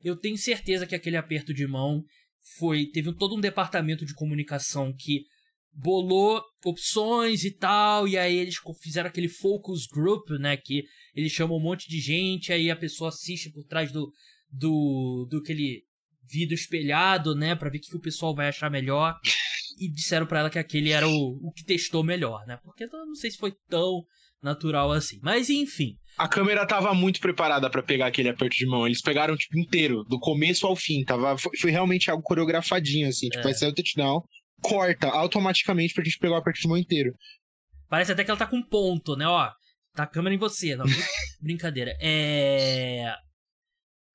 eu 0.02 0.16
tenho 0.16 0.38
certeza 0.38 0.86
que 0.86 0.96
aquele 0.96 1.18
aperto 1.18 1.54
de 1.54 1.68
mão 1.68 2.04
foi 2.58 2.86
teve 2.88 3.14
todo 3.16 3.36
um 3.36 3.42
departamento 3.42 4.06
de 4.06 4.14
comunicação 4.14 4.94
que 4.98 5.24
bolou 5.74 6.42
opções 6.66 7.44
e 7.44 7.52
tal, 7.52 8.08
e 8.08 8.18
aí 8.18 8.36
eles 8.36 8.56
fizeram 8.82 9.10
aquele 9.10 9.30
focus 9.30 9.86
group, 9.86 10.30
né, 10.40 10.58
que 10.58 10.84
eles 11.18 11.32
chamam 11.32 11.58
um 11.58 11.62
monte 11.62 11.90
de 11.90 12.00
gente, 12.00 12.54
aí 12.54 12.70
a 12.70 12.76
pessoa 12.76 13.10
assiste 13.10 13.52
por 13.52 13.64
trás 13.66 13.92
do 13.92 14.12
do, 14.52 15.28
do 15.30 15.40
aquele 15.40 15.84
vídeo 16.24 16.56
espelhado, 16.56 17.36
né, 17.36 17.56
para 17.56 17.70
ver 17.70 17.80
o 17.80 17.82
que 17.82 17.96
o 17.96 18.02
pessoal 18.02 18.36
vai 18.36 18.48
achar 18.48 18.70
melhor. 18.70 19.18
E 19.80 19.92
disseram 19.92 20.26
para 20.26 20.40
ela 20.40 20.50
que 20.50 20.58
aquele 20.58 20.92
era 20.92 21.08
o, 21.08 21.40
o 21.42 21.52
que 21.52 21.64
testou 21.64 22.04
melhor, 22.04 22.46
né? 22.48 22.58
Porque 22.64 22.86
eu 22.86 22.90
não 22.90 23.14
sei 23.14 23.30
se 23.30 23.38
foi 23.38 23.54
tão 23.70 24.04
natural 24.42 24.92
assim. 24.92 25.20
Mas 25.22 25.52
enfim. 25.52 25.96
A 26.18 26.28
câmera 26.28 26.66
tava 26.66 26.96
muito 26.96 27.20
preparada 27.20 27.70
para 27.70 27.84
pegar 27.84 28.08
aquele 28.08 28.30
aperto 28.30 28.58
de 28.58 28.66
mão. 28.66 28.88
Eles 28.88 29.02
pegaram, 29.02 29.36
tipo, 29.36 29.60
inteiro, 29.60 30.04
do 30.06 30.20
começo 30.20 30.66
ao 30.66 30.76
fim. 30.76 31.04
Tava, 31.04 31.38
foi, 31.38 31.56
foi 31.58 31.70
realmente 31.70 32.10
algo 32.10 32.24
coreografadinho, 32.24 33.08
assim. 33.08 33.30
Tipo, 33.30 33.42
é. 33.42 33.44
vai 33.44 33.54
ser 33.54 33.68
o 33.68 33.74
touchdown, 33.74 34.24
corta 34.62 35.10
automaticamente 35.10 35.94
pra 35.94 36.04
gente 36.04 36.18
pegar 36.18 36.34
o 36.34 36.38
aperto 36.38 36.60
de 36.60 36.68
mão 36.68 36.78
inteiro. 36.78 37.14
Parece 37.88 38.12
até 38.12 38.24
que 38.24 38.32
ela 38.32 38.40
tá 38.40 38.48
com 38.48 38.64
ponto, 38.64 39.16
né? 39.16 39.28
Ó, 39.28 39.48
tá 39.98 40.04
a 40.04 40.08
câmera 40.08 40.36
em 40.36 40.38
você. 40.40 40.76
Não, 40.76 40.86
brincadeira. 41.42 41.96
É. 42.00 43.14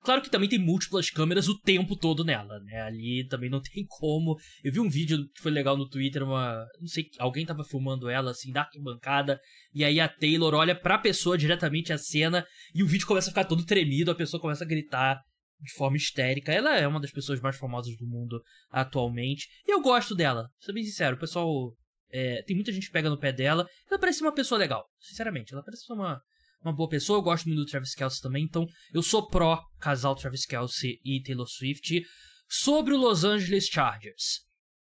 Claro 0.05 0.21
que 0.21 0.31
também 0.31 0.49
tem 0.49 0.59
múltiplas 0.59 1.11
câmeras 1.11 1.47
o 1.47 1.59
tempo 1.61 1.97
todo 1.97 2.25
nela, 2.25 2.59
né? 2.61 2.83
Ali 2.83 3.27
também 3.29 3.49
não 3.51 3.61
tem 3.63 3.85
como. 3.89 4.37
Eu 4.63 4.73
vi 4.73 4.81
um 4.81 4.89
vídeo 4.89 5.19
que 5.35 5.43
foi 5.43 5.53
legal 5.53 5.77
no 5.77 5.89
Twitter, 5.89 6.23
uma. 6.23 6.67
Não 6.81 6.89
sei, 6.89 7.07
alguém 7.19 7.47
tava 7.47 7.65
filmando 7.65 8.09
ela, 8.09 8.31
assim, 8.31 8.53
da 8.53 8.63
arquibancada, 8.63 9.41
e 9.75 9.85
aí 9.85 10.01
a 10.01 10.09
Taylor 10.09 10.55
olha 10.55 10.75
pra 10.75 10.99
pessoa 10.99 11.39
diretamente 11.39 11.93
a 11.93 11.99
cena, 11.99 12.47
e 12.75 12.83
o 12.83 12.87
vídeo 12.87 13.07
começa 13.07 13.29
a 13.29 13.33
ficar 13.33 13.45
todo 13.45 13.65
tremido, 13.65 14.11
a 14.11 14.15
pessoa 14.15 14.41
começa 14.41 14.65
a 14.65 14.67
gritar 14.67 15.21
de 15.61 15.73
forma 15.75 15.97
histérica. 15.97 16.53
Ela 16.53 16.77
é 16.77 16.87
uma 16.87 17.01
das 17.01 17.13
pessoas 17.13 17.41
mais 17.41 17.57
famosas 17.57 17.97
do 17.97 18.07
mundo 18.07 18.43
atualmente. 18.71 19.47
E 19.67 19.73
eu 19.73 19.81
gosto 19.81 20.15
dela, 20.15 20.43
pra 20.43 20.67
ser 20.67 20.73
bem 20.73 20.85
sincero. 20.85 21.17
O 21.17 21.21
pessoal. 21.21 21.73
É, 22.13 22.43
tem 22.43 22.55
muita 22.55 22.71
gente 22.71 22.87
que 22.87 22.93
pega 22.93 23.09
no 23.09 23.19
pé 23.19 23.33
dela. 23.33 23.67
Ela 23.91 23.99
parece 23.99 24.21
uma 24.21 24.33
pessoa 24.33 24.59
legal, 24.59 24.85
sinceramente. 25.01 25.53
Ela 25.53 25.63
parece 25.63 25.91
uma 25.93 26.21
uma 26.63 26.73
boa 26.73 26.89
pessoa. 26.89 27.19
Eu 27.19 27.23
gosto 27.23 27.47
muito 27.47 27.61
do 27.61 27.67
Travis 27.67 27.95
Kelsey 27.95 28.23
também, 28.23 28.45
então 28.45 28.67
eu 28.95 29.03
sou 29.03 29.27
pró 29.27 29.61
casal 29.81 30.15
Travis 30.15 30.47
Kelsey 30.47 31.01
e 31.05 31.21
Taylor 31.23 31.49
Swift. 31.49 32.03
Sobre 32.49 32.95
o 32.95 32.99
Los 32.99 33.25
Angeles 33.25 33.67
Chargers. 33.67 34.41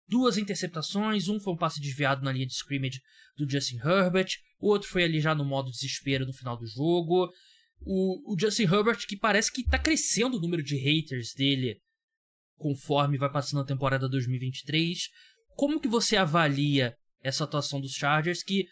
Duas 0.07 0.37
interceptações, 0.37 1.29
um 1.29 1.41
foi 1.41 1.55
um 1.55 1.57
passe 1.57 1.81
desviado 1.81 2.23
na 2.23 2.31
linha 2.31 2.47
de 2.47 2.53
scrimmage 2.53 3.01
do 3.37 3.51
Justin 3.51 3.79
Herbert, 3.79 4.29
o 4.61 4.69
outro 4.69 4.89
foi 4.89 5.03
ali 5.03 5.19
já 5.19 5.35
no 5.35 5.45
modo 5.45 5.71
desespero 5.71 6.27
no 6.27 6.33
final 6.33 6.59
do 6.59 6.67
jogo. 6.67 7.31
O, 7.81 8.35
o 8.35 8.39
Justin 8.39 8.65
Herbert 8.65 9.07
que 9.07 9.17
parece 9.17 9.51
que 9.51 9.65
tá 9.65 9.79
crescendo 9.79 10.37
o 10.37 10.41
número 10.41 10.63
de 10.63 10.77
haters 10.77 11.33
dele 11.35 11.81
conforme 12.57 13.19
vai 13.19 13.31
passando 13.33 13.63
a 13.63 13.67
temporada 13.67 14.09
2023. 14.09 15.09
Como 15.57 15.81
que 15.81 15.89
você 15.89 16.17
avalia 16.17 16.95
essa 17.25 17.45
atuação 17.45 17.81
dos 17.81 17.93
Chargers 17.93 18.43
que 18.43 18.67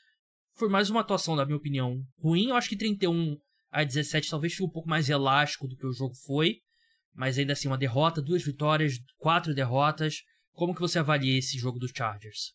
foi 0.55 0.68
mais 0.68 0.90
uma 0.90 1.00
atuação, 1.00 1.34
na 1.34 1.46
minha 1.46 1.57
opinião, 1.57 2.03
ruim. 2.22 2.50
Eu 2.50 2.57
acho 2.57 2.68
que 2.68 2.76
31 2.76 3.36
a 3.70 3.82
17 3.82 4.28
talvez 4.28 4.53
fique 4.53 4.64
um 4.64 4.70
pouco 4.70 4.88
mais 4.88 5.09
elástico 5.09 5.66
do 5.66 5.74
que 5.74 5.86
o 5.86 5.92
jogo 5.92 6.14
foi. 6.26 6.59
Mas 7.14 7.38
ainda 7.38 7.55
assim, 7.55 7.68
uma 7.68 7.78
derrota, 7.78 8.22
duas 8.22 8.42
vitórias, 8.44 8.98
quatro 9.18 9.55
derrotas. 9.55 10.16
Como 10.53 10.74
que 10.74 10.80
você 10.80 10.98
avalia 10.98 11.38
esse 11.38 11.59
jogo 11.59 11.78
dos 11.78 11.90
Chargers? 11.96 12.53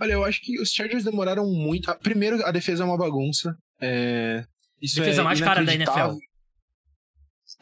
Olha, 0.00 0.12
eu 0.12 0.24
acho 0.24 0.40
que 0.40 0.58
os 0.60 0.72
Chargers 0.72 1.04
demoraram 1.04 1.46
muito. 1.46 1.94
Primeiro, 1.98 2.44
a 2.46 2.50
defesa 2.50 2.82
é 2.82 2.86
uma 2.86 2.96
bagunça. 2.96 3.54
É... 3.80 4.44
Isso 4.80 4.96
defesa 4.96 5.20
é 5.20 5.24
mais 5.24 5.40
cara 5.40 5.62
da 5.62 5.74
NFL. 5.74 6.16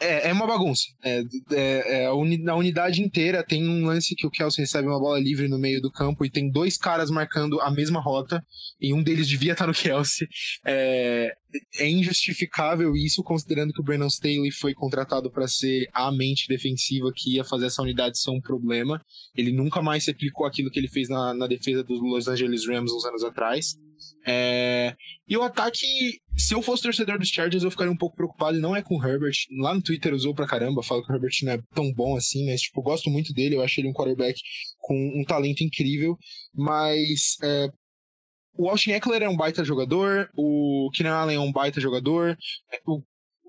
É, 0.01 0.29
é 0.29 0.33
uma 0.33 0.47
bagunça. 0.47 0.85
É, 1.03 1.23
é, 1.51 2.03
é 2.03 2.07
a, 2.07 2.15
uni, 2.15 2.49
a, 2.49 2.55
unidade 2.55 3.03
inteira 3.03 3.43
tem 3.43 3.69
um 3.69 3.87
lance 3.87 4.15
que 4.15 4.27
o 4.27 4.31
Kelsey 4.31 4.65
recebe 4.65 4.87
uma 4.87 4.99
bola 4.99 5.19
livre 5.19 5.49
no 5.49 5.59
meio 5.59 5.81
do 5.81 5.91
campo 5.91 6.25
e 6.25 6.31
tem 6.31 6.51
dois 6.51 6.77
caras 6.77 7.11
marcando 7.11 7.61
a 7.61 7.71
mesma 7.71 8.01
rota 8.01 8.45
e 8.81 8.95
um 8.95 9.03
deles 9.03 9.27
devia 9.27 9.53
estar 9.53 9.67
no 9.67 9.75
Kelsey. 9.75 10.29
É, 10.65 11.35
é 11.79 11.89
injustificável 11.89 12.95
isso, 12.95 13.23
considerando 13.23 13.73
que 13.73 13.81
o 13.81 13.85
Brandon 13.85 14.07
Staley 14.07 14.51
foi 14.51 14.75
contratado 14.75 15.31
para 15.31 15.49
ser 15.49 15.89
a 15.93 16.13
mente 16.13 16.47
defensiva 16.49 17.13
que 17.15 17.37
ia 17.37 17.45
fazer 17.45 17.67
essa 17.67 17.83
unidade 17.83 18.19
ser 18.19 18.31
um 18.31 18.41
problema. 18.41 19.01
Ele 19.35 19.53
nunca 19.53 19.83
mais 19.83 20.07
replicou 20.07 20.47
aquilo 20.47 20.71
que 20.71 20.79
ele 20.79 20.89
fez 20.89 21.09
na, 21.09 21.35
na 21.35 21.47
defesa 21.47 21.83
dos 21.83 22.01
Los 22.01 22.29
Angeles 22.29 22.67
Rams 22.67 22.93
uns 22.93 23.05
anos 23.05 23.25
atrás. 23.25 23.77
É... 24.27 24.95
E 25.27 25.37
o 25.37 25.43
ataque, 25.43 25.87
se 26.37 26.55
eu 26.55 26.63
fosse 26.63 26.83
torcedor 26.83 27.19
dos 27.19 27.29
Chargers, 27.29 27.65
eu 27.65 27.71
ficaria 27.71 27.93
um 27.93 27.97
pouco 27.97 28.17
preocupado. 28.17 28.59
E 28.59 28.61
não 28.61 28.77
é 28.77 28.83
com 28.83 28.97
o 28.97 29.05
Herbert. 29.05 29.37
Lá 29.59 29.75
no 29.75 29.83
Twitter 29.83 30.15
usou 30.15 30.35
pra 30.35 30.47
caramba, 30.47 30.83
fala 30.83 31.03
que 31.03 31.11
o 31.11 31.15
Herbert 31.15 31.33
não 31.43 31.53
é 31.53 31.61
tão 31.75 31.93
bom 31.93 32.17
assim, 32.17 32.47
mas 32.47 32.61
tipo, 32.61 32.81
eu 32.81 32.85
gosto 32.85 33.11
muito 33.11 33.33
dele. 33.33 33.57
Eu 33.57 33.63
acho 33.63 33.81
ele 33.81 33.89
um 33.89 33.93
quarterback 33.93 34.39
com 34.79 34.95
um 34.95 35.25
talento 35.25 35.63
incrível. 35.63 36.17
Mas 36.55 37.37
é... 37.43 37.69
o 38.59 38.69
Austin 38.69 38.91
Eckler 38.91 39.23
é 39.23 39.29
um 39.29 39.37
baita 39.37 39.65
jogador, 39.65 40.29
o 40.37 40.91
Keenan 40.93 41.15
Allen 41.15 41.37
é 41.37 41.41
um 41.41 41.53
baita 41.53 41.81
jogador, 41.81 42.37
o 42.85 43.03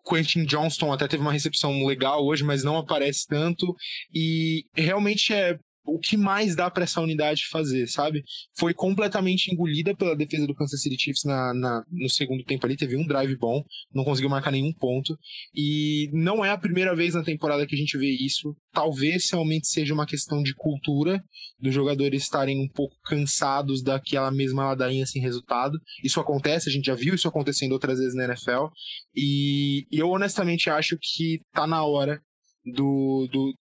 Quentin 0.07 0.45
Johnston 0.45 0.93
até 0.93 1.07
teve 1.07 1.21
uma 1.21 1.33
recepção 1.33 1.85
legal 1.85 2.23
hoje, 2.23 2.43
mas 2.43 2.63
não 2.63 2.77
aparece 2.77 3.25
tanto. 3.27 3.75
E 4.13 4.65
realmente 4.75 5.33
é 5.33 5.57
o 5.89 5.99
que 5.99 6.15
mais 6.17 6.55
dá 6.55 6.69
para 6.69 6.83
essa 6.83 7.01
unidade 7.01 7.47
fazer, 7.49 7.87
sabe? 7.87 8.23
Foi 8.57 8.73
completamente 8.73 9.51
engolida 9.51 9.95
pela 9.95 10.15
defesa 10.15 10.47
do 10.47 10.55
Kansas 10.55 10.81
City 10.81 10.97
Chiefs 10.97 11.23
na, 11.23 11.53
na, 11.53 11.83
no 11.91 12.09
segundo 12.09 12.43
tempo 12.43 12.65
ali, 12.65 12.77
teve 12.77 12.95
um 12.95 13.05
drive 13.05 13.35
bom, 13.37 13.63
não 13.93 14.03
conseguiu 14.03 14.29
marcar 14.29 14.51
nenhum 14.51 14.73
ponto, 14.73 15.17
e 15.53 16.09
não 16.13 16.43
é 16.43 16.51
a 16.51 16.57
primeira 16.57 16.95
vez 16.95 17.13
na 17.13 17.23
temporada 17.23 17.65
que 17.65 17.75
a 17.75 17.77
gente 17.77 17.97
vê 17.97 18.09
isso. 18.09 18.55
Talvez 18.71 19.29
realmente 19.31 19.67
seja 19.67 19.93
uma 19.93 20.05
questão 20.05 20.41
de 20.41 20.53
cultura, 20.55 21.23
dos 21.59 21.73
jogadores 21.73 22.23
estarem 22.23 22.61
um 22.61 22.67
pouco 22.67 22.95
cansados 23.03 23.81
daquela 23.83 24.31
mesma 24.31 24.65
ladainha 24.65 25.05
sem 25.05 25.21
resultado. 25.21 25.77
Isso 26.03 26.19
acontece, 26.19 26.69
a 26.69 26.71
gente 26.71 26.85
já 26.85 26.95
viu 26.95 27.15
isso 27.15 27.27
acontecendo 27.27 27.73
outras 27.73 27.99
vezes 27.99 28.15
na 28.15 28.25
NFL, 28.25 28.67
e, 29.15 29.85
eu 29.91 30.09
honestamente 30.09 30.69
acho 30.69 30.97
que 31.01 31.41
tá 31.53 31.65
na 31.65 31.83
hora 31.83 32.21
do, 32.65 33.27
do, 33.31 33.53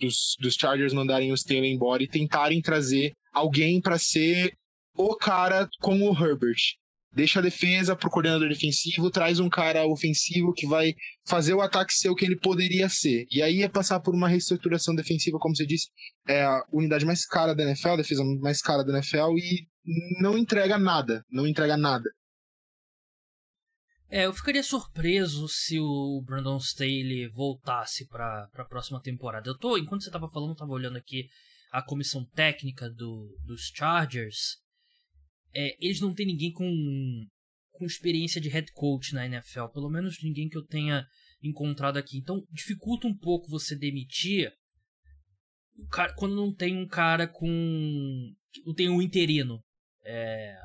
dos, 0.00 0.36
dos 0.40 0.54
Chargers 0.54 0.92
mandarem 0.92 1.30
o 1.30 1.34
Staley 1.34 1.72
embora 1.72 2.02
e 2.02 2.08
tentarem 2.08 2.60
trazer 2.60 3.12
alguém 3.32 3.80
para 3.80 3.98
ser 3.98 4.52
o 4.96 5.16
cara 5.16 5.68
como 5.80 6.10
o 6.10 6.14
Herbert. 6.14 6.60
Deixa 7.12 7.38
a 7.38 7.42
defesa 7.42 7.94
pro 7.94 8.10
coordenador 8.10 8.48
defensivo, 8.48 9.08
traz 9.08 9.38
um 9.38 9.48
cara 9.48 9.86
ofensivo 9.86 10.52
que 10.52 10.66
vai 10.66 10.94
fazer 11.24 11.54
o 11.54 11.60
ataque 11.60 11.94
ser 11.94 12.08
o 12.08 12.14
que 12.14 12.24
ele 12.24 12.36
poderia 12.36 12.88
ser. 12.88 13.24
E 13.30 13.40
aí 13.40 13.62
é 13.62 13.68
passar 13.68 14.00
por 14.00 14.14
uma 14.14 14.28
reestruturação 14.28 14.96
defensiva, 14.96 15.38
como 15.38 15.54
você 15.54 15.64
disse, 15.64 15.90
é 16.26 16.42
a 16.42 16.64
unidade 16.72 17.06
mais 17.06 17.24
cara 17.24 17.54
da 17.54 17.62
NFL, 17.62 17.90
a 17.90 17.96
defesa 17.96 18.24
mais 18.40 18.60
cara 18.60 18.82
da 18.82 18.94
NFL 18.94 19.38
e 19.38 19.64
não 20.20 20.36
entrega 20.36 20.76
nada, 20.76 21.24
não 21.30 21.46
entrega 21.46 21.76
nada. 21.76 22.10
É, 24.08 24.26
eu 24.26 24.32
ficaria 24.32 24.62
surpreso 24.62 25.48
se 25.48 25.78
o 25.80 26.22
Brandon 26.24 26.58
Staley 26.58 27.28
voltasse 27.28 28.06
para 28.06 28.48
a 28.54 28.64
próxima 28.64 29.00
temporada. 29.00 29.48
Eu 29.48 29.58
tô, 29.58 29.76
enquanto 29.76 30.04
você 30.04 30.10
tava 30.10 30.28
falando, 30.28 30.50
eu 30.50 30.56
tava 30.56 30.72
olhando 30.72 30.96
aqui 30.96 31.28
a 31.72 31.82
comissão 31.82 32.24
técnica 32.34 32.88
do, 32.88 33.36
dos 33.44 33.72
Chargers. 33.74 34.58
É, 35.52 35.76
eles 35.84 36.00
não 36.00 36.14
têm 36.14 36.26
ninguém 36.26 36.52
com, 36.52 37.26
com 37.72 37.84
experiência 37.84 38.40
de 38.40 38.48
head 38.48 38.70
coach 38.72 39.14
na 39.14 39.26
NFL, 39.26 39.66
pelo 39.72 39.90
menos 39.90 40.22
ninguém 40.22 40.48
que 40.48 40.56
eu 40.56 40.64
tenha 40.64 41.04
encontrado 41.42 41.96
aqui. 41.96 42.18
Então 42.18 42.44
dificulta 42.50 43.06
um 43.06 43.16
pouco 43.16 43.48
você 43.48 43.74
demitir 43.76 44.52
cara, 45.90 46.12
quando 46.14 46.34
não 46.34 46.54
tem 46.54 46.76
um 46.76 46.86
cara 46.86 47.26
com. 47.26 48.32
Não 48.64 48.74
tem 48.74 48.88
um 48.88 49.02
interino. 49.02 49.62
É, 50.04 50.56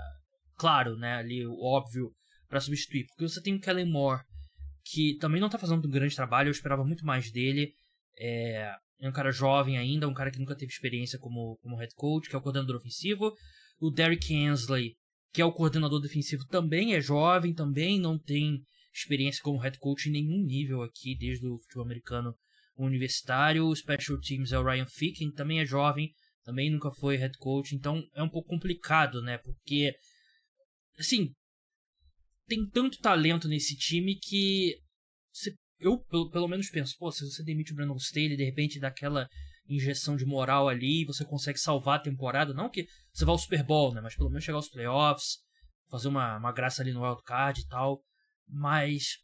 claro, 0.58 0.96
né? 0.98 1.14
Ali, 1.14 1.46
óbvio, 1.46 2.12
para 2.50 2.60
substituir. 2.60 3.06
Porque 3.08 3.28
você 3.28 3.42
tem 3.42 3.56
o 3.56 3.60
Kellen 3.60 3.90
Moore, 3.90 4.24
que 4.84 5.16
também 5.18 5.40
não 5.40 5.50
tá 5.50 5.58
fazendo 5.58 5.88
um 5.88 5.92
grande 5.92 6.16
trabalho, 6.16 6.48
eu 6.48 6.52
esperava 6.52 6.84
muito 6.84 7.06
mais 7.06 7.32
dele. 7.32 7.72
É, 8.18 8.74
é 9.00 9.08
um 9.08 9.14
cara 9.14 9.32
jovem 9.32 9.78
ainda, 9.78 10.08
um 10.08 10.14
cara 10.14 10.32
que 10.32 10.40
nunca 10.40 10.56
teve 10.56 10.72
experiência 10.72 11.18
como, 11.20 11.58
como 11.62 11.78
head 11.78 11.94
coach, 11.96 12.28
que 12.28 12.36
é 12.36 12.38
o 12.38 12.42
coordenador 12.42 12.76
ofensivo. 12.76 13.32
O 13.80 13.90
Derrick 13.90 14.34
Hensley, 14.34 14.96
que 15.32 15.42
é 15.42 15.46
o 15.46 15.54
coordenador 15.54 16.02
defensivo, 16.02 16.46
também 16.48 16.96
é 16.96 17.00
jovem, 17.00 17.54
também 17.54 18.00
não 18.00 18.18
tem 18.18 18.60
experiência 18.94 19.42
como 19.44 19.60
head 19.60 19.78
coach 19.78 20.10
em 20.10 20.12
nenhum 20.12 20.44
nível 20.44 20.82
aqui, 20.82 21.16
desde 21.18 21.48
o 21.48 21.60
futebol 21.60 21.86
americano 21.86 22.36
universitário. 22.76 23.66
O 23.66 23.76
Special 23.76 24.20
Teams 24.20 24.52
é 24.52 24.60
o 24.60 24.64
Ryan 24.64 24.88
Ficken, 24.88 25.32
também 25.32 25.60
é 25.60 25.66
jovem, 25.66 26.12
também 26.44 26.72
nunca 26.72 26.92
foi 26.92 27.16
head 27.16 27.38
coach, 27.38 27.76
então 27.76 28.04
é 28.16 28.24
um 28.24 28.30
pouco 28.30 28.50
complicado, 28.50 29.22
né? 29.22 29.38
Porque, 29.38 29.94
assim, 30.98 31.32
tem 32.50 32.68
tanto 32.68 33.00
talento 33.00 33.48
nesse 33.48 33.78
time 33.78 34.16
que 34.16 34.76
você, 35.32 35.54
eu 35.80 36.00
pelo, 36.10 36.30
pelo 36.30 36.48
menos 36.48 36.70
penso, 36.70 36.96
pô, 36.98 37.12
se 37.12 37.24
você 37.24 37.44
demite 37.44 37.72
o 37.72 37.76
Brandon 37.76 37.96
Staley 37.96 38.36
de 38.36 38.44
repente 38.44 38.80
dá 38.80 38.88
aquela 38.88 39.30
injeção 39.70 40.18
de 40.18 40.26
moral 40.26 40.68
ali, 40.68 41.06
você 41.06 41.24
consegue 41.24 41.60
salvar 41.60 42.00
a 42.00 42.02
temporada, 42.02 42.54
não 42.54 42.70
que 42.70 42.88
você 43.14 43.24
vá 43.24 43.32
ao 43.32 43.38
Super 43.38 43.64
Bowl, 43.64 43.94
né, 43.94 44.02
mas 44.02 44.16
pelo 44.16 44.30
menos 44.30 44.44
chegar 44.44 44.58
aos 44.58 44.70
playoffs, 44.70 45.38
fazer 45.90 46.08
uma, 46.08 46.38
uma 46.38 46.52
graça 46.52 46.82
ali 46.82 46.92
no 46.92 47.04
wild 47.04 47.22
card 47.24 47.62
e 47.62 47.68
tal, 47.68 48.02
mas 48.48 49.20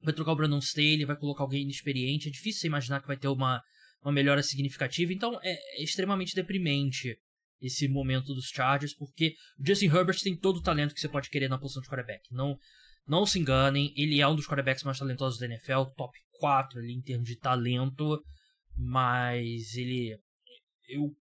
vai 0.00 0.14
trocar 0.14 0.32
o 0.32 0.36
Brandon 0.36 0.58
Staley, 0.58 1.04
vai 1.04 1.16
colocar 1.16 1.42
alguém 1.42 1.62
inexperiente, 1.62 2.28
é 2.28 2.30
difícil 2.30 2.60
você 2.60 2.66
imaginar 2.68 3.00
que 3.00 3.08
vai 3.08 3.16
ter 3.16 3.28
uma, 3.28 3.60
uma 4.02 4.12
melhora 4.12 4.42
significativa, 4.42 5.12
então 5.12 5.38
é, 5.42 5.80
é 5.80 5.82
extremamente 5.82 6.34
deprimente 6.34 7.18
esse 7.62 7.86
momento 7.88 8.34
dos 8.34 8.48
Chargers, 8.48 8.94
porque 8.94 9.34
o 9.58 9.66
Justin 9.66 9.86
Herbert 9.86 10.18
tem 10.20 10.36
todo 10.36 10.56
o 10.56 10.62
talento 10.62 10.92
que 10.92 11.00
você 11.00 11.08
pode 11.08 11.30
querer 11.30 11.48
na 11.48 11.58
posição 11.58 11.80
de 11.80 11.88
quarterback. 11.88 12.22
Não, 12.32 12.58
não 13.06 13.24
se 13.24 13.38
enganem, 13.38 13.94
ele 13.96 14.20
é 14.20 14.26
um 14.26 14.34
dos 14.34 14.46
quarterbacks 14.46 14.82
mais 14.82 14.98
talentosos 14.98 15.38
da 15.38 15.46
NFL, 15.46 15.84
top 15.96 16.18
4 16.40 16.80
ali 16.80 16.92
em 16.92 17.00
termos 17.00 17.28
de 17.28 17.38
talento, 17.38 18.20
mas 18.76 19.74
ele. 19.76 20.18
Eu 20.88 21.16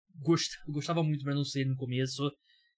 gostava 0.67 1.03
muito 1.03 1.21
do 1.21 1.25
Brandon 1.25 1.43
no 1.67 1.77
começo 1.77 2.31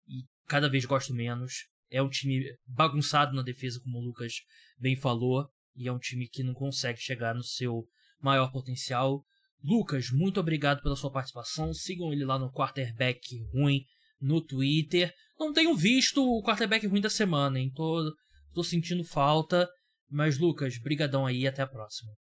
e 0.09 0.25
cada 0.49 0.69
vez 0.69 0.85
gosto 0.85 1.15
menos. 1.15 1.69
É 1.89 2.03
um 2.03 2.09
time 2.09 2.43
bagunçado 2.67 3.35
na 3.35 3.43
defesa, 3.43 3.81
como 3.83 3.99
o 3.99 4.05
Lucas 4.05 4.35
bem 4.79 4.97
falou, 4.97 5.47
e 5.77 5.87
é 5.87 5.93
um 5.93 5.99
time 5.99 6.27
que 6.27 6.43
não 6.43 6.55
consegue 6.55 6.99
chegar 6.99 7.35
no 7.35 7.43
seu 7.43 7.87
maior 8.21 8.51
potencial. 8.51 9.25
Lucas, 9.63 10.11
muito 10.11 10.41
obrigado 10.41 10.83
pela 10.83 10.97
sua 10.97 11.11
participação. 11.11 11.73
Sigam 11.73 12.13
ele 12.13 12.25
lá 12.25 12.39
no 12.39 12.51
Quarterback 12.53 13.21
Ruim 13.53 13.85
no 14.21 14.41
Twitter. 14.41 15.13
Não 15.39 15.53
tenho 15.53 15.77
visto 15.77 16.23
o 16.23 16.43
Quarterback 16.43 16.87
Ruim 16.87 17.01
da 17.01 17.11
semana, 17.11 17.59
hein? 17.59 17.71
Tô, 17.75 18.13
tô 18.53 18.65
sentindo 18.65 19.05
falta. 19.05 19.69
Mas, 20.11 20.39
Lucas, 20.39 20.79
brigadão 20.79 21.25
aí 21.25 21.47
até 21.47 21.63
a 21.63 21.67
próxima. 21.67 22.13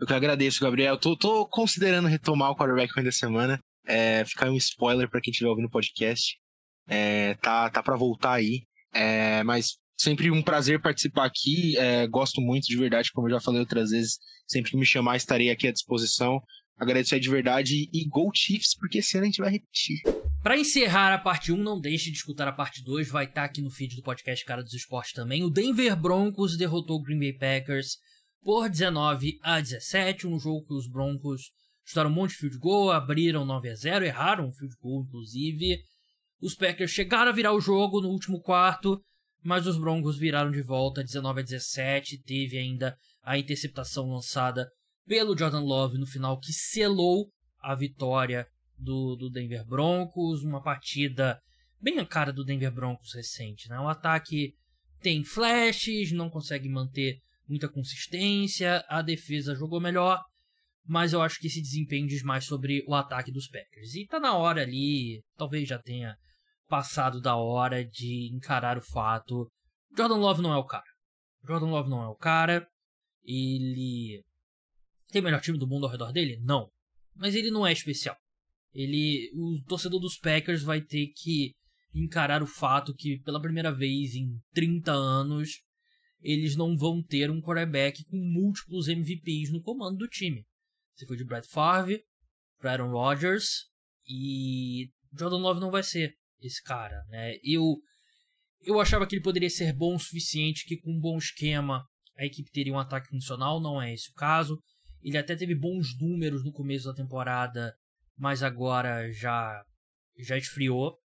Eu 0.00 0.06
que 0.06 0.12
agradeço, 0.12 0.62
Gabriel. 0.62 0.98
Tô, 0.98 1.16
tô 1.16 1.46
considerando 1.48 2.08
retomar 2.08 2.50
o 2.50 2.56
Quarterback 2.56 2.92
Ruim 2.92 3.04
da 3.04 3.12
semana. 3.12 3.60
É, 3.86 4.24
ficar 4.24 4.50
um 4.50 4.56
spoiler 4.56 5.08
para 5.08 5.20
quem 5.20 5.30
estiver 5.30 5.48
ouvindo 5.48 5.66
o 5.66 5.70
podcast. 5.70 6.36
É, 6.88 7.34
tá, 7.36 7.70
tá 7.70 7.82
para 7.82 7.96
voltar 7.96 8.32
aí. 8.32 8.66
É, 8.92 9.42
mas 9.44 9.78
sempre 9.96 10.30
um 10.30 10.42
prazer 10.42 10.80
participar 10.80 11.24
aqui. 11.24 11.76
É, 11.78 12.06
gosto 12.06 12.40
muito 12.40 12.66
de 12.66 12.76
verdade, 12.76 13.10
como 13.12 13.28
eu 13.28 13.32
já 13.32 13.40
falei 13.40 13.60
outras 13.60 13.90
vezes 13.90 14.18
Sempre 14.46 14.70
que 14.70 14.76
me 14.76 14.86
chamar, 14.86 15.16
estarei 15.16 15.50
aqui 15.50 15.66
à 15.66 15.72
disposição. 15.72 16.40
Agradecer 16.78 17.18
de 17.18 17.28
verdade 17.28 17.88
e 17.92 18.08
Go 18.08 18.30
Chiefs, 18.34 18.76
porque 18.78 18.98
esse 18.98 19.16
ano 19.16 19.24
a 19.24 19.26
gente 19.26 19.40
vai 19.40 19.50
repetir. 19.50 20.02
Para 20.42 20.58
encerrar 20.58 21.12
a 21.12 21.18
parte 21.18 21.50
1, 21.50 21.56
não 21.56 21.80
deixe 21.80 22.10
de 22.10 22.18
escutar 22.18 22.46
a 22.46 22.52
parte 22.52 22.84
2, 22.84 23.08
vai 23.08 23.24
estar 23.24 23.40
tá 23.40 23.44
aqui 23.44 23.60
no 23.60 23.70
feed 23.70 23.96
do 23.96 24.02
podcast 24.02 24.44
Cara 24.44 24.62
dos 24.62 24.74
Esportes 24.74 25.12
também. 25.12 25.42
O 25.42 25.50
Denver 25.50 25.96
Broncos 25.96 26.56
derrotou 26.56 26.98
o 26.98 27.02
Green 27.02 27.18
Bay 27.18 27.32
Packers 27.32 27.96
por 28.42 28.68
19 28.68 29.38
a 29.42 29.60
17, 29.60 30.26
um 30.28 30.38
jogo 30.38 30.64
que 30.64 30.74
os 30.74 30.86
Broncos 30.86 31.50
chutaram 31.84 32.10
um 32.10 32.12
monte 32.14 32.32
de 32.32 32.36
field 32.36 32.58
goal, 32.58 32.92
abriram 32.92 33.44
9 33.44 33.70
a 33.70 33.74
0, 33.74 34.04
erraram 34.04 34.46
um 34.46 34.52
field 34.52 34.76
goal 34.80 35.02
inclusive. 35.02 35.78
Os 36.40 36.54
Packers 36.54 36.90
chegaram 36.90 37.30
a 37.30 37.34
virar 37.34 37.52
o 37.52 37.60
jogo 37.60 38.00
no 38.00 38.10
último 38.10 38.40
quarto, 38.40 39.02
mas 39.46 39.64
os 39.64 39.78
Broncos 39.78 40.18
viraram 40.18 40.50
de 40.50 40.60
volta 40.60 41.04
19 41.04 41.40
a 41.40 41.44
17, 41.44 42.20
teve 42.24 42.58
ainda 42.58 42.96
a 43.22 43.38
interceptação 43.38 44.10
lançada 44.10 44.68
pelo 45.06 45.38
Jordan 45.38 45.60
Love 45.60 45.98
no 45.98 46.06
final 46.06 46.40
que 46.40 46.52
selou 46.52 47.30
a 47.60 47.74
vitória 47.76 48.44
do, 48.76 49.14
do 49.14 49.30
Denver 49.30 49.64
Broncos, 49.64 50.42
uma 50.42 50.60
partida 50.60 51.40
bem 51.80 52.00
a 52.00 52.04
cara 52.04 52.32
do 52.32 52.44
Denver 52.44 52.72
Broncos 52.72 53.14
recente, 53.14 53.68
né? 53.68 53.78
O 53.78 53.88
ataque 53.88 54.52
tem 55.00 55.24
flashes, 55.24 56.10
não 56.10 56.28
consegue 56.28 56.68
manter 56.68 57.20
muita 57.48 57.68
consistência, 57.68 58.84
a 58.88 59.00
defesa 59.00 59.54
jogou 59.54 59.80
melhor, 59.80 60.20
mas 60.84 61.12
eu 61.12 61.22
acho 61.22 61.38
que 61.38 61.46
esse 61.46 61.62
desempenho 61.62 62.08
diz 62.08 62.22
mais 62.24 62.44
sobre 62.44 62.84
o 62.88 62.94
ataque 62.94 63.30
dos 63.30 63.46
Packers. 63.46 63.94
E 63.94 64.06
tá 64.06 64.18
na 64.18 64.36
hora 64.36 64.62
ali, 64.62 65.22
talvez 65.36 65.68
já 65.68 65.78
tenha 65.78 66.16
passado 66.68 67.20
da 67.20 67.36
hora 67.36 67.84
de 67.84 68.30
encarar 68.34 68.76
o 68.78 68.82
fato. 68.82 69.50
Jordan 69.96 70.16
Love 70.16 70.42
não 70.42 70.52
é 70.52 70.56
o 70.56 70.64
cara. 70.64 70.84
Jordan 71.46 71.66
Love 71.66 71.90
não 71.90 72.02
é 72.02 72.08
o 72.08 72.16
cara. 72.16 72.66
Ele 73.24 74.22
tem 75.08 75.20
o 75.20 75.24
melhor 75.24 75.40
time 75.40 75.58
do 75.58 75.66
mundo 75.66 75.86
ao 75.86 75.92
redor 75.92 76.12
dele? 76.12 76.38
Não. 76.42 76.70
Mas 77.14 77.34
ele 77.34 77.50
não 77.50 77.66
é 77.66 77.72
especial. 77.72 78.16
Ele, 78.72 79.30
o 79.34 79.62
torcedor 79.66 80.00
dos 80.00 80.18
Packers 80.18 80.62
vai 80.62 80.80
ter 80.82 81.08
que 81.16 81.54
encarar 81.94 82.42
o 82.42 82.46
fato 82.46 82.94
que 82.94 83.18
pela 83.20 83.40
primeira 83.40 83.72
vez 83.72 84.14
em 84.14 84.38
30 84.52 84.92
anos 84.92 85.62
eles 86.20 86.56
não 86.56 86.76
vão 86.76 87.02
ter 87.02 87.30
um 87.30 87.40
quarterback 87.40 88.04
com 88.04 88.16
múltiplos 88.16 88.88
MVPs 88.88 89.50
no 89.50 89.62
comando 89.62 89.96
do 89.98 90.08
time. 90.08 90.44
Você 90.94 91.06
foi 91.06 91.16
de 91.16 91.24
Brett 91.24 91.48
Favre 91.48 92.02
para 92.58 92.72
Aaron 92.72 92.90
Rodgers 92.90 93.66
e 94.06 94.90
Jordan 95.18 95.38
Love 95.38 95.60
não 95.60 95.70
vai 95.70 95.82
ser 95.82 96.14
esse 96.40 96.62
cara, 96.62 97.02
né? 97.08 97.34
Eu 97.42 97.76
eu 98.62 98.80
achava 98.80 99.06
que 99.06 99.14
ele 99.14 99.22
poderia 99.22 99.50
ser 99.50 99.72
bom 99.72 99.94
o 99.94 99.98
suficiente, 99.98 100.64
que 100.66 100.76
com 100.76 100.90
um 100.90 101.00
bom 101.00 101.16
esquema 101.18 101.86
a 102.18 102.24
equipe 102.24 102.50
teria 102.50 102.72
um 102.72 102.78
ataque 102.78 103.08
funcional, 103.08 103.60
não 103.60 103.80
é 103.80 103.92
esse 103.92 104.10
o 104.10 104.14
caso. 104.14 104.58
Ele 105.02 105.18
até 105.18 105.36
teve 105.36 105.54
bons 105.54 105.96
números 106.00 106.42
no 106.44 106.52
começo 106.52 106.86
da 106.86 106.94
temporada, 106.94 107.74
mas 108.16 108.42
agora 108.42 109.10
já 109.12 109.62
já 110.18 110.36
esfriou. 110.36 110.98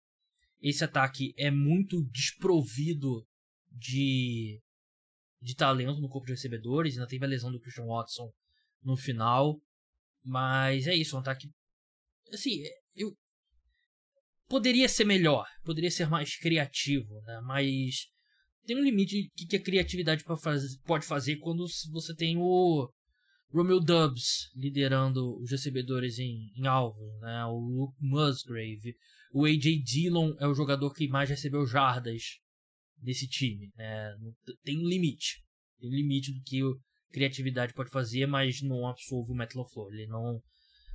Esse 0.60 0.84
ataque 0.84 1.34
é 1.36 1.50
muito 1.50 2.02
desprovido 2.10 3.26
de 3.70 4.60
de 5.40 5.56
talento 5.56 6.00
no 6.00 6.08
corpo 6.08 6.26
de 6.26 6.32
recebedores, 6.32 6.94
ainda 6.94 7.06
teve 7.06 7.24
a 7.24 7.28
lesão 7.28 7.50
do 7.50 7.60
Christian 7.60 7.86
Watson 7.86 8.30
no 8.82 8.96
final, 8.96 9.60
mas 10.24 10.86
é 10.86 10.94
isso, 10.94 11.16
um 11.16 11.20
ataque 11.20 11.48
assim, 12.32 12.62
eu 12.94 13.12
poderia 14.52 14.86
ser 14.86 15.06
melhor, 15.06 15.46
poderia 15.64 15.90
ser 15.90 16.10
mais 16.10 16.36
criativo, 16.36 17.22
né? 17.22 17.40
Mas 17.42 18.08
tem 18.66 18.76
um 18.76 18.84
limite 18.84 19.32
que, 19.34 19.46
que 19.46 19.56
a 19.56 19.62
criatividade 19.62 20.22
pode 20.84 21.06
fazer 21.06 21.36
quando 21.36 21.64
você 21.90 22.14
tem 22.14 22.36
o 22.36 22.86
Romeo 23.48 23.80
Dubs 23.80 24.50
liderando 24.54 25.40
os 25.40 25.50
recebedores 25.50 26.18
em, 26.18 26.52
em 26.54 26.66
alvos, 26.66 27.18
né? 27.22 27.46
O 27.46 27.58
Luke 27.60 27.96
Musgrave. 27.98 28.94
O 29.32 29.46
AJ 29.46 29.82
Dillon 29.82 30.34
é 30.38 30.46
o 30.46 30.54
jogador 30.54 30.92
que 30.92 31.08
mais 31.08 31.30
recebeu 31.30 31.66
jardas 31.66 32.22
desse 32.98 33.26
time. 33.26 33.72
Né? 33.74 34.14
Tem 34.62 34.76
um 34.76 34.86
limite. 34.86 35.42
Tem 35.80 35.88
um 35.88 35.94
limite 35.94 36.30
do 36.30 36.42
que 36.42 36.60
a 36.60 37.12
criatividade 37.14 37.72
pode 37.72 37.88
fazer, 37.88 38.26
mas 38.26 38.60
não 38.60 38.86
absolve 38.86 39.32
o 39.32 39.34
Matt 39.34 39.54
LaFleur. 39.54 39.94
Ele 39.94 40.06
não, 40.08 40.42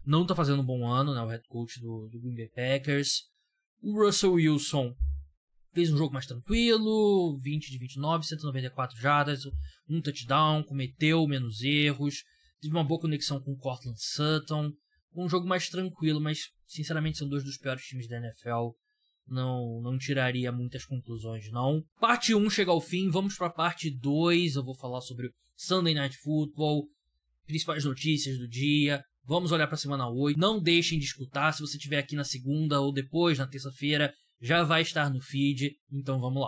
não 0.06 0.28
tá 0.28 0.36
fazendo 0.36 0.62
um 0.62 0.66
bom 0.66 0.88
ano, 0.88 1.16
né? 1.16 1.22
O 1.24 1.28
head 1.28 1.44
coach 1.48 1.80
do, 1.80 2.08
do 2.12 2.20
Green 2.22 2.36
Bay 2.36 2.50
Packers. 2.50 3.36
O 3.82 4.04
Russell 4.04 4.34
Wilson 4.34 4.96
fez 5.74 5.92
um 5.92 5.98
jogo 5.98 6.14
mais 6.14 6.26
tranquilo, 6.26 7.38
20 7.38 7.70
de 7.70 7.78
29, 7.78 8.26
194 8.26 9.00
jardas, 9.00 9.42
um 9.88 10.02
touchdown, 10.02 10.64
cometeu 10.64 11.28
menos 11.28 11.62
erros, 11.62 12.24
teve 12.60 12.74
uma 12.74 12.84
boa 12.84 13.00
conexão 13.00 13.40
com 13.40 13.52
o 13.52 13.58
Cortland 13.58 14.00
Sutton, 14.02 14.72
um 15.16 15.30
jogo 15.30 15.48
mais 15.48 15.70
tranquilo, 15.70 16.20
mas 16.20 16.50
sinceramente 16.66 17.18
são 17.18 17.28
dois 17.28 17.44
dos 17.44 17.58
piores 17.58 17.84
times 17.84 18.08
da 18.08 18.18
NFL. 18.18 18.72
Não, 19.28 19.82
não 19.82 19.98
tiraria 19.98 20.52
muitas 20.52 20.86
conclusões, 20.86 21.52
não. 21.52 21.84
Parte 22.00 22.34
1 22.34 22.50
chega 22.50 22.72
ao 22.72 22.80
fim, 22.80 23.10
vamos 23.10 23.36
para 23.36 23.48
a 23.48 23.54
parte 23.54 23.92
2. 23.92 24.56
Eu 24.56 24.64
vou 24.64 24.76
falar 24.76 25.02
sobre 25.02 25.32
Sunday 25.56 25.94
Night 25.94 26.18
Football, 26.18 26.88
principais 27.46 27.84
notícias 27.84 28.38
do 28.38 28.48
dia. 28.48 29.04
Vamos 29.28 29.52
olhar 29.52 29.68
para 29.68 29.76
a 29.76 29.80
semana 29.80 30.10
8. 30.10 30.40
Não 30.40 30.58
deixem 30.58 30.98
de 30.98 31.04
escutar. 31.04 31.52
Se 31.52 31.60
você 31.60 31.76
estiver 31.76 31.98
aqui 31.98 32.16
na 32.16 32.24
segunda 32.24 32.80
ou 32.80 32.94
depois, 32.94 33.38
na 33.38 33.46
terça-feira, 33.46 34.14
já 34.42 34.64
vai 34.64 34.82
estar 34.82 35.10
no 35.10 35.20
feed, 35.20 35.76
então 35.92 36.20
vamos 36.20 36.42
lá. 36.42 36.46